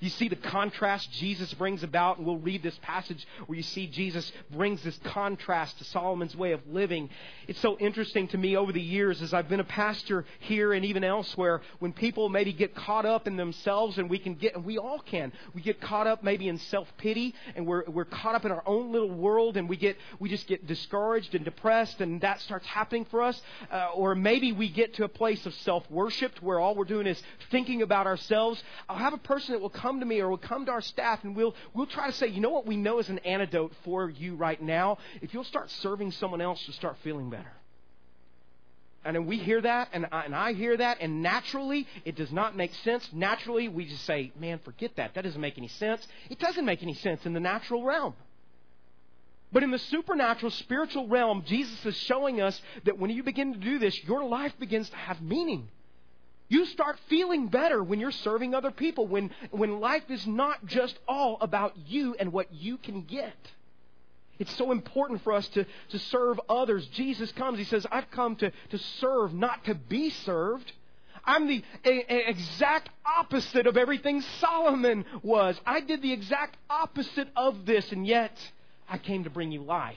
You 0.00 0.08
see 0.08 0.28
the 0.28 0.36
contrast 0.36 1.12
Jesus 1.12 1.52
brings 1.54 1.82
about, 1.82 2.16
and 2.16 2.26
we'll 2.26 2.38
read 2.38 2.62
this 2.62 2.78
passage 2.80 3.26
where 3.46 3.56
you 3.56 3.62
see 3.62 3.86
Jesus 3.86 4.32
brings 4.50 4.82
this 4.82 4.98
contrast 5.04 5.76
to 5.76 5.84
Solomon's 5.84 6.34
way 6.34 6.52
of 6.52 6.66
living. 6.66 7.10
It's 7.46 7.60
so 7.60 7.76
interesting 7.78 8.26
to 8.28 8.38
me 8.38 8.56
over 8.56 8.72
the 8.72 8.80
years 8.80 9.20
as 9.20 9.34
I've 9.34 9.50
been 9.50 9.60
a 9.60 9.64
pastor 9.64 10.24
here 10.38 10.72
and 10.72 10.86
even 10.86 11.04
elsewhere, 11.04 11.60
when 11.80 11.92
people 11.92 12.30
maybe 12.30 12.54
get 12.54 12.74
caught 12.74 13.04
up 13.04 13.26
in 13.26 13.36
themselves, 13.36 13.98
and 13.98 14.08
we 14.08 14.18
can 14.18 14.36
get, 14.36 14.54
and 14.54 14.64
we 14.64 14.78
all 14.78 15.00
can, 15.00 15.32
we 15.54 15.60
get 15.60 15.82
caught 15.82 16.06
up 16.06 16.24
maybe 16.24 16.48
in 16.48 16.56
self-pity, 16.56 17.34
and 17.54 17.66
we're, 17.66 17.84
we're 17.86 18.06
caught 18.06 18.34
up 18.34 18.46
in 18.46 18.52
our 18.52 18.62
own 18.64 18.92
little 18.92 19.10
world, 19.10 19.58
and 19.58 19.68
we 19.68 19.76
get, 19.76 19.98
we 20.18 20.30
just 20.30 20.46
get 20.46 20.66
discouraged 20.66 21.34
and 21.34 21.44
depressed, 21.44 22.00
and 22.00 22.22
that 22.22 22.40
starts 22.40 22.66
happening 22.66 23.04
for 23.04 23.20
us. 23.20 23.38
Uh, 23.70 23.88
or 23.94 24.14
maybe 24.14 24.52
we 24.52 24.70
get 24.70 24.94
to 24.94 25.04
a 25.04 25.08
place 25.08 25.44
of 25.44 25.52
self-worship 25.52 26.40
where 26.40 26.58
all 26.58 26.74
we're 26.74 26.84
doing 26.84 27.06
is 27.06 27.22
thinking 27.50 27.82
about 27.82 28.06
ourselves. 28.06 28.62
I'll 28.88 28.96
have 28.96 29.12
a 29.12 29.18
person 29.18 29.52
that 29.52 29.60
will 29.60 29.68
come 29.68 29.89
come 29.90 29.98
to 29.98 30.06
me 30.06 30.20
or 30.20 30.28
will 30.28 30.38
come 30.38 30.64
to 30.66 30.70
our 30.70 30.80
staff 30.80 31.24
and 31.24 31.34
we'll, 31.34 31.52
we'll 31.74 31.86
try 31.86 32.06
to 32.06 32.12
say, 32.12 32.28
you 32.28 32.40
know 32.40 32.50
what 32.50 32.64
we 32.64 32.76
know 32.76 33.00
is 33.00 33.08
an 33.08 33.18
antidote 33.18 33.72
for 33.84 34.08
you 34.08 34.36
right 34.36 34.62
now? 34.62 34.98
If 35.20 35.34
you'll 35.34 35.42
start 35.42 35.68
serving 35.82 36.12
someone 36.12 36.40
else, 36.40 36.62
you'll 36.64 36.76
start 36.76 36.96
feeling 37.02 37.28
better. 37.28 37.52
And 39.04 39.16
then 39.16 39.26
we 39.26 39.38
hear 39.38 39.60
that, 39.62 39.88
and 39.92 40.06
I, 40.12 40.24
and 40.26 40.34
I 40.34 40.52
hear 40.52 40.76
that, 40.76 40.98
and 41.00 41.22
naturally, 41.22 41.88
it 42.04 42.14
does 42.14 42.30
not 42.30 42.54
make 42.54 42.72
sense. 42.84 43.08
Naturally, 43.12 43.66
we 43.66 43.86
just 43.86 44.04
say, 44.04 44.30
man, 44.38 44.60
forget 44.62 44.94
that. 44.96 45.14
That 45.14 45.24
doesn't 45.24 45.40
make 45.40 45.58
any 45.58 45.68
sense. 45.68 46.06
It 46.28 46.38
doesn't 46.38 46.64
make 46.64 46.82
any 46.82 46.94
sense 46.94 47.24
in 47.24 47.32
the 47.32 47.40
natural 47.40 47.82
realm. 47.82 48.14
But 49.52 49.64
in 49.64 49.72
the 49.72 49.78
supernatural, 49.78 50.50
spiritual 50.52 51.08
realm, 51.08 51.42
Jesus 51.46 51.84
is 51.84 51.96
showing 51.96 52.40
us 52.40 52.60
that 52.84 52.98
when 52.98 53.10
you 53.10 53.24
begin 53.24 53.54
to 53.54 53.58
do 53.58 53.80
this, 53.80 53.98
your 54.04 54.22
life 54.22 54.52
begins 54.60 54.88
to 54.90 54.96
have 54.96 55.20
meaning. 55.20 55.68
You 56.50 56.66
start 56.66 56.98
feeling 57.08 57.46
better 57.46 57.82
when 57.82 58.00
you're 58.00 58.10
serving 58.10 58.56
other 58.56 58.72
people, 58.72 59.06
when, 59.06 59.30
when 59.52 59.78
life 59.78 60.02
is 60.10 60.26
not 60.26 60.66
just 60.66 60.98
all 61.06 61.38
about 61.40 61.74
you 61.86 62.16
and 62.18 62.32
what 62.32 62.52
you 62.52 62.76
can 62.76 63.02
get. 63.02 63.36
It's 64.40 64.56
so 64.56 64.72
important 64.72 65.22
for 65.22 65.32
us 65.32 65.46
to, 65.50 65.64
to 65.90 65.98
serve 66.00 66.40
others. 66.48 66.84
Jesus 66.88 67.30
comes, 67.32 67.58
He 67.58 67.64
says, 67.64 67.86
I've 67.92 68.10
come 68.10 68.34
to, 68.36 68.50
to 68.70 68.78
serve, 68.78 69.32
not 69.32 69.64
to 69.66 69.76
be 69.76 70.10
served. 70.10 70.72
I'm 71.24 71.46
the 71.46 71.62
a, 71.84 72.12
a 72.12 72.30
exact 72.30 72.90
opposite 73.06 73.68
of 73.68 73.76
everything 73.76 74.20
Solomon 74.40 75.04
was. 75.22 75.60
I 75.64 75.80
did 75.80 76.02
the 76.02 76.12
exact 76.12 76.56
opposite 76.68 77.28
of 77.36 77.64
this, 77.64 77.92
and 77.92 78.04
yet 78.04 78.36
I 78.88 78.98
came 78.98 79.22
to 79.22 79.30
bring 79.30 79.52
you 79.52 79.62
life. 79.62 79.96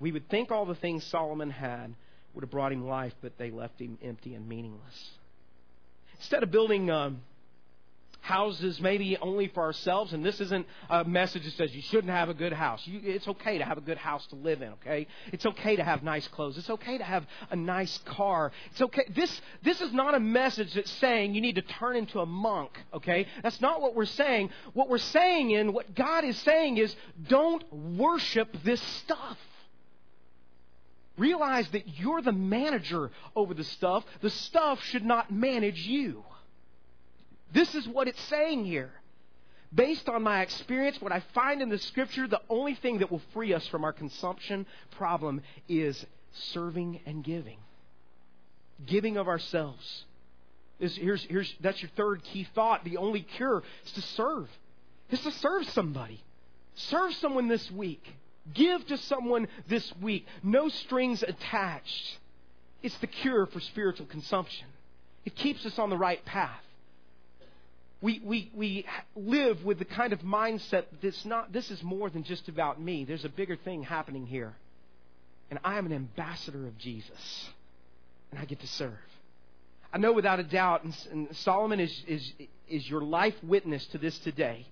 We 0.00 0.12
would 0.12 0.28
think 0.28 0.50
all 0.50 0.66
the 0.66 0.74
things 0.74 1.04
Solomon 1.04 1.48
had 1.48 1.94
would 2.34 2.42
have 2.42 2.50
brought 2.50 2.72
him 2.72 2.86
life, 2.86 3.14
but 3.22 3.38
they 3.38 3.50
left 3.50 3.80
him 3.80 3.96
empty 4.02 4.34
and 4.34 4.46
meaningless. 4.46 5.10
Instead 6.20 6.42
of 6.42 6.50
building 6.50 6.90
um, 6.90 7.22
houses 8.20 8.78
maybe 8.78 9.16
only 9.22 9.48
for 9.48 9.62
ourselves, 9.62 10.12
and 10.12 10.22
this 10.22 10.38
isn't 10.38 10.66
a 10.90 11.02
message 11.02 11.44
that 11.44 11.52
says 11.54 11.74
you 11.74 11.80
shouldn't 11.80 12.12
have 12.12 12.28
a 12.28 12.34
good 12.34 12.52
house. 12.52 12.86
You, 12.86 13.00
it's 13.02 13.26
okay 13.26 13.56
to 13.56 13.64
have 13.64 13.78
a 13.78 13.80
good 13.80 13.96
house 13.96 14.26
to 14.26 14.36
live 14.36 14.60
in, 14.60 14.68
okay? 14.74 15.06
It's 15.32 15.46
okay 15.46 15.76
to 15.76 15.82
have 15.82 16.02
nice 16.02 16.28
clothes. 16.28 16.58
It's 16.58 16.68
okay 16.68 16.98
to 16.98 17.04
have 17.04 17.26
a 17.50 17.56
nice 17.56 17.98
car. 18.04 18.52
It's 18.70 18.82
okay. 18.82 19.04
This, 19.14 19.40
this 19.62 19.80
is 19.80 19.94
not 19.94 20.14
a 20.14 20.20
message 20.20 20.74
that's 20.74 20.90
saying 20.92 21.34
you 21.34 21.40
need 21.40 21.54
to 21.54 21.62
turn 21.62 21.96
into 21.96 22.20
a 22.20 22.26
monk, 22.26 22.78
okay? 22.92 23.26
That's 23.42 23.60
not 23.62 23.80
what 23.80 23.94
we're 23.94 24.04
saying. 24.04 24.50
What 24.74 24.90
we're 24.90 24.98
saying 24.98 25.52
in, 25.52 25.72
what 25.72 25.94
God 25.94 26.24
is 26.24 26.36
saying 26.38 26.76
is 26.76 26.94
don't 27.28 27.64
worship 27.72 28.54
this 28.62 28.82
stuff. 28.82 29.38
Realize 31.20 31.68
that 31.72 31.98
you're 31.98 32.22
the 32.22 32.32
manager 32.32 33.10
over 33.36 33.52
the 33.52 33.62
stuff. 33.62 34.04
The 34.22 34.30
stuff 34.30 34.82
should 34.84 35.04
not 35.04 35.30
manage 35.30 35.86
you. 35.86 36.24
This 37.52 37.74
is 37.74 37.86
what 37.86 38.08
it's 38.08 38.22
saying 38.22 38.64
here. 38.64 38.90
Based 39.72 40.08
on 40.08 40.22
my 40.22 40.40
experience, 40.40 40.98
what 40.98 41.12
I 41.12 41.22
find 41.34 41.60
in 41.60 41.68
the 41.68 41.76
scripture, 41.76 42.26
the 42.26 42.40
only 42.48 42.74
thing 42.74 43.00
that 43.00 43.10
will 43.10 43.20
free 43.34 43.52
us 43.52 43.66
from 43.66 43.84
our 43.84 43.92
consumption 43.92 44.64
problem 44.92 45.42
is 45.68 46.06
serving 46.32 47.00
and 47.04 47.22
giving. 47.22 47.58
Giving 48.86 49.18
of 49.18 49.28
ourselves. 49.28 50.04
Is, 50.78 50.96
here's, 50.96 51.22
here's, 51.24 51.54
that's 51.60 51.82
your 51.82 51.90
third 51.96 52.24
key 52.24 52.48
thought. 52.54 52.82
The 52.82 52.96
only 52.96 53.20
cure 53.20 53.62
is 53.84 53.92
to 53.92 54.00
serve. 54.00 54.48
Is 55.10 55.20
to 55.20 55.32
serve 55.32 55.68
somebody. 55.68 56.24
Serve 56.76 57.12
someone 57.16 57.48
this 57.48 57.70
week. 57.70 58.02
Give 58.54 58.84
to 58.86 58.98
someone 58.98 59.48
this 59.68 59.92
week. 60.00 60.26
No 60.42 60.68
strings 60.68 61.22
attached. 61.22 62.18
It's 62.82 62.96
the 62.98 63.06
cure 63.06 63.46
for 63.46 63.60
spiritual 63.60 64.06
consumption. 64.06 64.66
It 65.24 65.36
keeps 65.36 65.66
us 65.66 65.78
on 65.78 65.90
the 65.90 65.96
right 65.96 66.24
path. 66.24 66.62
We, 68.02 68.20
we, 68.24 68.50
we 68.54 68.86
live 69.14 69.62
with 69.62 69.78
the 69.78 69.84
kind 69.84 70.14
of 70.14 70.20
mindset 70.20 70.84
that's 71.02 71.24
not, 71.26 71.52
this 71.52 71.70
is 71.70 71.82
more 71.82 72.08
than 72.08 72.24
just 72.24 72.48
about 72.48 72.80
me. 72.80 73.04
There's 73.04 73.26
a 73.26 73.28
bigger 73.28 73.56
thing 73.56 73.82
happening 73.82 74.26
here. 74.26 74.54
And 75.50 75.58
I 75.62 75.76
am 75.76 75.84
an 75.84 75.92
ambassador 75.92 76.66
of 76.66 76.78
Jesus. 76.78 77.48
And 78.30 78.40
I 78.40 78.46
get 78.46 78.60
to 78.60 78.66
serve. 78.66 78.94
I 79.92 79.98
know 79.98 80.12
without 80.12 80.40
a 80.40 80.44
doubt, 80.44 80.84
and 80.84 81.28
Solomon 81.36 81.80
is, 81.80 82.04
is, 82.06 82.32
is 82.68 82.88
your 82.88 83.02
life 83.02 83.34
witness 83.42 83.84
to 83.88 83.98
this 83.98 84.16
today 84.20 84.66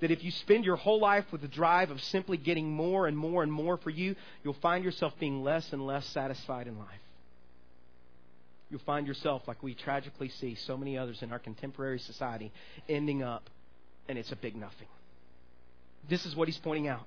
that 0.00 0.10
if 0.10 0.24
you 0.24 0.30
spend 0.30 0.64
your 0.64 0.76
whole 0.76 1.00
life 1.00 1.24
with 1.30 1.42
the 1.42 1.48
drive 1.48 1.90
of 1.90 2.00
simply 2.00 2.36
getting 2.36 2.70
more 2.70 3.06
and 3.06 3.16
more 3.16 3.42
and 3.42 3.52
more 3.52 3.76
for 3.76 3.90
you, 3.90 4.16
you'll 4.42 4.54
find 4.54 4.84
yourself 4.84 5.12
being 5.20 5.42
less 5.42 5.72
and 5.72 5.86
less 5.86 6.06
satisfied 6.06 6.66
in 6.66 6.78
life. 6.78 6.88
You'll 8.70 8.80
find 8.80 9.06
yourself, 9.06 9.42
like 9.46 9.62
we 9.62 9.74
tragically 9.74 10.28
see 10.28 10.54
so 10.54 10.76
many 10.76 10.96
others 10.96 11.22
in 11.22 11.32
our 11.32 11.40
contemporary 11.40 11.98
society, 11.98 12.52
ending 12.88 13.22
up, 13.22 13.50
and 14.08 14.16
it's 14.16 14.30
a 14.30 14.36
big 14.36 14.54
nothing. 14.54 14.86
This 16.08 16.24
is 16.24 16.36
what 16.36 16.48
he's 16.48 16.58
pointing 16.58 16.88
out. 16.88 17.06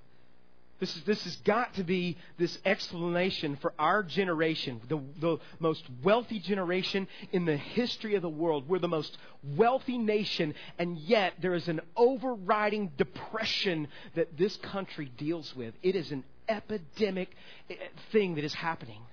This, 0.83 0.97
is, 0.97 1.03
this 1.03 1.23
has 1.23 1.35
got 1.37 1.73
to 1.75 1.83
be 1.85 2.17
this 2.37 2.59
explanation 2.65 3.55
for 3.61 3.71
our 3.79 4.03
generation, 4.03 4.81
the, 4.89 4.99
the 5.17 5.37
most 5.61 5.81
wealthy 6.03 6.39
generation 6.39 7.07
in 7.31 7.45
the 7.45 7.55
history 7.55 8.15
of 8.15 8.21
the 8.21 8.27
world. 8.27 8.67
We're 8.67 8.79
the 8.79 8.89
most 8.89 9.17
wealthy 9.55 9.97
nation, 9.97 10.55
and 10.77 10.97
yet 10.97 11.35
there 11.41 11.53
is 11.53 11.69
an 11.69 11.79
overriding 11.95 12.91
depression 12.97 13.87
that 14.15 14.37
this 14.37 14.57
country 14.57 15.09
deals 15.17 15.55
with. 15.55 15.73
It 15.83 15.95
is 15.95 16.11
an 16.11 16.25
epidemic 16.49 17.29
eh, 17.69 17.75
thing 18.11 18.35
that 18.35 18.43
is 18.43 18.53
happening. 18.53 19.03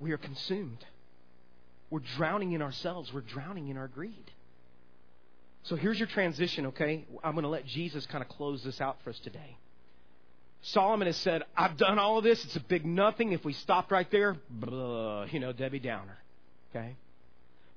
We 0.00 0.10
are 0.10 0.18
consumed. 0.18 0.84
We're 1.88 2.00
drowning 2.16 2.50
in 2.50 2.62
ourselves. 2.62 3.12
We're 3.12 3.20
drowning 3.20 3.68
in 3.68 3.76
our 3.76 3.86
greed. 3.86 4.32
So 5.68 5.74
here's 5.74 5.98
your 5.98 6.06
transition, 6.06 6.66
okay? 6.66 7.04
I'm 7.24 7.32
going 7.32 7.42
to 7.42 7.48
let 7.48 7.66
Jesus 7.66 8.06
kind 8.06 8.22
of 8.22 8.28
close 8.28 8.62
this 8.62 8.80
out 8.80 8.98
for 9.02 9.10
us 9.10 9.18
today. 9.24 9.56
Solomon 10.62 11.06
has 11.06 11.16
said, 11.16 11.42
I've 11.56 11.76
done 11.76 11.98
all 11.98 12.18
of 12.18 12.24
this. 12.24 12.44
It's 12.44 12.56
a 12.56 12.60
big 12.60 12.86
nothing. 12.86 13.32
If 13.32 13.44
we 13.44 13.52
stopped 13.52 13.90
right 13.90 14.08
there, 14.10 14.36
blah, 14.48 15.24
you 15.24 15.40
know, 15.40 15.52
Debbie 15.52 15.80
Downer. 15.80 16.18
Okay? 16.70 16.94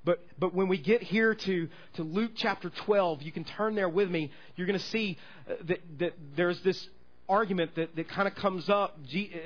But, 0.04 0.24
but 0.38 0.54
when 0.54 0.68
we 0.68 0.78
get 0.78 1.02
here 1.02 1.34
to, 1.34 1.68
to 1.94 2.02
Luke 2.02 2.32
chapter 2.36 2.70
12, 2.86 3.22
you 3.22 3.32
can 3.32 3.44
turn 3.44 3.74
there 3.74 3.88
with 3.88 4.08
me. 4.08 4.30
You're 4.56 4.68
going 4.68 4.78
to 4.78 4.84
see 4.86 5.18
uh, 5.48 5.54
that, 5.66 5.80
that 5.98 6.12
there's 6.36 6.60
this 6.62 6.88
argument 7.30 7.76
that, 7.76 7.94
that 7.96 8.08
kind 8.08 8.26
of 8.26 8.34
comes 8.34 8.68
up, 8.68 8.98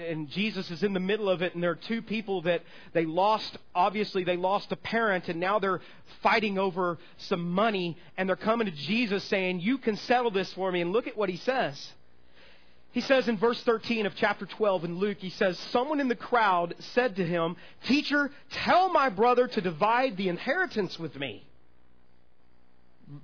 and 0.09 0.28
Jesus 0.30 0.70
is 0.70 0.82
in 0.82 0.95
the 0.95 1.01
middle 1.01 1.28
of 1.28 1.43
it, 1.43 1.55
and 1.55 1.62
there 1.62 1.70
are 1.70 1.76
two 1.76 2.03
people 2.03 2.43
that 2.43 2.62
they 2.95 3.05
lost, 3.05 3.57
obviously, 3.74 4.24
they 4.24 4.37
lost 4.37 4.72
a 4.72 4.76
parent, 4.76 5.28
and 5.28 5.39
now 5.39 5.59
they're 5.59 5.80
fighting 6.22 6.59
over 6.59 6.99
some 7.18 7.53
money, 7.53 7.97
and 8.16 8.28
they're 8.28 8.37
coming 8.37 8.66
to 8.66 8.72
Jesus 8.72 9.22
saying, 9.24 9.61
You 9.61 9.78
can 9.78 9.97
settle 9.97 10.30
this 10.30 10.53
for 10.55 10.72
me. 10.72 10.80
And 10.80 10.93
look 10.93 11.07
at 11.07 11.16
what 11.16 11.28
he 11.28 11.37
says. 11.37 11.93
He 12.93 13.01
says 13.01 13.28
in 13.28 13.37
verse 13.37 13.61
13 13.64 14.07
of 14.07 14.14
chapter 14.14 14.47
12 14.47 14.85
in 14.85 14.99
Luke, 14.99 15.18
he 15.18 15.30
says, 15.30 15.59
Someone 15.59 16.01
in 16.01 16.09
the 16.09 16.14
crowd 16.14 16.74
said 16.95 17.16
to 17.16 17.26
him, 17.26 17.57
Teacher, 17.87 18.30
tell 18.53 18.89
my 18.89 19.09
brother 19.09 19.47
to 19.49 19.61
divide 19.61 20.16
the 20.16 20.28
inheritance 20.28 20.99
with 20.99 21.16
me. 21.16 21.45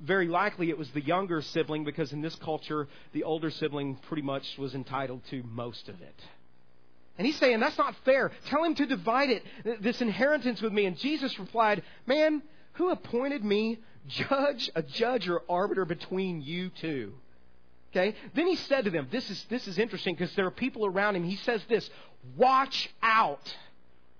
Very 0.02 0.28
likely 0.28 0.70
it 0.70 0.78
was 0.78 0.90
the 0.90 1.00
younger 1.00 1.42
sibling 1.42 1.84
because 1.84 2.12
in 2.12 2.20
this 2.20 2.34
culture, 2.36 2.88
the 3.12 3.24
older 3.24 3.50
sibling 3.50 3.96
pretty 3.96 4.22
much 4.22 4.58
was 4.58 4.74
entitled 4.74 5.22
to 5.30 5.42
most 5.42 5.88
of 5.88 6.00
it. 6.00 6.20
And 7.18 7.26
he's 7.26 7.36
saying, 7.36 7.60
That's 7.60 7.78
not 7.78 7.94
fair. 8.04 8.30
Tell 8.46 8.64
him 8.64 8.74
to 8.76 8.86
divide 8.86 9.30
it, 9.30 9.82
this 9.82 10.00
inheritance 10.00 10.62
with 10.62 10.72
me. 10.72 10.86
And 10.86 10.96
Jesus 10.96 11.38
replied, 11.38 11.82
Man, 12.06 12.42
who 12.74 12.90
appointed 12.90 13.44
me 13.44 13.78
judge, 14.06 14.70
a 14.74 14.82
judge 14.82 15.28
or 15.28 15.42
arbiter 15.48 15.84
between 15.84 16.40
you 16.40 16.70
two? 16.70 17.14
Okay? 17.90 18.14
Then 18.34 18.46
he 18.46 18.56
said 18.56 18.84
to 18.84 18.90
them, 18.90 19.08
this 19.10 19.28
is, 19.30 19.44
this 19.50 19.66
is 19.66 19.78
interesting 19.78 20.14
because 20.14 20.34
there 20.34 20.46
are 20.46 20.52
people 20.52 20.86
around 20.86 21.16
him. 21.16 21.24
He 21.24 21.36
says 21.36 21.60
this, 21.68 21.88
watch 22.36 22.88
out. 23.02 23.54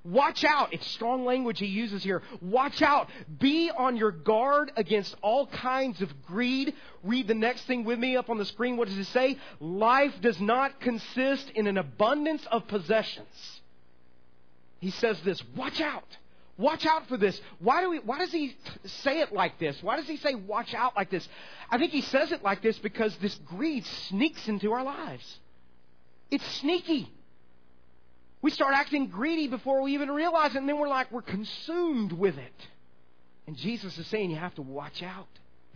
Watch 0.03 0.45
out. 0.45 0.73
It's 0.73 0.87
strong 0.87 1.27
language 1.27 1.59
he 1.59 1.67
uses 1.67 2.03
here. 2.03 2.23
Watch 2.41 2.81
out. 2.81 3.09
Be 3.39 3.71
on 3.71 3.97
your 3.99 4.13
guard 4.13 4.73
against 4.77 5.15
all 5.21 5.47
kinds 5.47 6.01
of 6.01 6.23
greed. 6.23 6.75
Read 7.05 7.29
the 7.29 7.35
next 7.35 7.67
thing 7.67 7.85
with 7.85 7.99
me 7.99 8.17
up 8.17 8.31
on 8.31 8.39
the 8.39 8.47
screen. 8.47 8.79
What 8.79 8.89
does 8.89 8.97
it 8.97 9.09
say? 9.09 9.37
Life 9.61 10.15
does 10.23 10.41
not 10.41 10.81
consist 10.81 11.51
in 11.55 11.67
an 11.67 11.77
abundance 11.77 12.47
of 12.51 12.67
possessions. 12.67 13.61
He 14.79 14.91
says 14.91 15.21
this, 15.21 15.43
watch 15.55 15.83
out. 15.83 16.17
Watch 16.57 16.87
out 16.87 17.07
for 17.07 17.19
this. 17.19 17.39
Why, 17.59 17.83
do 17.83 17.91
we, 17.91 17.99
why 17.99 18.19
does 18.19 18.33
he 18.33 18.57
say 18.85 19.21
it 19.21 19.33
like 19.33 19.59
this? 19.59 19.83
Why 19.83 19.97
does 19.97 20.07
he 20.07 20.17
say 20.17 20.35
watch 20.35 20.73
out 20.75 20.97
like 20.97 21.11
this? 21.11 21.27
I 21.71 21.79
think 21.79 21.93
he 21.93 22.03
says 22.03 22.33
it 22.33 22.43
like 22.43 22.63
this 22.63 22.79
because 22.79 23.15
this 23.19 23.35
greed 23.47 23.85
sneaks 24.09 24.49
into 24.49 24.73
our 24.73 24.83
lives. 24.83 25.39
It's 26.31 26.47
sneaky. 26.57 27.11
We 28.43 28.51
start 28.51 28.75
acting 28.75 29.09
greedy 29.09 29.49
before 29.49 29.83
we 29.83 29.95
even 29.95 30.11
realize 30.11 30.55
it, 30.55 30.59
and 30.59 30.69
then 30.69 30.79
we're 30.79 30.89
like, 30.89 31.13
we're 31.13 31.23
consumed 31.23 32.13
with 32.13 32.39
it. 32.39 32.69
And 33.47 33.57
Jesus 33.57 33.99
is 33.99 34.07
saying 34.07 34.31
you 34.31 34.37
have 34.37 34.55
to 34.55 34.63
watch 34.63 35.03
out. 35.03 35.29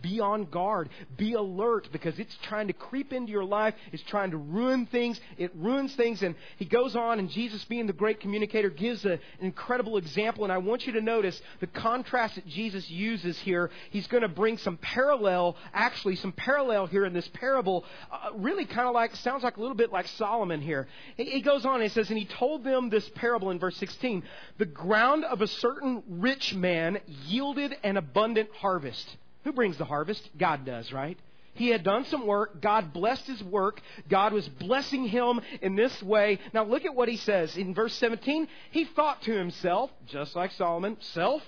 Be 0.05 0.19
on 0.19 0.45
guard. 0.45 0.89
Be 1.17 1.33
alert 1.33 1.89
because 1.91 2.19
it's 2.19 2.37
trying 2.43 2.67
to 2.67 2.73
creep 2.73 3.11
into 3.11 3.31
your 3.31 3.43
life. 3.43 3.73
It's 3.91 4.03
trying 4.03 4.29
to 4.31 4.37
ruin 4.37 4.85
things. 4.85 5.19
It 5.39 5.51
ruins 5.55 5.95
things. 5.95 6.21
And 6.21 6.35
he 6.57 6.65
goes 6.65 6.95
on, 6.95 7.17
and 7.17 7.27
Jesus, 7.27 7.65
being 7.65 7.87
the 7.87 7.93
great 7.93 8.19
communicator, 8.19 8.69
gives 8.69 9.03
a, 9.03 9.13
an 9.13 9.19
incredible 9.39 9.97
example. 9.97 10.43
And 10.43 10.53
I 10.53 10.59
want 10.59 10.85
you 10.85 10.93
to 10.93 11.01
notice 11.01 11.41
the 11.59 11.65
contrast 11.65 12.35
that 12.35 12.45
Jesus 12.45 12.87
uses 12.87 13.39
here. 13.39 13.71
He's 13.89 14.05
going 14.05 14.21
to 14.21 14.29
bring 14.29 14.59
some 14.59 14.77
parallel, 14.77 15.57
actually, 15.73 16.17
some 16.17 16.33
parallel 16.33 16.85
here 16.85 17.05
in 17.05 17.13
this 17.13 17.27
parable. 17.29 17.83
Uh, 18.11 18.29
really 18.35 18.65
kind 18.65 18.87
of 18.87 18.93
like, 18.93 19.15
sounds 19.15 19.41
like 19.41 19.57
a 19.57 19.59
little 19.59 19.75
bit 19.75 19.91
like 19.91 20.07
Solomon 20.09 20.61
here. 20.61 20.87
He, 21.17 21.23
he 21.23 21.41
goes 21.41 21.65
on, 21.65 21.81
and 21.81 21.83
he 21.83 21.89
says, 21.89 22.09
And 22.09 22.19
he 22.19 22.25
told 22.25 22.63
them 22.63 22.91
this 22.91 23.09
parable 23.15 23.49
in 23.49 23.57
verse 23.57 23.77
16 23.77 24.21
The 24.59 24.65
ground 24.65 25.25
of 25.25 25.41
a 25.41 25.47
certain 25.47 26.03
rich 26.07 26.53
man 26.53 26.99
yielded 27.25 27.75
an 27.83 27.97
abundant 27.97 28.49
harvest. 28.51 29.17
Who 29.45 29.53
brings 29.53 29.77
the 29.77 29.85
harvest? 29.85 30.27
God 30.37 30.65
does, 30.65 30.91
right? 30.91 31.17
He 31.53 31.69
had 31.69 31.83
done 31.83 32.03
some 32.05 32.27
work. 32.27 32.61
God 32.61 32.91
blessed 32.91 33.27
his 33.27 33.41
work. 33.41 33.79
God 34.09 34.33
was 34.33 34.47
blessing 34.49 35.07
him 35.07 35.39
in 35.61 35.75
this 35.75 36.03
way. 36.03 36.39
Now 36.53 36.65
look 36.65 36.83
at 36.83 36.93
what 36.93 37.07
he 37.07 37.15
says 37.15 37.55
in 37.55 37.73
verse 37.73 37.93
17. 37.93 38.47
He 38.71 38.83
thought 38.83 39.21
to 39.21 39.31
himself, 39.31 39.89
just 40.07 40.35
like 40.35 40.51
Solomon, 40.51 40.97
self, 40.99 41.41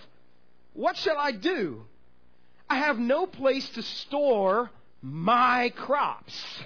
what 0.74 0.96
shall 0.96 1.18
I 1.18 1.32
do? 1.32 1.84
I 2.70 2.78
have 2.78 3.00
no 3.00 3.26
place 3.26 3.68
to 3.72 3.82
store 3.82 4.70
my 5.02 5.74
crops. 5.76 6.64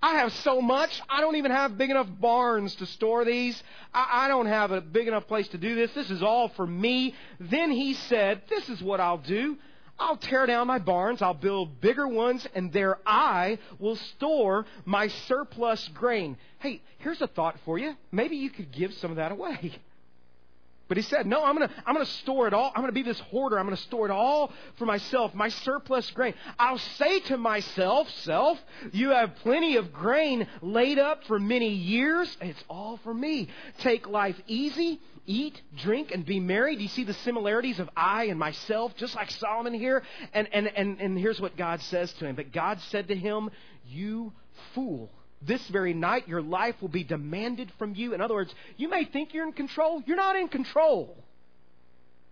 I 0.00 0.16
have 0.16 0.32
so 0.34 0.60
much, 0.60 1.00
I 1.08 1.22
don't 1.22 1.36
even 1.36 1.50
have 1.50 1.78
big 1.78 1.90
enough 1.90 2.08
barns 2.20 2.74
to 2.76 2.86
store 2.86 3.24
these. 3.24 3.60
I, 3.92 4.26
I, 4.26 4.28
don't 4.28 4.46
have 4.46 4.70
a 4.70 4.82
big 4.82 5.08
enough 5.08 5.26
place 5.26 5.48
to 5.48 5.58
do 5.58 5.74
this. 5.74 5.92
This 5.94 6.10
is 6.10 6.22
all 6.22 6.48
for 6.50 6.66
me. 6.66 7.14
Then 7.40 7.70
he 7.70 7.94
said, 7.94 8.42
This 8.50 8.68
is 8.68 8.82
what 8.82 9.00
I'll 9.00 9.16
do. 9.16 9.56
I'll 9.98 10.16
tear 10.16 10.46
down 10.46 10.66
my 10.66 10.78
barns, 10.78 11.22
I'll 11.22 11.34
build 11.34 11.80
bigger 11.80 12.08
ones, 12.08 12.46
and 12.54 12.72
there 12.72 12.98
I 13.06 13.58
will 13.78 13.96
store 13.96 14.66
my 14.84 15.08
surplus 15.28 15.88
grain. 15.94 16.36
Hey, 16.58 16.82
here's 16.98 17.22
a 17.22 17.26
thought 17.28 17.56
for 17.64 17.78
you. 17.78 17.94
Maybe 18.10 18.36
you 18.36 18.50
could 18.50 18.72
give 18.72 18.92
some 18.94 19.10
of 19.10 19.16
that 19.18 19.32
away. 19.32 19.72
But 20.88 20.96
he 20.96 21.02
said, 21.02 21.26
No, 21.26 21.44
I'm 21.44 21.56
going 21.56 21.68
to 21.68 21.74
I'm 21.86 21.94
going 21.94 22.04
to 22.04 22.12
store 22.12 22.46
it 22.46 22.54
all. 22.54 22.72
I'm 22.74 22.82
going 22.82 22.92
to 22.92 22.92
be 22.92 23.02
this 23.02 23.20
hoarder. 23.20 23.58
I'm 23.58 23.66
going 23.66 23.76
to 23.76 23.82
store 23.82 24.06
it 24.06 24.12
all 24.12 24.52
for 24.76 24.86
myself, 24.86 25.34
my 25.34 25.48
surplus 25.48 26.10
grain. 26.10 26.34
I'll 26.58 26.78
say 26.78 27.20
to 27.20 27.36
myself, 27.36 28.08
Self, 28.22 28.58
you 28.92 29.10
have 29.10 29.34
plenty 29.36 29.76
of 29.76 29.92
grain 29.92 30.46
laid 30.60 30.98
up 30.98 31.24
for 31.24 31.38
many 31.38 31.70
years. 31.70 32.36
It's 32.40 32.62
all 32.68 32.98
for 32.98 33.14
me. 33.14 33.48
Take 33.78 34.06
life 34.06 34.36
easy 34.46 35.00
eat, 35.26 35.60
drink, 35.76 36.10
and 36.12 36.24
be 36.24 36.40
merry. 36.40 36.76
Do 36.76 36.82
you 36.82 36.88
see 36.88 37.04
the 37.04 37.14
similarities 37.14 37.78
of 37.80 37.88
I 37.96 38.24
and 38.24 38.38
myself, 38.38 38.94
just 38.96 39.14
like 39.14 39.30
Solomon 39.30 39.72
here? 39.72 40.02
And, 40.32 40.48
and, 40.52 40.68
and, 40.68 41.00
and 41.00 41.18
here's 41.18 41.40
what 41.40 41.56
God 41.56 41.80
says 41.80 42.12
to 42.14 42.26
him. 42.26 42.36
But 42.36 42.52
God 42.52 42.80
said 42.90 43.08
to 43.08 43.16
him, 43.16 43.50
You 43.86 44.32
fool. 44.74 45.10
This 45.46 45.66
very 45.68 45.94
night 45.94 46.28
your 46.28 46.42
life 46.42 46.76
will 46.80 46.88
be 46.88 47.04
demanded 47.04 47.70
from 47.78 47.94
you. 47.94 48.14
In 48.14 48.20
other 48.20 48.34
words, 48.34 48.54
you 48.76 48.88
may 48.88 49.04
think 49.04 49.34
you're 49.34 49.46
in 49.46 49.52
control. 49.52 50.02
You're 50.06 50.16
not 50.16 50.36
in 50.36 50.48
control. 50.48 51.16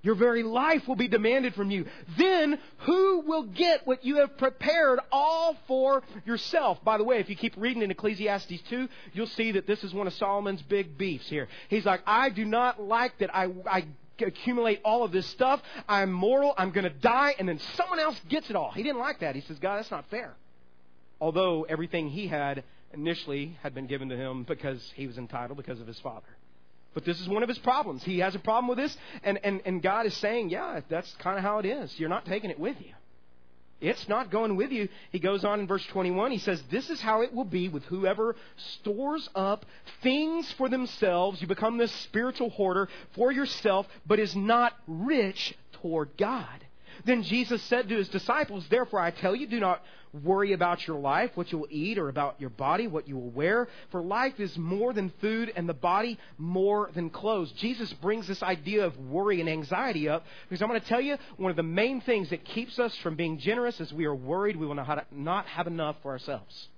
Your 0.02 0.16
very 0.16 0.42
life 0.42 0.88
will 0.88 0.96
be 0.96 1.06
demanded 1.06 1.54
from 1.54 1.70
you. 1.70 1.86
Then 2.18 2.58
who 2.78 3.20
will 3.20 3.44
get 3.44 3.86
what 3.86 4.04
you 4.04 4.16
have 4.16 4.36
prepared 4.36 4.98
all 5.12 5.56
for 5.68 6.02
yourself? 6.24 6.82
By 6.82 6.98
the 6.98 7.04
way, 7.04 7.18
if 7.20 7.30
you 7.30 7.36
keep 7.36 7.54
reading 7.56 7.82
in 7.82 7.90
Ecclesiastes 7.92 8.62
2, 8.68 8.88
you'll 9.12 9.26
see 9.28 9.52
that 9.52 9.68
this 9.68 9.84
is 9.84 9.94
one 9.94 10.08
of 10.08 10.12
Solomon's 10.14 10.62
big 10.62 10.98
beefs 10.98 11.28
here. 11.28 11.46
He's 11.68 11.84
like, 11.84 12.02
I 12.04 12.30
do 12.30 12.44
not 12.44 12.82
like 12.82 13.16
that 13.18 13.34
I, 13.34 13.48
I 13.70 13.84
accumulate 14.20 14.80
all 14.84 15.04
of 15.04 15.12
this 15.12 15.26
stuff. 15.26 15.62
I'm 15.88 16.12
mortal. 16.12 16.52
I'm 16.58 16.72
going 16.72 16.84
to 16.84 16.90
die. 16.90 17.36
And 17.38 17.48
then 17.48 17.60
someone 17.76 18.00
else 18.00 18.20
gets 18.28 18.50
it 18.50 18.56
all. 18.56 18.72
He 18.72 18.82
didn't 18.82 18.98
like 18.98 19.20
that. 19.20 19.36
He 19.36 19.42
says, 19.42 19.60
God, 19.60 19.76
that's 19.76 19.90
not 19.90 20.10
fair. 20.10 20.34
Although 21.20 21.62
everything 21.68 22.08
he 22.08 22.26
had 22.26 22.64
initially 22.94 23.56
had 23.62 23.74
been 23.74 23.86
given 23.86 24.08
to 24.08 24.16
him 24.16 24.44
because 24.44 24.92
he 24.94 25.06
was 25.06 25.18
entitled 25.18 25.56
because 25.56 25.80
of 25.80 25.86
his 25.86 25.98
father. 26.00 26.26
But 26.94 27.04
this 27.04 27.20
is 27.20 27.28
one 27.28 27.42
of 27.42 27.48
his 27.48 27.58
problems. 27.58 28.02
He 28.02 28.18
has 28.18 28.34
a 28.34 28.38
problem 28.38 28.68
with 28.68 28.78
this, 28.78 28.96
and, 29.22 29.38
and, 29.42 29.62
and 29.64 29.82
God 29.82 30.06
is 30.06 30.14
saying, 30.18 30.50
yeah, 30.50 30.80
that's 30.88 31.10
kind 31.16 31.38
of 31.38 31.42
how 31.42 31.58
it 31.58 31.66
is. 31.66 31.98
You're 31.98 32.10
not 32.10 32.26
taking 32.26 32.50
it 32.50 32.58
with 32.58 32.76
you. 32.80 32.92
It's 33.82 34.08
not 34.08 34.30
going 34.30 34.54
with 34.54 34.70
you. 34.70 34.88
He 35.10 35.18
goes 35.18 35.44
on 35.44 35.58
in 35.58 35.66
verse 35.66 35.84
21. 35.86 36.30
He 36.30 36.38
says, 36.38 36.62
This 36.70 36.88
is 36.88 37.00
how 37.00 37.22
it 37.22 37.34
will 37.34 37.44
be 37.44 37.68
with 37.68 37.82
whoever 37.86 38.36
stores 38.56 39.28
up 39.34 39.66
things 40.04 40.50
for 40.52 40.68
themselves. 40.68 41.42
You 41.42 41.48
become 41.48 41.78
this 41.78 41.90
spiritual 41.90 42.50
hoarder 42.50 42.88
for 43.16 43.32
yourself, 43.32 43.88
but 44.06 44.20
is 44.20 44.36
not 44.36 44.72
rich 44.86 45.56
toward 45.80 46.16
God. 46.16 46.64
Then 47.04 47.24
Jesus 47.24 47.60
said 47.64 47.88
to 47.88 47.96
his 47.96 48.08
disciples, 48.08 48.64
Therefore 48.70 49.00
I 49.00 49.10
tell 49.10 49.34
you, 49.34 49.48
do 49.48 49.58
not 49.58 49.82
worry 50.12 50.52
about 50.52 50.86
your 50.86 50.98
life, 50.98 51.30
what 51.34 51.50
you 51.50 51.58
will 51.58 51.68
eat, 51.70 51.98
or 51.98 52.08
about 52.08 52.40
your 52.40 52.50
body, 52.50 52.86
what 52.86 53.08
you 53.08 53.16
will 53.16 53.30
wear. 53.30 53.68
For 53.90 54.02
life 54.02 54.38
is 54.38 54.56
more 54.58 54.92
than 54.92 55.12
food, 55.20 55.52
and 55.54 55.68
the 55.68 55.74
body 55.74 56.18
more 56.38 56.90
than 56.94 57.10
clothes. 57.10 57.50
Jesus 57.52 57.92
brings 57.94 58.26
this 58.26 58.42
idea 58.42 58.84
of 58.84 58.98
worry 58.98 59.40
and 59.40 59.48
anxiety 59.48 60.08
up 60.08 60.24
because 60.48 60.62
I'm 60.62 60.68
going 60.68 60.80
to 60.80 60.86
tell 60.86 61.00
you 61.00 61.16
one 61.36 61.50
of 61.50 61.56
the 61.56 61.62
main 61.62 62.00
things 62.00 62.30
that 62.30 62.44
keeps 62.44 62.78
us 62.78 62.94
from 62.98 63.16
being 63.16 63.38
generous 63.38 63.80
is 63.80 63.92
we 63.92 64.04
are 64.04 64.14
worried 64.14 64.56
we 64.56 64.66
will 64.66 64.74
not 65.10 65.46
have 65.46 65.66
enough 65.66 65.96
for 66.02 66.12
ourselves. 66.12 66.68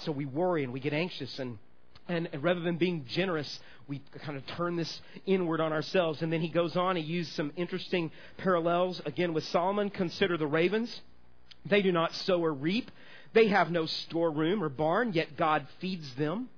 So 0.00 0.12
we 0.12 0.26
worry 0.26 0.64
and 0.64 0.72
we 0.72 0.80
get 0.80 0.92
anxious 0.92 1.38
and 1.38 1.58
and, 2.08 2.28
rather 2.40 2.60
than 2.60 2.76
being 2.76 3.04
generous, 3.08 3.58
we 3.88 4.00
kind 4.24 4.38
of 4.38 4.46
turn 4.46 4.76
this 4.76 5.00
inward 5.26 5.60
on 5.60 5.72
ourselves. 5.72 6.22
And 6.22 6.32
then 6.32 6.40
he 6.40 6.48
goes 6.48 6.76
on, 6.76 6.96
he 6.96 7.02
used 7.02 7.32
some 7.32 7.52
interesting 7.56 8.12
parallels 8.36 9.00
again 9.04 9.32
with 9.34 9.44
Solomon. 9.44 9.90
Consider 9.90 10.36
the 10.36 10.46
ravens. 10.46 11.00
They 11.68 11.82
do 11.82 11.92
not 11.92 12.14
sow 12.14 12.44
or 12.44 12.52
reap. 12.52 12.90
They 13.32 13.48
have 13.48 13.70
no 13.70 13.86
storeroom 13.86 14.62
or 14.62 14.68
barn, 14.68 15.12
yet 15.12 15.36
God 15.36 15.66
feeds 15.80 16.14
them. 16.14 16.48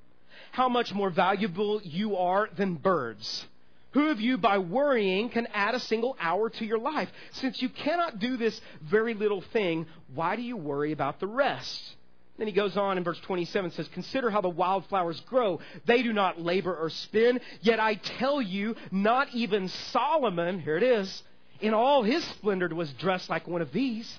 How 0.52 0.68
much 0.68 0.94
more 0.94 1.11
valuable 1.11 1.80
you 1.82 2.16
are 2.16 2.48
than 2.56 2.74
birds. 2.74 3.46
Who 3.92 4.11
of 4.11 4.20
you, 4.20 4.36
by 4.36 4.59
worrying, 4.59 5.30
can 5.30 5.48
add 5.54 5.74
a 5.74 5.80
single 5.80 6.16
hour 6.20 6.50
to 6.50 6.64
your 6.64 6.78
life? 6.78 7.11
Since 7.32 7.62
you 7.62 7.68
cannot 7.68 8.18
do 8.18 8.36
this 8.36 8.61
very 8.82 9.14
little 9.14 9.40
thing, 9.40 9.86
why 10.14 10.36
do 10.36 10.42
you 10.42 10.56
worry 10.56 10.92
about 10.92 11.20
the 11.20 11.26
rest? 11.26 11.96
Then 12.36 12.46
he 12.46 12.52
goes 12.52 12.76
on 12.76 12.98
in 12.98 13.04
verse 13.04 13.18
27 13.20 13.72
says, 13.72 13.88
Consider 13.88 14.30
how 14.30 14.40
the 14.40 14.48
wildflowers 14.48 15.20
grow. 15.22 15.59
They 15.86 16.02
do 16.02 16.12
not 16.12 16.40
labor 16.40 16.74
or 16.74 16.90
spin. 16.90 17.40
Yet 17.62 17.80
I 17.80 17.94
tell 17.94 18.40
you, 18.40 18.76
not 18.92 19.34
even 19.34 19.68
Solomon, 19.68 20.61
here 20.61 20.76
it 20.76 20.84
is, 20.84 21.22
in 21.61 21.74
all 21.74 22.04
his 22.04 22.22
splendor 22.24 22.68
was 22.68 22.92
dressed 22.92 23.28
like 23.28 23.48
one 23.48 23.62
of 23.62 23.72
these. 23.72 24.18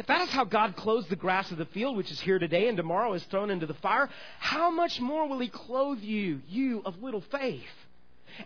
If 0.00 0.06
that 0.06 0.22
is 0.22 0.30
how 0.30 0.44
God 0.44 0.76
clothes 0.76 1.06
the 1.08 1.14
grass 1.14 1.50
of 1.50 1.58
the 1.58 1.66
field, 1.66 1.94
which 1.94 2.10
is 2.10 2.18
here 2.18 2.38
today 2.38 2.68
and 2.68 2.76
tomorrow 2.78 3.12
is 3.12 3.22
thrown 3.24 3.50
into 3.50 3.66
the 3.66 3.74
fire, 3.74 4.08
how 4.38 4.70
much 4.70 4.98
more 4.98 5.28
will 5.28 5.40
He 5.40 5.48
clothe 5.48 6.00
you, 6.00 6.40
you 6.48 6.80
of 6.86 7.02
little 7.02 7.20
faith? 7.20 7.60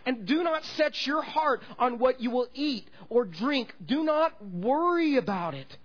And 0.05 0.25
do 0.25 0.43
not 0.43 0.65
set 0.65 1.07
your 1.07 1.21
heart 1.21 1.61
on 1.79 1.97
what 1.97 2.19
you 2.19 2.29
will 2.29 2.49
eat 2.53 2.85
or 3.07 3.23
drink. 3.23 3.73
Do 3.85 4.03
not 4.03 4.33
worry 4.45 5.15
about 5.15 5.53
it. 5.53 5.77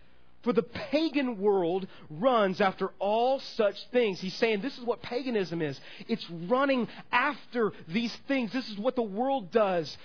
For 0.42 0.54
the 0.54 0.62
pagan 0.62 1.38
world 1.38 1.86
runs 2.08 2.62
after 2.62 2.92
all 2.98 3.40
such 3.40 3.76
things. 3.88 4.20
He's 4.20 4.34
saying 4.34 4.62
this 4.62 4.78
is 4.78 4.84
what 4.84 5.02
paganism 5.02 5.60
is. 5.60 5.78
It's 6.08 6.28
running 6.30 6.88
after 7.12 7.72
these 7.88 8.14
things. 8.26 8.50
This 8.52 8.68
is 8.70 8.78
what 8.78 8.96
the 8.96 9.02
world 9.02 9.50
does. 9.50 9.98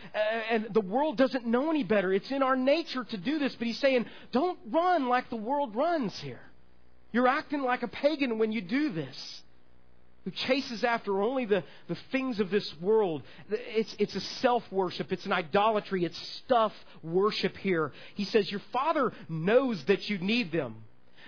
And 0.50 0.68
the 0.72 0.82
world 0.82 1.18
doesn't 1.18 1.46
know 1.46 1.70
any 1.70 1.84
better. 1.84 2.12
It's 2.12 2.32
in 2.32 2.44
our 2.44 2.58
nature 2.58 3.06
to 3.06 3.18
do 3.18 3.40
this. 3.40 3.56
But 3.56 3.68
he's 3.68 3.80
saying, 3.80 4.08
don't 4.34 4.60
run 4.70 5.08
like 5.08 5.30
the 5.30 5.38
world 5.38 5.74
runs 5.74 6.20
here. 6.20 6.42
You're 7.14 7.30
acting 7.30 7.62
like 7.62 7.84
a 7.84 7.88
pagan 7.88 8.38
when 8.38 8.52
you 8.52 8.62
do 8.62 8.90
this 8.92 9.42
who 10.26 10.32
chases 10.32 10.84
after 10.84 11.22
only 11.22 11.46
the, 11.46 11.64
the 11.88 11.96
things 12.12 12.40
of 12.40 12.50
this 12.50 12.76
world. 12.82 13.22
It's, 13.50 13.96
it's 14.00 14.16
a 14.16 14.20
self 14.20 14.70
worship, 14.72 15.14
it's 15.14 15.26
an 15.26 15.32
idolatry, 15.32 16.04
it's 16.04 16.18
stuff 16.40 16.74
worship 17.04 17.56
here. 17.58 17.94
He 18.16 18.26
says, 18.26 18.52
Your 18.52 18.62
Father 18.74 19.14
knows 19.30 19.82
that 19.86 20.10
you 20.10 20.18
need 20.18 20.52
them. 20.52 20.76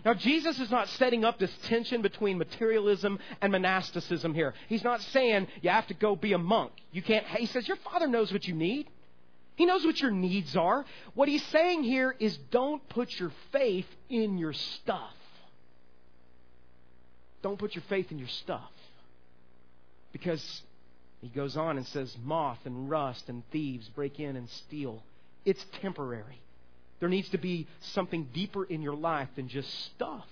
Now, 0.03 0.13
Jesus 0.13 0.59
is 0.59 0.69
not 0.69 0.89
setting 0.89 1.25
up 1.25 1.39
this 1.39 1.51
tension 1.63 2.01
between 2.01 2.37
materialism 2.37 3.19
and 3.41 3.51
monasticism 3.51 4.33
here. 4.33 4.53
He's 4.67 4.83
not 4.83 5.01
saying 5.01 5.47
you 5.61 5.69
have 5.69 5.87
to 5.87 5.93
go 5.93 6.15
be 6.15 6.33
a 6.33 6.37
monk. 6.37 6.71
You 6.91 7.01
can't. 7.01 7.25
He 7.27 7.45
says, 7.45 7.67
Your 7.67 7.77
Father 7.77 8.07
knows 8.07 8.31
what 8.33 8.47
you 8.47 8.53
need. 8.53 8.87
He 9.55 9.65
knows 9.65 9.83
what 9.85 9.99
your 9.99 10.11
needs 10.11 10.55
are. 10.55 10.85
What 11.13 11.27
he's 11.27 11.45
saying 11.47 11.83
here 11.83 12.15
is 12.19 12.37
don't 12.51 12.87
put 12.89 13.19
your 13.19 13.31
faith 13.51 13.87
in 14.09 14.37
your 14.37 14.53
stuff. 14.53 15.13
Don't 17.41 17.57
put 17.57 17.75
your 17.75 17.83
faith 17.89 18.11
in 18.11 18.19
your 18.19 18.27
stuff. 18.27 18.71
Because 20.11 20.61
he 21.21 21.29
goes 21.29 21.57
on 21.57 21.77
and 21.77 21.85
says, 21.87 22.15
moth 22.23 22.59
and 22.65 22.89
rust 22.89 23.29
and 23.29 23.43
thieves 23.51 23.87
break 23.89 24.19
in 24.19 24.35
and 24.35 24.49
steal. 24.49 25.03
It's 25.45 25.63
temporary. 25.81 26.41
There 26.99 27.09
needs 27.09 27.29
to 27.29 27.37
be 27.37 27.67
something 27.93 28.27
deeper 28.33 28.63
in 28.63 28.81
your 28.81 28.95
life 28.95 29.29
than 29.35 29.47
just 29.47 29.69
stuff. 29.95 30.25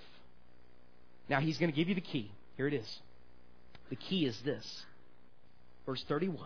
Now, 1.30 1.40
he's 1.40 1.58
going 1.58 1.72
to 1.72 1.76
give 1.76 1.90
you 1.90 1.96
the 1.96 2.02
key. 2.02 2.32
Here 2.58 2.68
it 2.68 2.74
is. 2.74 3.00
The 3.90 3.96
key 3.96 4.26
is 4.26 4.40
this. 4.42 4.86
Verse 5.86 6.04
31. 6.08 6.40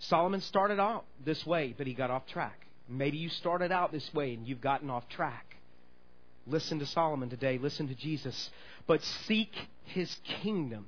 Solomon 0.00 0.40
started 0.40 0.78
out 0.78 1.04
this 1.24 1.44
way, 1.44 1.74
but 1.76 1.86
he 1.86 1.94
got 1.94 2.10
off 2.10 2.26
track. 2.26 2.66
Maybe 2.88 3.18
you 3.18 3.28
started 3.28 3.72
out 3.72 3.92
this 3.92 4.08
way 4.14 4.34
and 4.34 4.46
you've 4.46 4.60
gotten 4.60 4.90
off 4.90 5.08
track. 5.08 5.56
Listen 6.46 6.78
to 6.78 6.86
Solomon 6.86 7.28
today. 7.28 7.58
Listen 7.58 7.88
to 7.88 7.94
Jesus. 7.94 8.50
But 8.86 9.02
seek 9.26 9.50
his 9.84 10.14
kingdom 10.42 10.86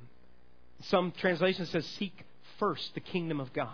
some 0.83 1.13
translation 1.13 1.67
says, 1.67 1.87
Seek 1.99 2.15
first 2.59 2.95
the 2.95 3.01
kingdom 3.01 3.41
of 3.41 3.53
God. 3.53 3.69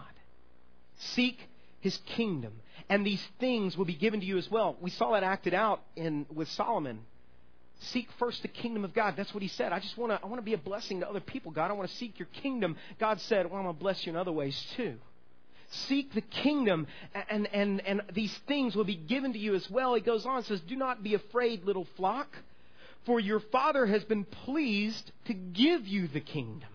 Seek 0.98 1.38
his 1.80 1.96
kingdom. 2.16 2.52
And 2.88 3.06
these 3.06 3.22
things 3.40 3.76
will 3.76 3.84
be 3.84 3.94
given 3.94 4.20
to 4.20 4.26
you 4.26 4.38
as 4.38 4.50
well. 4.50 4.76
We 4.80 4.90
saw 4.90 5.12
that 5.12 5.22
acted 5.22 5.54
out 5.54 5.82
in 5.96 6.26
with 6.32 6.48
Solomon. 6.50 7.00
Seek 7.80 8.08
first 8.18 8.42
the 8.42 8.48
kingdom 8.48 8.84
of 8.84 8.94
God. 8.94 9.14
That's 9.16 9.34
what 9.34 9.42
he 9.42 9.48
said. 9.48 9.72
I 9.72 9.80
just 9.80 9.98
want 9.98 10.12
to 10.12 10.20
I 10.22 10.26
want 10.26 10.38
to 10.38 10.44
be 10.44 10.54
a 10.54 10.58
blessing 10.58 11.00
to 11.00 11.08
other 11.08 11.20
people, 11.20 11.52
God. 11.52 11.70
I 11.70 11.74
want 11.74 11.90
to 11.90 11.96
seek 11.96 12.18
your 12.18 12.28
kingdom. 12.42 12.76
God 12.98 13.20
said, 13.22 13.46
Well, 13.46 13.56
I'm 13.58 13.64
going 13.64 13.74
to 13.74 13.80
bless 13.80 14.06
you 14.06 14.10
in 14.10 14.16
other 14.16 14.32
ways 14.32 14.58
too. 14.76 14.96
Seek 15.70 16.14
the 16.14 16.20
kingdom, 16.20 16.86
and, 17.28 17.48
and, 17.52 17.80
and 17.84 18.02
these 18.14 18.34
things 18.46 18.76
will 18.76 18.84
be 18.84 18.94
given 18.94 19.32
to 19.32 19.38
you 19.38 19.54
as 19.54 19.68
well. 19.68 19.94
He 19.94 20.00
goes 20.00 20.24
on 20.24 20.44
says, 20.44 20.60
Do 20.60 20.76
not 20.76 21.02
be 21.02 21.14
afraid, 21.14 21.64
little 21.64 21.86
flock, 21.96 22.28
for 23.04 23.18
your 23.18 23.40
Father 23.40 23.84
has 23.84 24.04
been 24.04 24.24
pleased 24.24 25.10
to 25.26 25.34
give 25.34 25.86
you 25.86 26.06
the 26.08 26.20
kingdom. 26.20 26.68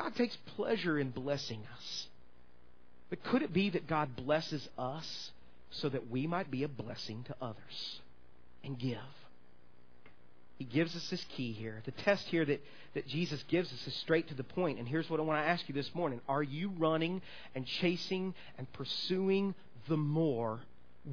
God 0.00 0.14
takes 0.16 0.36
pleasure 0.56 0.98
in 0.98 1.10
blessing 1.10 1.60
us. 1.76 2.06
But 3.10 3.22
could 3.24 3.42
it 3.42 3.52
be 3.52 3.70
that 3.70 3.86
God 3.86 4.16
blesses 4.16 4.66
us 4.78 5.30
so 5.70 5.88
that 5.90 6.10
we 6.10 6.26
might 6.26 6.50
be 6.50 6.62
a 6.62 6.68
blessing 6.68 7.24
to 7.24 7.36
others 7.40 8.00
and 8.64 8.78
give? 8.78 8.98
He 10.56 10.64
gives 10.64 10.96
us 10.96 11.08
this 11.10 11.24
key 11.36 11.52
here. 11.52 11.82
The 11.84 11.90
test 11.90 12.26
here 12.28 12.44
that, 12.46 12.62
that 12.94 13.06
Jesus 13.08 13.42
gives 13.48 13.70
us 13.72 13.86
is 13.86 13.94
straight 13.96 14.28
to 14.28 14.34
the 14.34 14.44
point. 14.44 14.78
And 14.78 14.88
here's 14.88 15.08
what 15.10 15.20
I 15.20 15.22
want 15.22 15.44
to 15.44 15.48
ask 15.48 15.68
you 15.68 15.74
this 15.74 15.94
morning 15.94 16.20
Are 16.28 16.42
you 16.42 16.70
running 16.78 17.20
and 17.54 17.66
chasing 17.66 18.34
and 18.56 18.72
pursuing 18.72 19.54
the 19.88 19.96
more 19.98 20.60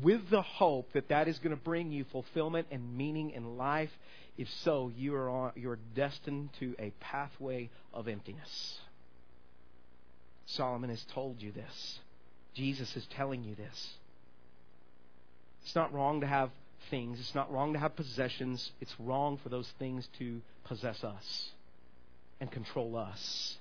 with 0.01 0.29
the 0.29 0.41
hope 0.41 0.91
that 0.93 1.09
that 1.09 1.27
is 1.27 1.39
going 1.39 1.55
to 1.55 1.61
bring 1.61 1.91
you 1.91 2.05
fulfillment 2.11 2.67
and 2.71 2.97
meaning 2.97 3.31
in 3.31 3.57
life? 3.57 3.91
If 4.38 4.49
so, 4.63 4.91
you 4.95 5.15
are 5.15 5.29
on, 5.29 5.51
you're 5.55 5.79
destined 5.95 6.49
to 6.59 6.75
a 6.77 6.91
pathway 6.99 7.69
of 7.93 8.07
emptiness. 8.07 8.79
Solomon 10.45 10.89
has 10.89 11.03
told 11.13 11.41
you 11.41 11.51
this. 11.51 11.99
Jesus 12.53 12.95
is 12.95 13.05
telling 13.07 13.43
you 13.43 13.55
this. 13.55 13.93
It's 15.63 15.75
not 15.75 15.93
wrong 15.93 16.21
to 16.21 16.27
have 16.27 16.51
things. 16.89 17.19
It's 17.19 17.35
not 17.35 17.51
wrong 17.51 17.73
to 17.73 17.79
have 17.79 17.95
possessions. 17.95 18.71
It's 18.79 18.95
wrong 18.99 19.38
for 19.41 19.49
those 19.49 19.69
things 19.79 20.07
to 20.19 20.41
possess 20.65 21.03
us 21.03 21.49
and 22.39 22.51
control 22.51 22.95
us. 22.95 23.57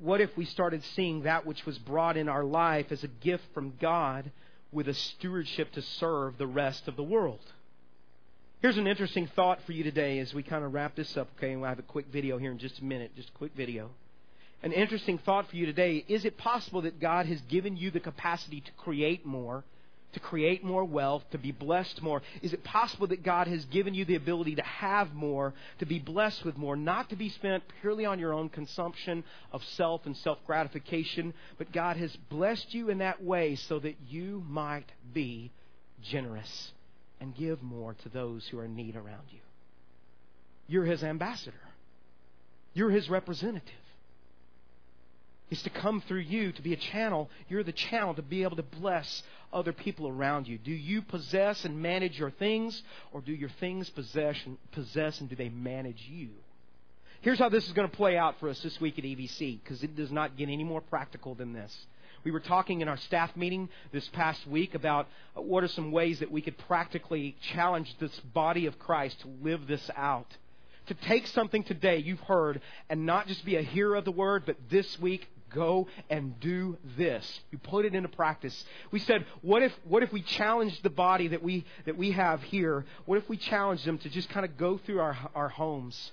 What 0.00 0.20
if 0.20 0.34
we 0.36 0.46
started 0.46 0.82
seeing 0.94 1.22
that 1.22 1.46
which 1.46 1.66
was 1.66 1.78
brought 1.78 2.16
in 2.16 2.28
our 2.28 2.44
life 2.44 2.90
as 2.90 3.04
a 3.04 3.08
gift 3.08 3.44
from 3.52 3.74
God 3.80 4.30
with 4.72 4.88
a 4.88 4.94
stewardship 4.94 5.72
to 5.72 5.82
serve 5.82 6.38
the 6.38 6.46
rest 6.46 6.88
of 6.88 6.96
the 6.96 7.02
world? 7.02 7.40
Here's 8.64 8.78
an 8.78 8.86
interesting 8.86 9.26
thought 9.26 9.60
for 9.66 9.72
you 9.72 9.84
today 9.84 10.20
as 10.20 10.32
we 10.32 10.42
kind 10.42 10.64
of 10.64 10.72
wrap 10.72 10.96
this 10.96 11.18
up, 11.18 11.28
okay? 11.36 11.52
And 11.52 11.60
we'll 11.60 11.68
have 11.68 11.78
a 11.78 11.82
quick 11.82 12.06
video 12.10 12.38
here 12.38 12.50
in 12.50 12.56
just 12.56 12.78
a 12.78 12.84
minute, 12.84 13.14
just 13.14 13.28
a 13.28 13.32
quick 13.32 13.52
video. 13.54 13.90
An 14.62 14.72
interesting 14.72 15.18
thought 15.18 15.50
for 15.50 15.56
you 15.56 15.66
today. 15.66 16.02
Is 16.08 16.24
it 16.24 16.38
possible 16.38 16.80
that 16.80 16.98
God 16.98 17.26
has 17.26 17.38
given 17.42 17.76
you 17.76 17.90
the 17.90 18.00
capacity 18.00 18.62
to 18.62 18.72
create 18.78 19.26
more, 19.26 19.64
to 20.14 20.20
create 20.20 20.64
more 20.64 20.82
wealth, 20.82 21.24
to 21.32 21.36
be 21.36 21.52
blessed 21.52 22.00
more? 22.00 22.22
Is 22.40 22.54
it 22.54 22.64
possible 22.64 23.06
that 23.08 23.22
God 23.22 23.48
has 23.48 23.66
given 23.66 23.92
you 23.92 24.06
the 24.06 24.14
ability 24.14 24.54
to 24.54 24.62
have 24.62 25.12
more, 25.12 25.52
to 25.80 25.84
be 25.84 25.98
blessed 25.98 26.42
with 26.42 26.56
more, 26.56 26.74
not 26.74 27.10
to 27.10 27.16
be 27.16 27.28
spent 27.28 27.64
purely 27.82 28.06
on 28.06 28.18
your 28.18 28.32
own 28.32 28.48
consumption 28.48 29.24
of 29.52 29.62
self 29.76 30.06
and 30.06 30.16
self 30.16 30.38
gratification, 30.46 31.34
but 31.58 31.70
God 31.70 31.98
has 31.98 32.16
blessed 32.30 32.72
you 32.72 32.88
in 32.88 32.96
that 32.96 33.22
way 33.22 33.56
so 33.56 33.78
that 33.80 33.96
you 34.08 34.42
might 34.48 34.90
be 35.12 35.50
generous? 36.02 36.72
And 37.20 37.34
give 37.34 37.62
more 37.62 37.94
to 38.02 38.08
those 38.08 38.46
who 38.48 38.58
are 38.58 38.64
in 38.64 38.74
need 38.74 38.96
around 38.96 39.26
you. 39.30 39.40
You're 40.66 40.84
his 40.84 41.02
ambassador. 41.02 41.54
You're 42.72 42.90
his 42.90 43.08
representative. 43.08 43.74
It's 45.50 45.62
to 45.62 45.70
come 45.70 46.02
through 46.08 46.20
you 46.20 46.52
to 46.52 46.62
be 46.62 46.72
a 46.72 46.76
channel. 46.76 47.30
You're 47.48 47.62
the 47.62 47.72
channel 47.72 48.14
to 48.14 48.22
be 48.22 48.42
able 48.42 48.56
to 48.56 48.62
bless 48.62 49.22
other 49.52 49.72
people 49.72 50.08
around 50.08 50.48
you. 50.48 50.58
Do 50.58 50.72
you 50.72 51.02
possess 51.02 51.64
and 51.64 51.80
manage 51.80 52.18
your 52.18 52.30
things, 52.30 52.82
or 53.12 53.20
do 53.20 53.32
your 53.32 53.50
things 53.60 53.88
possess 53.90 54.36
and, 54.46 54.56
possess 54.72 55.20
and 55.20 55.28
do 55.28 55.36
they 55.36 55.50
manage 55.50 56.02
you? 56.08 56.30
Here's 57.20 57.38
how 57.38 57.50
this 57.50 57.66
is 57.66 57.72
going 57.72 57.88
to 57.88 57.96
play 57.96 58.16
out 58.18 58.40
for 58.40 58.48
us 58.48 58.60
this 58.62 58.80
week 58.80 58.98
at 58.98 59.04
EVC, 59.04 59.60
because 59.62 59.82
it 59.82 59.94
does 59.94 60.10
not 60.10 60.36
get 60.36 60.48
any 60.48 60.64
more 60.64 60.80
practical 60.80 61.34
than 61.34 61.52
this. 61.52 61.74
We 62.24 62.30
were 62.30 62.40
talking 62.40 62.80
in 62.80 62.88
our 62.88 62.96
staff 62.96 63.36
meeting 63.36 63.68
this 63.92 64.08
past 64.08 64.46
week 64.46 64.74
about 64.74 65.08
what 65.34 65.62
are 65.62 65.68
some 65.68 65.92
ways 65.92 66.20
that 66.20 66.30
we 66.30 66.40
could 66.40 66.56
practically 66.56 67.36
challenge 67.52 67.94
this 68.00 68.18
body 68.32 68.64
of 68.64 68.78
Christ 68.78 69.20
to 69.20 69.28
live 69.42 69.66
this 69.66 69.90
out. 69.94 70.26
To 70.86 70.94
take 70.94 71.26
something 71.28 71.64
today 71.64 71.98
you've 71.98 72.20
heard 72.20 72.62
and 72.88 73.04
not 73.04 73.26
just 73.26 73.44
be 73.44 73.56
a 73.56 73.62
hearer 73.62 73.96
of 73.96 74.04
the 74.04 74.10
word, 74.10 74.44
but 74.46 74.56
this 74.70 74.98
week 74.98 75.28
go 75.54 75.86
and 76.08 76.38
do 76.40 76.78
this. 76.96 77.40
You 77.50 77.58
put 77.58 77.84
it 77.84 77.94
into 77.94 78.08
practice. 78.08 78.64
We 78.90 79.00
said, 79.00 79.26
what 79.42 79.62
if, 79.62 79.72
what 79.84 80.02
if 80.02 80.12
we 80.12 80.22
challenged 80.22 80.82
the 80.82 80.90
body 80.90 81.28
that 81.28 81.42
we, 81.42 81.64
that 81.84 81.96
we 81.96 82.12
have 82.12 82.42
here? 82.42 82.84
What 83.04 83.18
if 83.18 83.28
we 83.28 83.36
challenged 83.36 83.84
them 83.84 83.98
to 83.98 84.08
just 84.08 84.30
kind 84.30 84.44
of 84.44 84.56
go 84.56 84.78
through 84.78 85.00
our, 85.00 85.16
our 85.34 85.48
homes? 85.48 86.12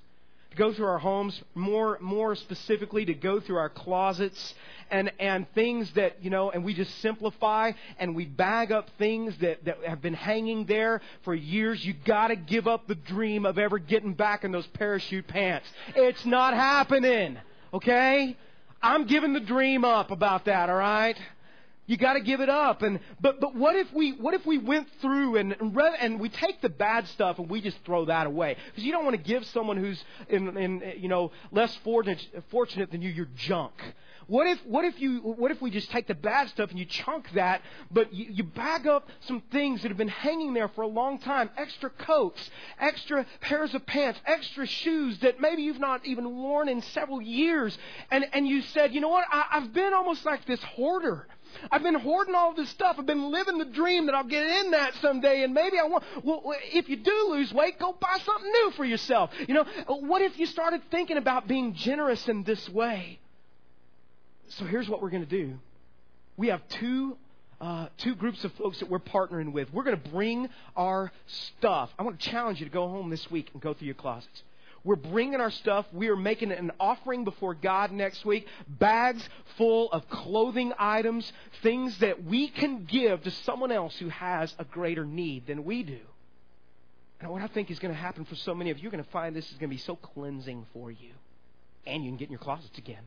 To 0.51 0.57
go 0.57 0.73
through 0.73 0.87
our 0.87 0.99
homes, 0.99 1.41
more, 1.55 1.97
more 2.01 2.35
specifically, 2.35 3.05
to 3.05 3.13
go 3.13 3.39
through 3.39 3.57
our 3.57 3.69
closets 3.69 4.53
and, 4.89 5.11
and 5.17 5.47
things 5.53 5.89
that, 5.93 6.21
you 6.21 6.29
know, 6.29 6.51
and 6.51 6.65
we 6.65 6.73
just 6.73 6.93
simplify 6.99 7.71
and 7.97 8.13
we 8.15 8.25
bag 8.25 8.71
up 8.71 8.89
things 8.99 9.33
that, 9.39 9.63
that 9.63 9.77
have 9.85 10.01
been 10.01 10.13
hanging 10.13 10.65
there 10.65 11.01
for 11.23 11.33
years. 11.33 11.83
You 11.85 11.93
gotta 12.05 12.35
give 12.35 12.67
up 12.67 12.87
the 12.87 12.95
dream 12.95 13.45
of 13.45 13.57
ever 13.57 13.79
getting 13.79 14.13
back 14.13 14.43
in 14.43 14.51
those 14.51 14.67
parachute 14.67 15.27
pants. 15.27 15.67
It's 15.95 16.25
not 16.25 16.53
happening. 16.53 17.37
Okay? 17.73 18.35
I'm 18.81 19.05
giving 19.05 19.31
the 19.31 19.39
dream 19.39 19.85
up 19.85 20.11
about 20.11 20.45
that, 20.45 20.69
alright? 20.69 21.17
You 21.91 21.97
got 21.97 22.13
to 22.13 22.21
give 22.21 22.39
it 22.39 22.47
up. 22.47 22.83
And 22.83 23.01
but 23.19 23.41
but 23.41 23.53
what 23.53 23.75
if 23.75 23.91
we 23.91 24.13
what 24.13 24.33
if 24.33 24.45
we 24.45 24.57
went 24.57 24.87
through 25.01 25.35
and 25.35 25.53
and, 25.59 25.77
and 25.77 26.19
we 26.21 26.29
take 26.29 26.61
the 26.61 26.69
bad 26.69 27.05
stuff 27.09 27.37
and 27.37 27.49
we 27.49 27.59
just 27.59 27.83
throw 27.83 28.05
that 28.05 28.27
away? 28.27 28.55
Because 28.67 28.85
you 28.85 28.93
don't 28.93 29.03
want 29.03 29.17
to 29.17 29.21
give 29.21 29.45
someone 29.47 29.75
who's 29.75 30.01
in, 30.29 30.55
in 30.57 30.93
you 30.99 31.09
know 31.09 31.33
less 31.51 31.75
fortunate 31.83 32.25
fortunate 32.49 32.91
than 32.91 33.01
you 33.01 33.09
your 33.09 33.27
junk. 33.35 33.73
What 34.27 34.47
if, 34.47 34.65
what 34.65 34.85
if 34.85 35.01
you, 35.01 35.19
what 35.19 35.51
if 35.51 35.61
we 35.61 35.71
just 35.71 35.91
take 35.91 36.07
the 36.07 36.15
bad 36.15 36.47
stuff 36.47 36.69
and 36.69 36.79
you 36.79 36.85
chunk 36.85 37.29
that, 37.33 37.61
but 37.91 38.13
you, 38.13 38.27
you 38.29 38.43
bag 38.45 38.87
up 38.87 39.09
some 39.21 39.41
things 39.51 39.81
that 39.81 39.89
have 39.89 39.97
been 39.97 40.07
hanging 40.07 40.53
there 40.53 40.69
for 40.69 40.83
a 40.83 40.87
long 40.87 41.19
time, 41.19 41.49
extra 41.57 41.89
coats, 41.89 42.49
extra 42.79 43.25
pairs 43.41 43.73
of 43.73 43.85
pants, 43.85 44.21
extra 44.25 44.65
shoes 44.65 45.19
that 45.19 45.41
maybe 45.41 45.63
you've 45.63 45.81
not 45.81 46.05
even 46.05 46.37
worn 46.37 46.69
in 46.69 46.81
several 46.81 47.21
years, 47.21 47.77
and, 48.09 48.25
and 48.31 48.47
you 48.47 48.61
said, 48.61 48.93
you 48.93 49.01
know 49.01 49.09
what, 49.09 49.25
I, 49.29 49.47
I've 49.51 49.73
been 49.73 49.93
almost 49.93 50.23
like 50.23 50.45
this 50.45 50.63
hoarder. 50.63 51.27
I've 51.71 51.83
been 51.83 51.95
hoarding 51.95 52.35
all 52.35 52.53
this 52.53 52.69
stuff. 52.69 52.95
I've 52.99 53.05
been 53.05 53.31
living 53.31 53.57
the 53.57 53.65
dream 53.65 54.07
that 54.07 54.15
I'll 54.15 54.23
get 54.23 54.45
in 54.45 54.71
that 54.71 54.93
someday, 55.01 55.43
and 55.43 55.53
maybe 55.53 55.77
I 55.79 55.87
want. 55.87 56.03
Well, 56.23 56.53
if 56.71 56.89
you 56.89 56.97
do 56.97 57.27
lose 57.29 57.53
weight, 57.53 57.79
go 57.79 57.95
buy 57.99 58.17
something 58.23 58.51
new 58.51 58.71
for 58.71 58.85
yourself. 58.85 59.31
You 59.47 59.53
know, 59.53 59.65
what 59.87 60.21
if 60.21 60.37
you 60.39 60.45
started 60.45 60.81
thinking 60.91 61.17
about 61.17 61.47
being 61.47 61.73
generous 61.73 62.27
in 62.27 62.43
this 62.43 62.67
way? 62.69 63.19
So 64.49 64.65
here's 64.65 64.89
what 64.89 65.01
we're 65.01 65.09
going 65.09 65.25
to 65.25 65.29
do. 65.29 65.53
We 66.37 66.47
have 66.47 66.61
two 66.67 67.17
uh, 67.61 67.87
two 67.97 68.15
groups 68.15 68.43
of 68.43 68.51
folks 68.53 68.79
that 68.79 68.89
we're 68.89 68.99
partnering 68.99 69.53
with. 69.53 69.71
We're 69.71 69.83
going 69.83 70.01
to 70.01 70.09
bring 70.09 70.49
our 70.75 71.11
stuff. 71.27 71.91
I 71.99 72.03
want 72.03 72.19
to 72.19 72.29
challenge 72.29 72.59
you 72.59 72.65
to 72.65 72.71
go 72.71 72.87
home 72.87 73.09
this 73.11 73.29
week 73.29 73.49
and 73.53 73.61
go 73.61 73.73
through 73.73 73.85
your 73.85 73.95
closets. 73.95 74.43
We're 74.83 74.95
bringing 74.95 75.39
our 75.39 75.51
stuff. 75.51 75.85
We 75.93 76.09
are 76.09 76.15
making 76.15 76.51
an 76.51 76.71
offering 76.79 77.23
before 77.23 77.53
God 77.53 77.91
next 77.91 78.25
week. 78.25 78.47
Bags 78.67 79.27
full 79.57 79.91
of 79.91 80.09
clothing 80.09 80.73
items, 80.79 81.31
things 81.61 81.97
that 81.99 82.23
we 82.23 82.47
can 82.47 82.85
give 82.85 83.23
to 83.23 83.31
someone 83.31 83.71
else 83.71 83.95
who 83.97 84.09
has 84.09 84.53
a 84.57 84.65
greater 84.65 85.05
need 85.05 85.45
than 85.45 85.63
we 85.63 85.83
do. 85.83 85.99
And 87.19 87.29
what 87.29 87.43
I 87.43 87.47
think 87.47 87.69
is 87.69 87.77
going 87.77 87.93
to 87.93 87.99
happen 87.99 88.25
for 88.25 88.35
so 88.35 88.55
many 88.55 88.71
of 88.71 88.77
you, 88.77 88.83
you're 88.83 88.91
going 88.91 89.03
to 89.03 89.09
find 89.11 89.35
this 89.35 89.45
is 89.45 89.57
going 89.57 89.69
to 89.69 89.75
be 89.75 89.81
so 89.81 89.95
cleansing 89.95 90.65
for 90.73 90.89
you. 90.89 91.11
And 91.85 92.03
you 92.03 92.09
can 92.09 92.17
get 92.17 92.25
in 92.25 92.31
your 92.31 92.39
closets 92.39 92.77
again 92.77 93.03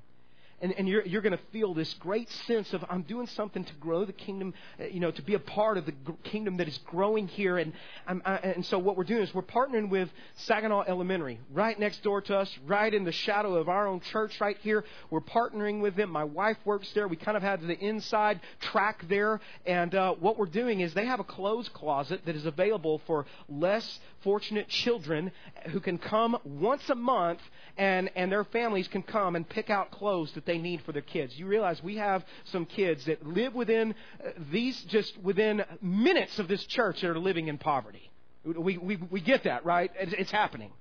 and, 0.60 0.72
and 0.72 0.88
you're, 0.88 1.04
you're 1.04 1.22
going 1.22 1.36
to 1.36 1.44
feel 1.52 1.74
this 1.74 1.92
great 1.94 2.30
sense 2.46 2.72
of 2.72 2.84
I'm 2.88 3.02
doing 3.02 3.26
something 3.26 3.64
to 3.64 3.74
grow 3.74 4.04
the 4.04 4.12
kingdom, 4.12 4.54
uh, 4.80 4.84
you 4.84 5.00
know, 5.00 5.10
to 5.10 5.22
be 5.22 5.34
a 5.34 5.38
part 5.38 5.78
of 5.78 5.86
the 5.86 5.94
kingdom 6.22 6.56
that 6.58 6.68
is 6.68 6.78
growing 6.86 7.28
here. 7.28 7.58
And, 7.58 7.72
I, 8.06 8.36
and 8.36 8.64
so 8.66 8.78
what 8.78 8.96
we're 8.96 9.04
doing 9.04 9.22
is 9.22 9.34
we're 9.34 9.42
partnering 9.42 9.90
with 9.90 10.08
Saginaw 10.36 10.84
Elementary, 10.86 11.40
right 11.52 11.78
next 11.78 12.02
door 12.02 12.20
to 12.22 12.38
us, 12.38 12.58
right 12.66 12.92
in 12.92 13.04
the 13.04 13.12
shadow 13.12 13.54
of 13.56 13.68
our 13.68 13.86
own 13.86 14.00
church 14.00 14.40
right 14.40 14.56
here. 14.62 14.84
We're 15.10 15.20
partnering 15.20 15.80
with 15.80 15.96
them. 15.96 16.10
My 16.10 16.24
wife 16.24 16.58
works 16.64 16.90
there. 16.94 17.08
We 17.08 17.16
kind 17.16 17.36
of 17.36 17.42
have 17.42 17.60
the 17.62 17.78
inside 17.78 18.40
track 18.60 19.04
there. 19.08 19.40
And 19.66 19.94
uh, 19.94 20.14
what 20.14 20.38
we're 20.38 20.46
doing 20.46 20.80
is 20.80 20.94
they 20.94 21.06
have 21.06 21.20
a 21.20 21.24
clothes 21.24 21.68
closet 21.68 22.22
that 22.26 22.36
is 22.36 22.46
available 22.46 23.00
for 23.06 23.26
less 23.48 24.00
fortunate 24.24 24.68
children 24.68 25.30
who 25.70 25.78
can 25.78 25.98
come 25.98 26.36
once 26.44 26.82
a 26.90 26.94
month 26.94 27.40
and, 27.76 28.10
and 28.16 28.32
their 28.32 28.44
families 28.44 28.88
can 28.88 29.02
come 29.02 29.36
and 29.36 29.48
pick 29.48 29.70
out 29.70 29.90
clothes 29.92 30.32
that 30.32 30.46
they 30.46 30.58
need 30.58 30.82
for 30.82 30.92
their 30.92 31.02
kids. 31.02 31.38
You 31.38 31.46
realize 31.46 31.82
we 31.82 31.96
have 31.96 32.24
some 32.44 32.64
kids 32.64 33.04
that 33.04 33.24
live 33.24 33.54
within 33.54 33.94
uh, 34.24 34.30
these, 34.50 34.82
just 34.84 35.16
within 35.22 35.62
minutes 35.80 36.38
of 36.38 36.48
this 36.48 36.64
church 36.64 37.02
that 37.02 37.10
are 37.10 37.18
living 37.18 37.48
in 37.48 37.58
poverty. 37.58 38.10
We, 38.44 38.78
we, 38.78 38.96
we 38.96 39.20
get 39.20 39.44
that, 39.44 39.64
right? 39.64 39.90
It's, 39.98 40.12
it's 40.14 40.30
happening. 40.30 40.72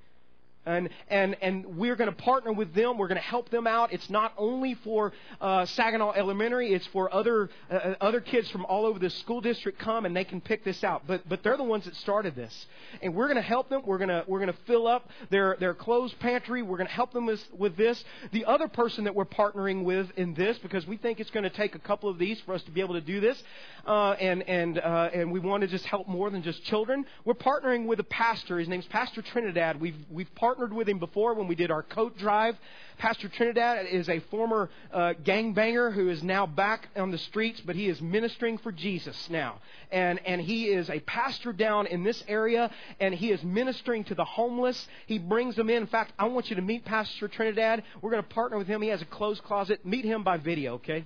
And, 0.66 0.90
and, 1.10 1.36
and 1.42 1.78
we're 1.78 1.96
going 1.96 2.10
to 2.10 2.16
partner 2.16 2.54
with 2.54 2.74
them. 2.74 2.98
We're 2.98 3.10
going 3.10 3.20
to 3.20 3.28
help 3.28 3.50
them 3.50 3.68
out. 3.68 3.92
It's 3.92 4.10
not 4.10 4.34
only 4.38 4.76
for 4.76 5.12
uh, 5.42 5.66
Saginaw 5.66 6.14
Elementary, 6.14 6.74
it's 6.74 6.88
for 6.88 7.14
other, 7.14 7.50
uh, 7.70 7.96
other 8.00 8.22
kids 8.22 8.50
from 8.50 8.66
all 8.66 8.86
over 8.86 8.98
the 8.98 9.10
school 9.10 9.42
district 9.42 9.78
come 9.80 10.06
and 10.06 10.16
they 10.16 10.24
can 10.24 10.40
pick 10.40 10.64
this 10.64 10.84
out. 10.84 11.04
But, 11.06 11.28
but 11.28 11.44
they're 11.44 11.58
the 11.58 11.64
ones 11.64 11.84
that 11.86 11.96
started 11.98 12.36
this. 12.36 12.66
And 13.02 13.14
we're 13.14 13.28
going 13.28 13.36
to 13.36 13.42
help 13.42 13.68
them. 13.68 13.82
We're 13.86 13.98
going 13.98 14.10
to, 14.10 14.24
we're 14.26 14.40
going 14.40 14.54
to 14.54 14.60
fill 14.66 14.88
up 14.88 15.10
their, 15.30 15.58
their 15.60 15.74
clothes 15.74 16.14
pantry. 16.20 16.62
We're 16.62 16.78
going 16.78 16.88
to 16.88 16.94
help 16.94 17.12
them 17.12 17.26
with, 17.26 17.44
with 17.58 17.76
this. 17.76 18.02
The 18.32 18.46
other 18.46 18.70
person 18.70 19.04
that 19.04 19.16
we're 19.16 19.26
partnering 19.26 19.84
with 19.84 20.12
in 20.16 20.34
this, 20.34 20.58
because 20.60 20.88
we 20.88 20.96
think 20.96 21.20
it's 21.20 21.32
going 21.32 21.44
to 21.44 21.50
take 21.50 21.76
a 21.76 21.80
couple 21.80 22.10
of 22.10 22.18
these 22.18 22.40
for 22.42 22.54
us 22.54 22.64
to 22.64 22.72
be 22.72 22.80
able 22.80 22.94
to 22.94 23.02
do 23.02 23.20
this, 23.20 23.42
uh, 23.86 24.12
and, 24.12 24.44
and, 24.44 24.80
uh, 24.80 25.10
and 25.14 25.30
we 25.30 25.40
want 25.40 25.62
to 25.62 25.68
just 25.68 25.86
help 25.86 26.08
more 26.08 26.30
than 26.30 26.42
just 26.42 26.64
children, 26.64 27.06
we're 27.26 27.34
partnering 27.34 27.86
with 27.86 28.00
a 28.00 28.06
pastor. 28.06 28.60
His 28.60 28.70
name's 28.70 28.86
Pastor 28.86 29.22
Trinidad. 29.22 29.82
We've, 29.82 29.98
we've 30.10 30.34
partnered 30.36 30.53
partnered 30.54 30.74
with 30.74 30.88
him 30.88 31.00
before 31.00 31.34
when 31.34 31.48
we 31.48 31.56
did 31.56 31.72
our 31.72 31.82
coat 31.82 32.16
drive. 32.16 32.56
Pastor 33.00 33.28
Trinidad 33.28 33.88
is 33.88 34.08
a 34.08 34.20
former 34.30 34.70
uh, 34.92 35.14
gangbanger 35.24 35.92
who 35.92 36.10
is 36.10 36.22
now 36.22 36.46
back 36.46 36.90
on 36.96 37.10
the 37.10 37.18
streets, 37.18 37.60
but 37.60 37.76
he 37.76 37.88
is 37.88 38.00
ministering 38.00 38.60
for 38.60 38.72
Jesus 38.72 39.32
now. 39.32 39.56
And, 39.92 40.24
and 40.28 40.40
he 40.40 40.66
is 40.66 40.92
a 40.92 41.00
pastor 41.00 41.54
down 41.54 41.88
in 41.88 42.04
this 42.04 42.24
area, 42.28 42.70
and 43.00 43.16
he 43.16 43.32
is 43.32 43.42
ministering 43.42 44.04
to 44.06 44.14
the 44.14 44.26
homeless. 44.26 44.88
He 45.08 45.18
brings 45.18 45.56
them 45.56 45.72
in. 45.72 45.78
In 45.78 45.88
fact, 45.88 46.14
I 46.20 46.26
want 46.26 46.52
you 46.52 46.56
to 46.58 46.62
meet 46.62 46.86
Pastor 46.86 47.28
Trinidad. 47.28 47.82
We're 48.00 48.12
going 48.12 48.22
to 48.22 48.30
partner 48.30 48.60
with 48.60 48.68
him. 48.68 48.84
He 48.84 48.90
has 48.90 49.02
a 49.02 49.06
closed 49.06 49.42
closet. 49.44 49.84
Meet 49.84 50.06
him 50.06 50.24
by 50.24 50.38
video, 50.38 50.76
okay? 50.76 51.06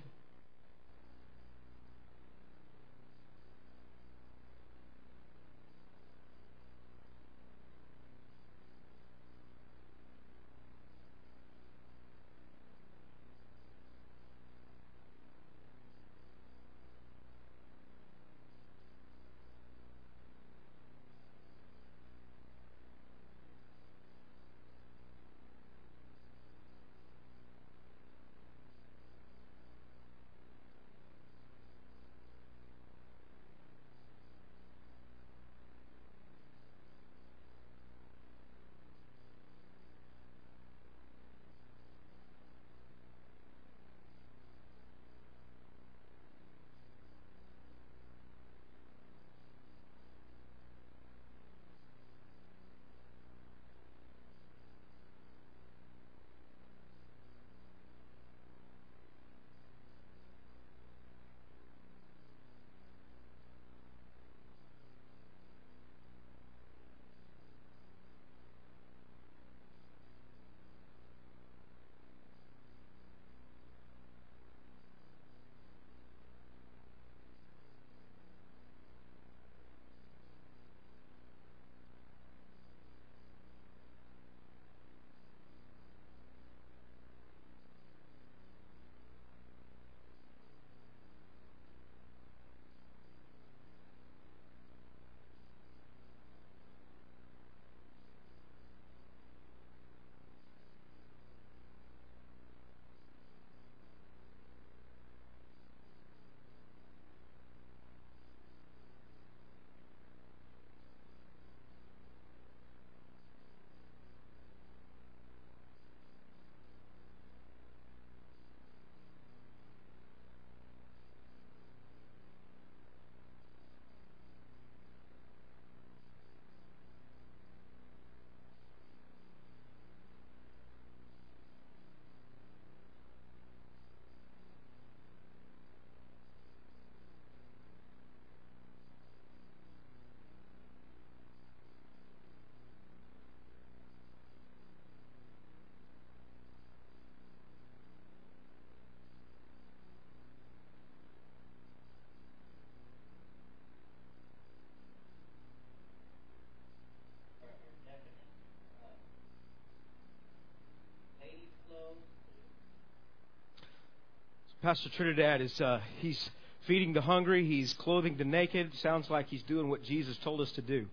Pastor 164.60 164.88
Trinidad 164.88 165.40
is 165.40 165.60
uh, 165.60 165.80
he's 166.00 166.30
feeding 166.66 166.92
the 166.92 167.00
hungry, 167.00 167.46
he's 167.46 167.72
clothing 167.74 168.16
the 168.16 168.24
naked. 168.24 168.74
Sounds 168.74 169.08
like 169.08 169.28
he's 169.28 169.44
doing 169.44 169.68
what 169.70 169.84
Jesus 169.84 170.16
told 170.16 170.40
us 170.40 170.50
to 170.52 170.60
do. 170.60 170.86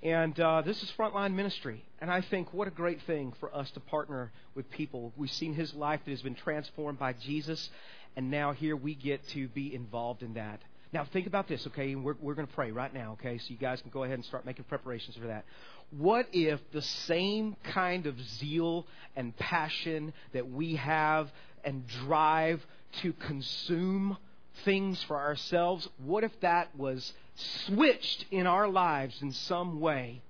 And 0.00 0.38
uh, 0.38 0.62
this 0.62 0.80
is 0.80 0.92
frontline 0.96 1.34
ministry. 1.34 1.84
And 2.00 2.08
I 2.08 2.20
think 2.20 2.54
what 2.54 2.68
a 2.68 2.70
great 2.70 3.02
thing 3.08 3.32
for 3.40 3.52
us 3.52 3.68
to 3.72 3.80
partner 3.80 4.30
with 4.54 4.70
people. 4.70 5.12
We've 5.16 5.28
seen 5.28 5.54
his 5.54 5.74
life 5.74 5.98
that 6.04 6.10
has 6.12 6.22
been 6.22 6.36
transformed 6.36 7.00
by 7.00 7.14
Jesus, 7.14 7.68
and 8.14 8.30
now 8.30 8.52
here 8.52 8.76
we 8.76 8.94
get 8.94 9.26
to 9.30 9.48
be 9.48 9.74
involved 9.74 10.22
in 10.22 10.34
that. 10.34 10.60
Now, 10.92 11.04
think 11.04 11.26
about 11.26 11.48
this, 11.48 11.66
okay? 11.66 11.96
We're, 11.96 12.14
we're 12.20 12.34
going 12.34 12.46
to 12.46 12.54
pray 12.54 12.70
right 12.70 12.94
now, 12.94 13.12
okay? 13.12 13.38
So 13.38 13.46
you 13.48 13.56
guys 13.56 13.80
can 13.80 13.90
go 13.90 14.04
ahead 14.04 14.14
and 14.14 14.24
start 14.24 14.46
making 14.46 14.66
preparations 14.66 15.16
for 15.16 15.26
that. 15.26 15.44
What 15.90 16.26
if 16.32 16.60
the 16.72 16.82
same 16.82 17.56
kind 17.64 18.06
of 18.06 18.20
zeal 18.20 18.86
and 19.16 19.36
passion 19.36 20.12
that 20.32 20.48
we 20.48 20.76
have 20.76 21.28
and 21.64 21.86
drive 21.88 22.64
to 23.02 23.12
consume 23.12 24.16
things 24.64 25.02
for 25.04 25.16
ourselves, 25.16 25.88
what 26.04 26.24
if 26.24 26.32
that 26.40 26.76
was 26.76 27.12
switched 27.34 28.26
in 28.30 28.46
our 28.46 28.68
lives 28.68 29.20
in 29.22 29.32
some 29.32 29.80
way? 29.80 30.20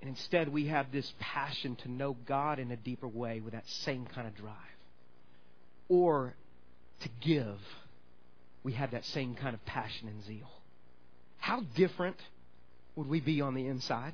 And 0.00 0.10
instead, 0.10 0.48
we 0.50 0.66
have 0.66 0.92
this 0.92 1.12
passion 1.18 1.76
to 1.76 1.90
know 1.90 2.16
God 2.26 2.58
in 2.58 2.70
a 2.70 2.76
deeper 2.76 3.08
way 3.08 3.40
with 3.40 3.54
that 3.54 3.66
same 3.66 4.06
kind 4.06 4.26
of 4.28 4.36
drive. 4.36 4.54
Or 5.88 6.34
to 7.00 7.08
give, 7.20 7.58
we 8.62 8.72
have 8.72 8.90
that 8.90 9.04
same 9.06 9.34
kind 9.34 9.54
of 9.54 9.64
passion 9.64 10.08
and 10.08 10.22
zeal. 10.24 10.50
How 11.38 11.62
different 11.74 12.16
would 12.96 13.08
we 13.08 13.20
be 13.20 13.40
on 13.40 13.54
the 13.54 13.66
inside? 13.66 14.12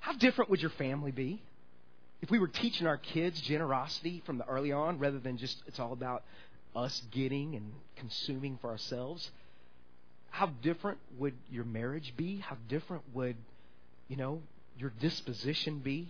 How 0.00 0.12
different 0.12 0.50
would 0.50 0.60
your 0.60 0.70
family 0.70 1.10
be? 1.10 1.42
If 2.22 2.30
we 2.30 2.38
were 2.38 2.48
teaching 2.48 2.86
our 2.86 2.96
kids 2.96 3.40
generosity 3.40 4.22
from 4.24 4.38
the 4.38 4.46
early 4.46 4.72
on 4.72 4.98
rather 4.98 5.18
than 5.18 5.36
just 5.36 5.62
it's 5.66 5.78
all 5.78 5.92
about 5.92 6.22
us 6.74 7.02
getting 7.10 7.54
and 7.54 7.72
consuming 7.96 8.58
for 8.60 8.70
ourselves, 8.70 9.30
how 10.30 10.46
different 10.62 10.98
would 11.18 11.34
your 11.50 11.64
marriage 11.64 12.14
be? 12.16 12.38
How 12.38 12.56
different 12.68 13.02
would, 13.14 13.36
you 14.08 14.16
know, 14.16 14.42
your 14.78 14.92
disposition 15.00 15.78
be? 15.78 16.08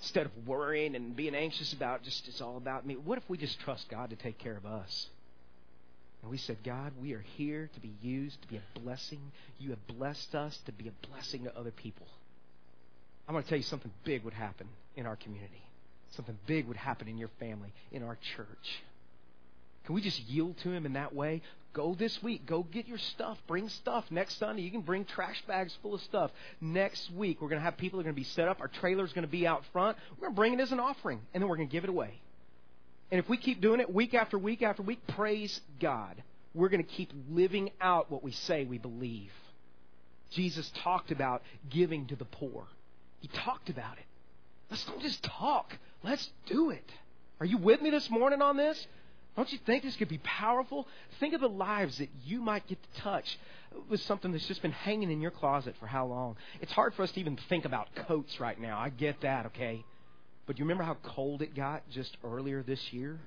Instead 0.00 0.26
of 0.26 0.32
worrying 0.46 0.96
and 0.96 1.14
being 1.14 1.34
anxious 1.34 1.72
about 1.74 2.02
just 2.02 2.26
it's 2.26 2.40
all 2.40 2.56
about 2.56 2.86
me, 2.86 2.96
what 2.96 3.18
if 3.18 3.24
we 3.28 3.36
just 3.36 3.60
trust 3.60 3.88
God 3.90 4.10
to 4.10 4.16
take 4.16 4.38
care 4.38 4.56
of 4.56 4.64
us? 4.64 5.08
And 6.22 6.30
we 6.30 6.38
said, 6.38 6.58
God, 6.64 6.92
we 7.00 7.12
are 7.14 7.24
here 7.36 7.70
to 7.74 7.80
be 7.80 7.92
used 8.02 8.40
to 8.42 8.48
be 8.48 8.56
a 8.56 8.78
blessing. 8.80 9.20
You 9.58 9.70
have 9.70 9.86
blessed 9.86 10.34
us 10.34 10.58
to 10.66 10.72
be 10.72 10.88
a 10.88 11.06
blessing 11.08 11.44
to 11.44 11.58
other 11.58 11.70
people. 11.70 12.06
I'm 13.30 13.34
going 13.34 13.44
to 13.44 13.48
tell 13.48 13.58
you 13.58 13.62
something 13.62 13.92
big 14.02 14.24
would 14.24 14.34
happen 14.34 14.66
in 14.96 15.06
our 15.06 15.14
community. 15.14 15.62
Something 16.16 16.36
big 16.48 16.66
would 16.66 16.76
happen 16.76 17.06
in 17.06 17.16
your 17.16 17.30
family, 17.38 17.72
in 17.92 18.02
our 18.02 18.18
church. 18.34 18.82
Can 19.86 19.94
we 19.94 20.02
just 20.02 20.18
yield 20.22 20.58
to 20.64 20.72
Him 20.72 20.84
in 20.84 20.94
that 20.94 21.14
way? 21.14 21.40
Go 21.72 21.94
this 21.94 22.20
week. 22.24 22.44
Go 22.44 22.64
get 22.64 22.88
your 22.88 22.98
stuff. 22.98 23.38
Bring 23.46 23.68
stuff. 23.68 24.04
Next 24.10 24.36
Sunday, 24.40 24.62
you 24.62 24.72
can 24.72 24.80
bring 24.80 25.04
trash 25.04 25.40
bags 25.46 25.72
full 25.80 25.94
of 25.94 26.00
stuff. 26.00 26.32
Next 26.60 27.08
week, 27.12 27.40
we're 27.40 27.50
going 27.50 27.60
to 27.60 27.64
have 27.64 27.76
people 27.76 27.98
that 27.98 28.00
are 28.00 28.10
going 28.10 28.16
to 28.16 28.20
be 28.20 28.24
set 28.24 28.48
up. 28.48 28.60
Our 28.60 28.66
trailer 28.66 29.04
is 29.04 29.12
going 29.12 29.24
to 29.24 29.30
be 29.30 29.46
out 29.46 29.62
front. 29.72 29.96
We're 30.16 30.26
going 30.26 30.32
to 30.32 30.36
bring 30.36 30.54
it 30.54 30.60
as 30.60 30.72
an 30.72 30.80
offering, 30.80 31.20
and 31.32 31.40
then 31.40 31.48
we're 31.48 31.56
going 31.56 31.68
to 31.68 31.72
give 31.72 31.84
it 31.84 31.90
away. 31.90 32.20
And 33.12 33.20
if 33.20 33.28
we 33.28 33.36
keep 33.36 33.60
doing 33.60 33.78
it 33.78 33.94
week 33.94 34.12
after 34.12 34.38
week 34.38 34.62
after 34.62 34.82
week, 34.82 35.06
praise 35.06 35.60
God. 35.80 36.20
We're 36.52 36.68
going 36.68 36.82
to 36.82 36.90
keep 36.90 37.12
living 37.30 37.70
out 37.80 38.10
what 38.10 38.24
we 38.24 38.32
say 38.32 38.64
we 38.64 38.78
believe. 38.78 39.30
Jesus 40.32 40.68
talked 40.82 41.12
about 41.12 41.42
giving 41.70 42.08
to 42.08 42.16
the 42.16 42.24
poor. 42.24 42.66
He 43.20 43.28
talked 43.28 43.70
about 43.70 43.98
it. 43.98 44.04
Let's 44.70 44.84
don't 44.84 45.00
just 45.00 45.22
talk. 45.22 45.76
Let's 46.02 46.30
do 46.46 46.70
it. 46.70 46.90
Are 47.40 47.46
you 47.46 47.58
with 47.58 47.80
me 47.80 47.90
this 47.90 48.08
morning 48.10 48.42
on 48.42 48.56
this? 48.56 48.86
Don't 49.36 49.50
you 49.52 49.58
think 49.64 49.84
this 49.84 49.96
could 49.96 50.08
be 50.08 50.18
powerful? 50.18 50.86
Think 51.18 51.34
of 51.34 51.40
the 51.40 51.48
lives 51.48 51.98
that 51.98 52.08
you 52.24 52.40
might 52.40 52.66
get 52.66 52.78
to 52.82 53.00
touch 53.00 53.38
with 53.88 54.00
something 54.02 54.32
that's 54.32 54.46
just 54.46 54.60
been 54.62 54.72
hanging 54.72 55.10
in 55.10 55.20
your 55.20 55.30
closet 55.30 55.74
for 55.78 55.86
how 55.86 56.06
long? 56.06 56.36
It's 56.60 56.72
hard 56.72 56.94
for 56.94 57.02
us 57.02 57.12
to 57.12 57.20
even 57.20 57.38
think 57.48 57.64
about 57.64 57.94
coats 57.94 58.40
right 58.40 58.60
now. 58.60 58.78
I 58.78 58.90
get 58.90 59.20
that, 59.22 59.46
okay? 59.46 59.84
But 60.46 60.58
you 60.58 60.64
remember 60.64 60.84
how 60.84 60.96
cold 61.02 61.42
it 61.42 61.54
got 61.54 61.88
just 61.90 62.16
earlier 62.24 62.62
this 62.62 62.92
year? 62.92 63.20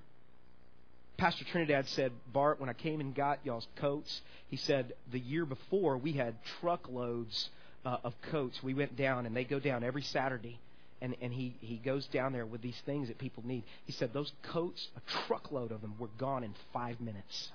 Pastor 1.17 1.45
Trinidad 1.45 1.87
said, 1.87 2.11
Bart, 2.33 2.59
when 2.59 2.69
I 2.69 2.73
came 2.73 2.99
and 2.99 3.15
got 3.15 3.39
y'all's 3.45 3.67
coats, 3.77 4.21
he 4.49 4.57
said 4.57 4.93
the 5.11 5.19
year 5.19 5.45
before 5.45 5.97
we 5.97 6.13
had 6.13 6.35
truckloads 6.59 7.49
uh, 7.85 7.97
of 8.03 8.13
coats. 8.31 8.59
We 8.63 8.73
went 8.73 8.95
down, 8.95 9.25
and 9.25 9.35
they 9.35 9.43
go 9.43 9.59
down 9.59 9.83
every 9.83 10.03
Saturday. 10.03 10.59
And, 11.01 11.17
and 11.21 11.33
he, 11.33 11.55
he 11.59 11.77
goes 11.77 12.07
down 12.07 12.31
there 12.31 12.45
with 12.45 12.61
these 12.61 12.79
things 12.85 13.09
that 13.09 13.17
people 13.17 13.43
need. 13.45 13.63
He 13.85 13.91
said 13.91 14.13
those 14.13 14.31
coats, 14.53 14.87
a 14.95 15.01
truckload 15.27 15.71
of 15.71 15.81
them, 15.81 15.95
were 15.99 16.07
gone 16.17 16.43
in 16.45 16.53
five 16.71 17.01
minutes. 17.01 17.49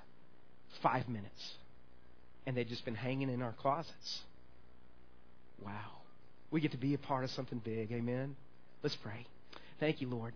Five 0.83 1.07
minutes. 1.07 1.53
And 2.45 2.55
they'd 2.55 2.69
just 2.69 2.85
been 2.85 2.95
hanging 2.95 3.29
in 3.29 3.41
our 3.41 3.53
closets. 3.53 4.19
Wow. 5.65 5.97
We 6.51 6.61
get 6.61 6.71
to 6.71 6.77
be 6.77 6.93
a 6.93 6.99
part 6.99 7.23
of 7.23 7.31
something 7.31 7.59
big. 7.63 7.91
Amen. 7.91 8.35
Let's 8.83 8.95
pray. 8.97 9.25
Thank 9.79 10.01
you, 10.01 10.09
Lord. 10.09 10.33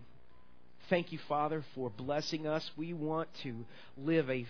Thank 0.90 1.12
you, 1.12 1.18
Father, 1.28 1.64
for 1.74 1.90
blessing 1.90 2.46
us. 2.46 2.68
We 2.76 2.92
want 2.92 3.28
to 3.44 3.64
live 3.96 4.28
a 4.28 4.46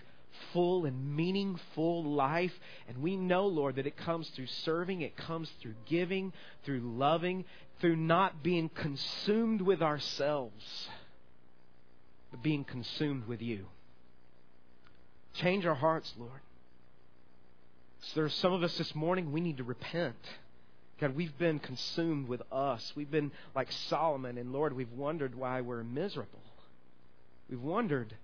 full 0.55 0.87
and 0.87 1.15
meaningful 1.15 2.03
life. 2.03 2.53
And 2.89 3.03
we 3.03 3.17
know, 3.17 3.47
Lord, 3.47 3.77
that 3.77 3.87
it 3.87 3.99
comes 3.99 4.29
through 4.31 4.47
serving, 4.47 5.03
it 5.03 5.17
comes 5.17 5.51
through 5.61 5.75
giving, 5.85 6.33
through 6.65 6.81
loving, 6.81 7.45
through 7.81 7.97
not 7.97 8.43
being 8.43 8.71
consumed 8.71 9.61
with 9.61 9.83
ourselves, 9.83 10.89
but 12.31 12.43
being 12.43 12.65
consumed 12.65 13.27
with 13.27 13.43
you. 13.43 13.67
Change 15.35 15.67
our 15.67 15.75
hearts, 15.75 16.15
Lord. 16.17 16.41
So 18.01 18.13
there 18.15 18.25
are 18.25 18.31
some 18.31 18.53
of 18.53 18.63
us 18.63 18.79
this 18.79 18.95
morning, 18.95 19.33
we 19.33 19.41
need 19.41 19.57
to 19.59 19.65
repent. 19.65 20.17
God, 21.01 21.17
we've 21.17 21.37
been 21.37 21.59
consumed 21.59 22.29
with 22.29 22.43
us. 22.53 22.93
We've 22.95 23.11
been 23.11 23.33
like 23.55 23.73
Solomon, 23.89 24.39
and 24.39 24.53
Lord, 24.53 24.73
we've 24.75 24.93
wondered 24.93 25.35
why 25.35 25.61
we're 25.61 25.83
miserable. 25.83 26.39
We've 27.51 27.61
wondered, 27.61 28.15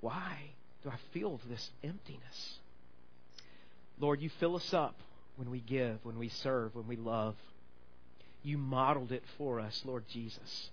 why 0.00 0.52
do 0.82 0.90
I 0.90 0.96
feel 1.12 1.40
this 1.48 1.70
emptiness? 1.82 2.58
Lord, 4.00 4.20
you 4.20 4.30
fill 4.38 4.56
us 4.56 4.72
up 4.72 4.94
when 5.36 5.50
we 5.50 5.60
give, 5.60 5.98
when 6.04 6.18
we 6.18 6.28
serve, 6.28 6.74
when 6.74 6.86
we 6.86 6.96
love. 6.96 7.34
You 8.42 8.58
modeled 8.58 9.12
it 9.12 9.24
for 9.36 9.60
us, 9.60 9.82
Lord 9.84 10.04
Jesus. 10.08 10.70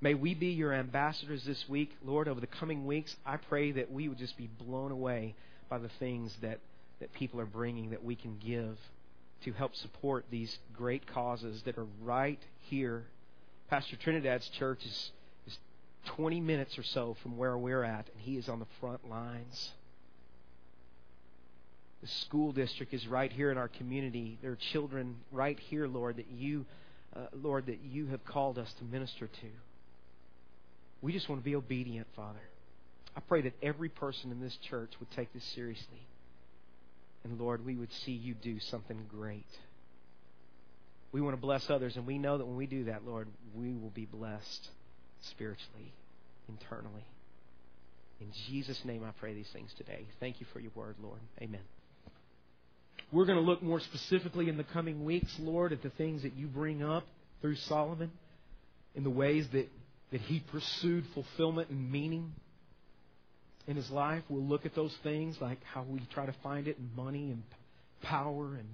May 0.00 0.14
we 0.14 0.34
be 0.34 0.48
your 0.48 0.72
ambassadors 0.72 1.44
this 1.44 1.68
week. 1.68 1.90
Lord, 2.04 2.28
over 2.28 2.40
the 2.40 2.46
coming 2.46 2.86
weeks, 2.86 3.14
I 3.26 3.36
pray 3.36 3.72
that 3.72 3.92
we 3.92 4.08
would 4.08 4.18
just 4.18 4.36
be 4.38 4.48
blown 4.58 4.92
away 4.92 5.34
by 5.68 5.78
the 5.78 5.90
things 5.98 6.34
that, 6.40 6.58
that 7.00 7.12
people 7.12 7.40
are 7.40 7.46
bringing 7.46 7.90
that 7.90 8.04
we 8.04 8.16
can 8.16 8.38
give 8.44 8.78
to 9.44 9.52
help 9.52 9.74
support 9.74 10.24
these 10.30 10.58
great 10.76 11.06
causes 11.06 11.62
that 11.64 11.76
are 11.76 11.86
right 12.02 12.40
here. 12.68 13.04
Pastor 13.68 13.96
Trinidad's 13.96 14.48
church 14.48 14.84
is, 14.84 15.10
20 16.06 16.40
minutes 16.40 16.78
or 16.78 16.82
so 16.82 17.16
from 17.22 17.36
where 17.36 17.56
we're 17.56 17.84
at, 17.84 18.08
and 18.12 18.20
he 18.20 18.36
is 18.36 18.48
on 18.48 18.58
the 18.58 18.66
front 18.80 19.08
lines. 19.08 19.72
The 22.02 22.08
school 22.08 22.52
district 22.52 22.94
is 22.94 23.06
right 23.06 23.30
here 23.30 23.50
in 23.50 23.58
our 23.58 23.68
community. 23.68 24.38
There 24.40 24.52
are 24.52 24.58
children 24.72 25.16
right 25.30 25.58
here, 25.58 25.86
Lord, 25.86 26.16
that 26.16 26.30
you, 26.30 26.64
uh, 27.14 27.26
Lord, 27.34 27.66
that 27.66 27.80
you 27.82 28.06
have 28.06 28.24
called 28.24 28.58
us 28.58 28.72
to 28.78 28.84
minister 28.84 29.26
to. 29.26 29.46
We 31.02 31.12
just 31.12 31.28
want 31.28 31.40
to 31.42 31.44
be 31.44 31.56
obedient, 31.56 32.06
Father. 32.16 32.40
I 33.16 33.20
pray 33.20 33.42
that 33.42 33.52
every 33.62 33.88
person 33.88 34.30
in 34.30 34.40
this 34.40 34.56
church 34.68 34.92
would 34.98 35.10
take 35.10 35.32
this 35.34 35.44
seriously. 35.54 36.06
And 37.24 37.38
Lord, 37.38 37.66
we 37.66 37.76
would 37.76 37.92
see 37.92 38.12
you 38.12 38.34
do 38.34 38.60
something 38.60 39.06
great. 39.10 39.46
We 41.12 41.20
want 41.20 41.36
to 41.36 41.40
bless 41.40 41.68
others, 41.68 41.96
and 41.96 42.06
we 42.06 42.18
know 42.18 42.38
that 42.38 42.46
when 42.46 42.56
we 42.56 42.66
do 42.66 42.84
that, 42.84 43.04
Lord, 43.04 43.28
we 43.54 43.74
will 43.74 43.90
be 43.90 44.06
blessed 44.06 44.68
spiritually, 45.22 45.92
internally. 46.48 47.04
In 48.20 48.28
Jesus' 48.48 48.80
name, 48.84 49.02
I 49.04 49.12
pray 49.18 49.34
these 49.34 49.48
things 49.52 49.70
today. 49.76 50.06
Thank 50.18 50.40
you 50.40 50.46
for 50.52 50.60
your 50.60 50.72
word, 50.74 50.96
Lord. 51.02 51.20
Amen. 51.40 51.62
We're 53.12 53.24
going 53.24 53.38
to 53.38 53.44
look 53.44 53.62
more 53.62 53.80
specifically 53.80 54.48
in 54.48 54.56
the 54.56 54.64
coming 54.64 55.04
weeks, 55.04 55.34
Lord, 55.40 55.72
at 55.72 55.82
the 55.82 55.90
things 55.90 56.22
that 56.22 56.34
you 56.34 56.46
bring 56.46 56.82
up 56.82 57.04
through 57.40 57.56
Solomon, 57.56 58.10
in 58.94 59.04
the 59.04 59.10
ways 59.10 59.46
that, 59.52 59.68
that 60.12 60.20
he 60.22 60.40
pursued 60.40 61.04
fulfillment 61.14 61.70
and 61.70 61.90
meaning 61.90 62.32
in 63.66 63.76
his 63.76 63.90
life. 63.90 64.22
We'll 64.28 64.42
look 64.42 64.66
at 64.66 64.74
those 64.74 64.94
things 65.02 65.36
like 65.40 65.58
how 65.64 65.84
we 65.88 66.00
try 66.12 66.26
to 66.26 66.34
find 66.42 66.68
it 66.68 66.76
in 66.76 66.90
money 66.94 67.30
and 67.30 67.42
power 68.02 68.46
and 68.46 68.66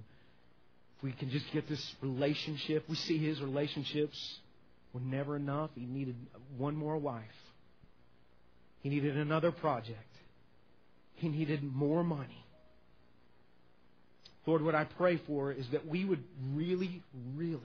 if 0.97 1.03
we 1.03 1.11
can 1.13 1.29
just 1.29 1.45
get 1.53 1.69
this 1.69 1.95
relationship. 2.01 2.83
We 2.89 2.95
see 2.95 3.17
his 3.17 3.41
relationships 3.41 4.39
were 4.93 4.99
never 4.99 5.35
enough. 5.35 5.71
He 5.75 5.85
needed 5.85 6.15
one 6.57 6.75
more 6.75 6.97
wife. 6.97 7.23
He 8.81 8.89
needed 8.89 9.17
another 9.17 9.51
project. 9.51 9.99
He 11.15 11.29
needed 11.29 11.63
more 11.63 12.03
money. 12.03 12.45
Lord, 14.45 14.61
what 14.61 14.75
I 14.75 14.85
pray 14.85 15.19
for 15.27 15.51
is 15.51 15.65
that 15.73 15.85
we 15.85 16.05
would 16.05 16.23
really, 16.53 17.03
really, 17.35 17.61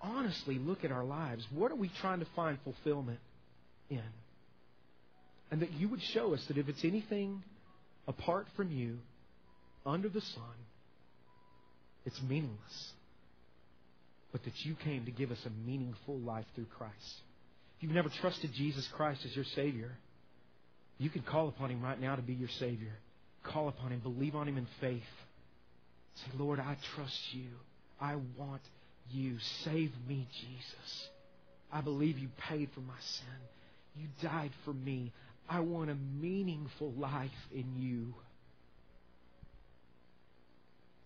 honestly 0.00 0.58
look 0.58 0.84
at 0.84 0.90
our 0.90 1.04
lives. 1.04 1.46
What 1.54 1.70
are 1.70 1.76
we 1.76 1.90
trying 2.00 2.18
to 2.20 2.26
find 2.34 2.58
fulfillment 2.64 3.20
in? 3.88 4.02
And 5.50 5.62
that 5.62 5.70
you 5.72 5.88
would 5.88 6.02
show 6.02 6.34
us 6.34 6.44
that 6.48 6.58
if 6.58 6.68
it's 6.68 6.84
anything 6.84 7.44
apart 8.08 8.46
from 8.56 8.72
you, 8.72 8.98
under 9.84 10.08
the 10.08 10.20
sun, 10.20 10.42
it's 12.04 12.20
meaningless. 12.22 12.92
But 14.36 14.44
that 14.44 14.66
you 14.66 14.74
came 14.84 15.06
to 15.06 15.10
give 15.10 15.30
us 15.30 15.38
a 15.46 15.66
meaningful 15.66 16.18
life 16.18 16.44
through 16.54 16.66
Christ. 16.76 16.92
If 17.78 17.84
you've 17.84 17.92
never 17.92 18.10
trusted 18.20 18.52
Jesus 18.52 18.86
Christ 18.94 19.22
as 19.24 19.34
your 19.34 19.46
Savior, 19.54 19.92
you 20.98 21.08
can 21.08 21.22
call 21.22 21.48
upon 21.48 21.70
Him 21.70 21.80
right 21.80 21.98
now 21.98 22.16
to 22.16 22.20
be 22.20 22.34
your 22.34 22.50
Savior. 22.58 22.92
Call 23.44 23.68
upon 23.68 23.92
Him, 23.92 24.00
believe 24.00 24.34
on 24.34 24.46
Him 24.46 24.58
in 24.58 24.66
faith. 24.78 25.00
Say, 26.16 26.32
Lord, 26.38 26.60
I 26.60 26.76
trust 26.94 27.18
you. 27.32 27.46
I 27.98 28.16
want 28.36 28.60
you. 29.10 29.38
Save 29.64 29.92
me, 30.06 30.28
Jesus. 30.38 31.08
I 31.72 31.80
believe 31.80 32.18
you 32.18 32.28
paid 32.50 32.68
for 32.74 32.80
my 32.80 33.00
sin. 33.00 34.02
You 34.02 34.08
died 34.22 34.50
for 34.66 34.74
me. 34.74 35.14
I 35.48 35.60
want 35.60 35.88
a 35.88 35.94
meaningful 35.94 36.92
life 36.92 37.30
in 37.54 37.74
you. 37.78 38.12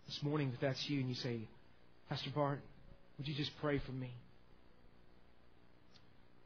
This 0.09 0.18
morning, 0.20 0.51
if 0.53 0.61
that's 0.61 0.85
you 0.89 0.99
and 0.99 1.09
you 1.09 1.14
say, 1.14 1.43
Pastor 2.09 2.31
Bart, 2.35 2.59
would 3.21 3.29
you 3.29 3.35
just 3.35 3.51
pray 3.61 3.79
for 3.85 3.93
me? 3.93 4.11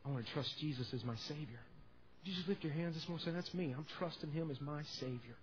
I 0.05 0.11
want 0.11 0.27
to 0.27 0.33
trust 0.33 0.51
Jesus 0.59 0.93
as 0.93 1.05
my 1.05 1.15
Savior. 1.29 1.45
Would 1.47 2.25
you 2.25 2.35
just 2.35 2.49
lift 2.49 2.65
your 2.65 2.73
hands 2.73 2.97
this 2.97 3.09
morning 3.09 3.25
and 3.29 3.33
say, 3.33 3.41
That's 3.41 3.55
me. 3.55 3.73
I'm 3.77 3.87
trusting 3.97 4.33
Him 4.33 4.51
as 4.51 4.61
my 4.61 4.83
Savior. 4.99 5.37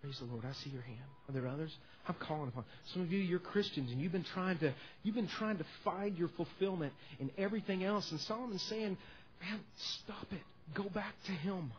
Praise 0.00 0.16
the 0.20 0.26
Lord. 0.26 0.44
I 0.44 0.52
see 0.62 0.70
your 0.70 0.82
hand. 0.82 1.10
Are 1.28 1.32
there 1.32 1.48
others? 1.48 1.74
I'm 2.06 2.14
calling 2.20 2.46
upon. 2.46 2.64
Some 2.92 3.02
of 3.02 3.10
you, 3.10 3.18
you're 3.18 3.40
Christians, 3.40 3.90
and 3.90 4.00
you've 4.00 4.12
been 4.12 4.24
trying 4.32 4.58
to 4.58 4.72
you've 5.02 5.16
been 5.16 5.26
trying 5.26 5.58
to 5.58 5.64
find 5.84 6.16
your 6.16 6.28
fulfillment 6.36 6.92
in 7.18 7.32
everything 7.36 7.82
else. 7.82 8.08
And 8.12 8.20
Solomon's 8.20 8.62
saying, 8.62 8.96
Man, 9.40 9.60
stop 10.04 10.26
it. 10.30 10.42
Go 10.72 10.84
back 10.84 11.14
to 11.26 11.32
Him. 11.32 11.72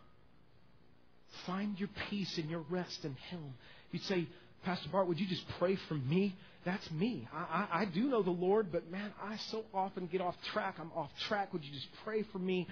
Find 1.47 1.80
your 1.80 1.89
peace 2.10 2.38
and 2.38 2.49
your 2.49 2.66
rest 2.70 3.05
in 3.05 3.16
Him. 3.30 3.53
You'd 3.93 4.03
say, 4.03 4.28
Pastor 4.66 4.89
Bart, 4.91 5.07
would 5.07 5.18
you 5.18 5.28
just 5.28 5.45
pray 5.57 5.78
for 5.88 5.93
me? 5.93 6.36
That's 6.66 6.89
me. 6.91 7.28
I, 7.34 7.68
I, 7.72 7.82
I 7.82 7.86
do 7.86 8.10
know 8.10 8.22
the 8.22 8.32
Lord, 8.32 8.72
but 8.72 8.91
man, 8.91 9.14
I 9.22 9.38
so 9.49 9.64
often 9.74 10.07
get 10.07 10.22
off 10.22 10.36
track. 10.51 10.76
I'm 10.80 10.91
off 10.93 11.10
track. 11.28 11.53
Would 11.53 11.64
you 11.64 11.72
just 11.72 11.88
pray 12.03 12.24
for 12.32 12.39
me? 12.39 12.68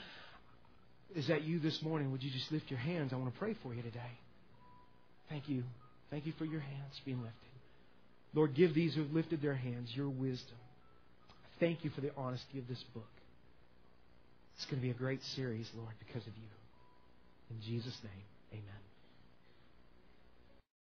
Is 1.16 1.28
that 1.28 1.44
you 1.44 1.60
this 1.60 1.82
morning? 1.82 2.12
Would 2.12 2.22
you 2.22 2.32
just 2.32 2.52
lift 2.52 2.70
your 2.70 2.80
hands? 2.80 3.14
I 3.14 3.16
want 3.16 3.34
to 3.34 3.40
pray 3.40 3.56
for 3.64 3.74
you 3.74 3.82
today. 3.82 4.00
Thank 5.30 5.48
you. 5.48 5.64
Thank 6.12 6.26
you 6.26 6.34
for 6.38 6.46
your 6.46 6.60
hands 6.60 7.02
being 7.06 7.18
lifted. 7.18 7.34
Lord, 8.34 8.56
give 8.56 8.74
these 8.74 8.94
who 8.94 9.04
have 9.04 9.12
lifted 9.12 9.42
their 9.42 9.56
hands 9.56 9.90
your 9.94 10.10
wisdom. 10.10 10.58
Thank 11.60 11.84
you 11.84 11.90
for 11.92 12.02
the 12.02 12.12
honesty 12.18 12.60
of 12.60 12.68
this 12.68 12.84
book. 12.94 13.08
It's 14.56 14.66
going 14.66 14.78
to 14.78 14.82
be 14.82 14.92
a 14.92 14.94
great 14.94 15.24
series, 15.36 15.70
Lord, 15.76 15.94
because 16.00 16.26
of 16.28 16.34
you. 16.36 16.50
In 17.50 17.62
Jesus' 17.62 17.98
name, 18.04 18.24
amen. 18.62 18.87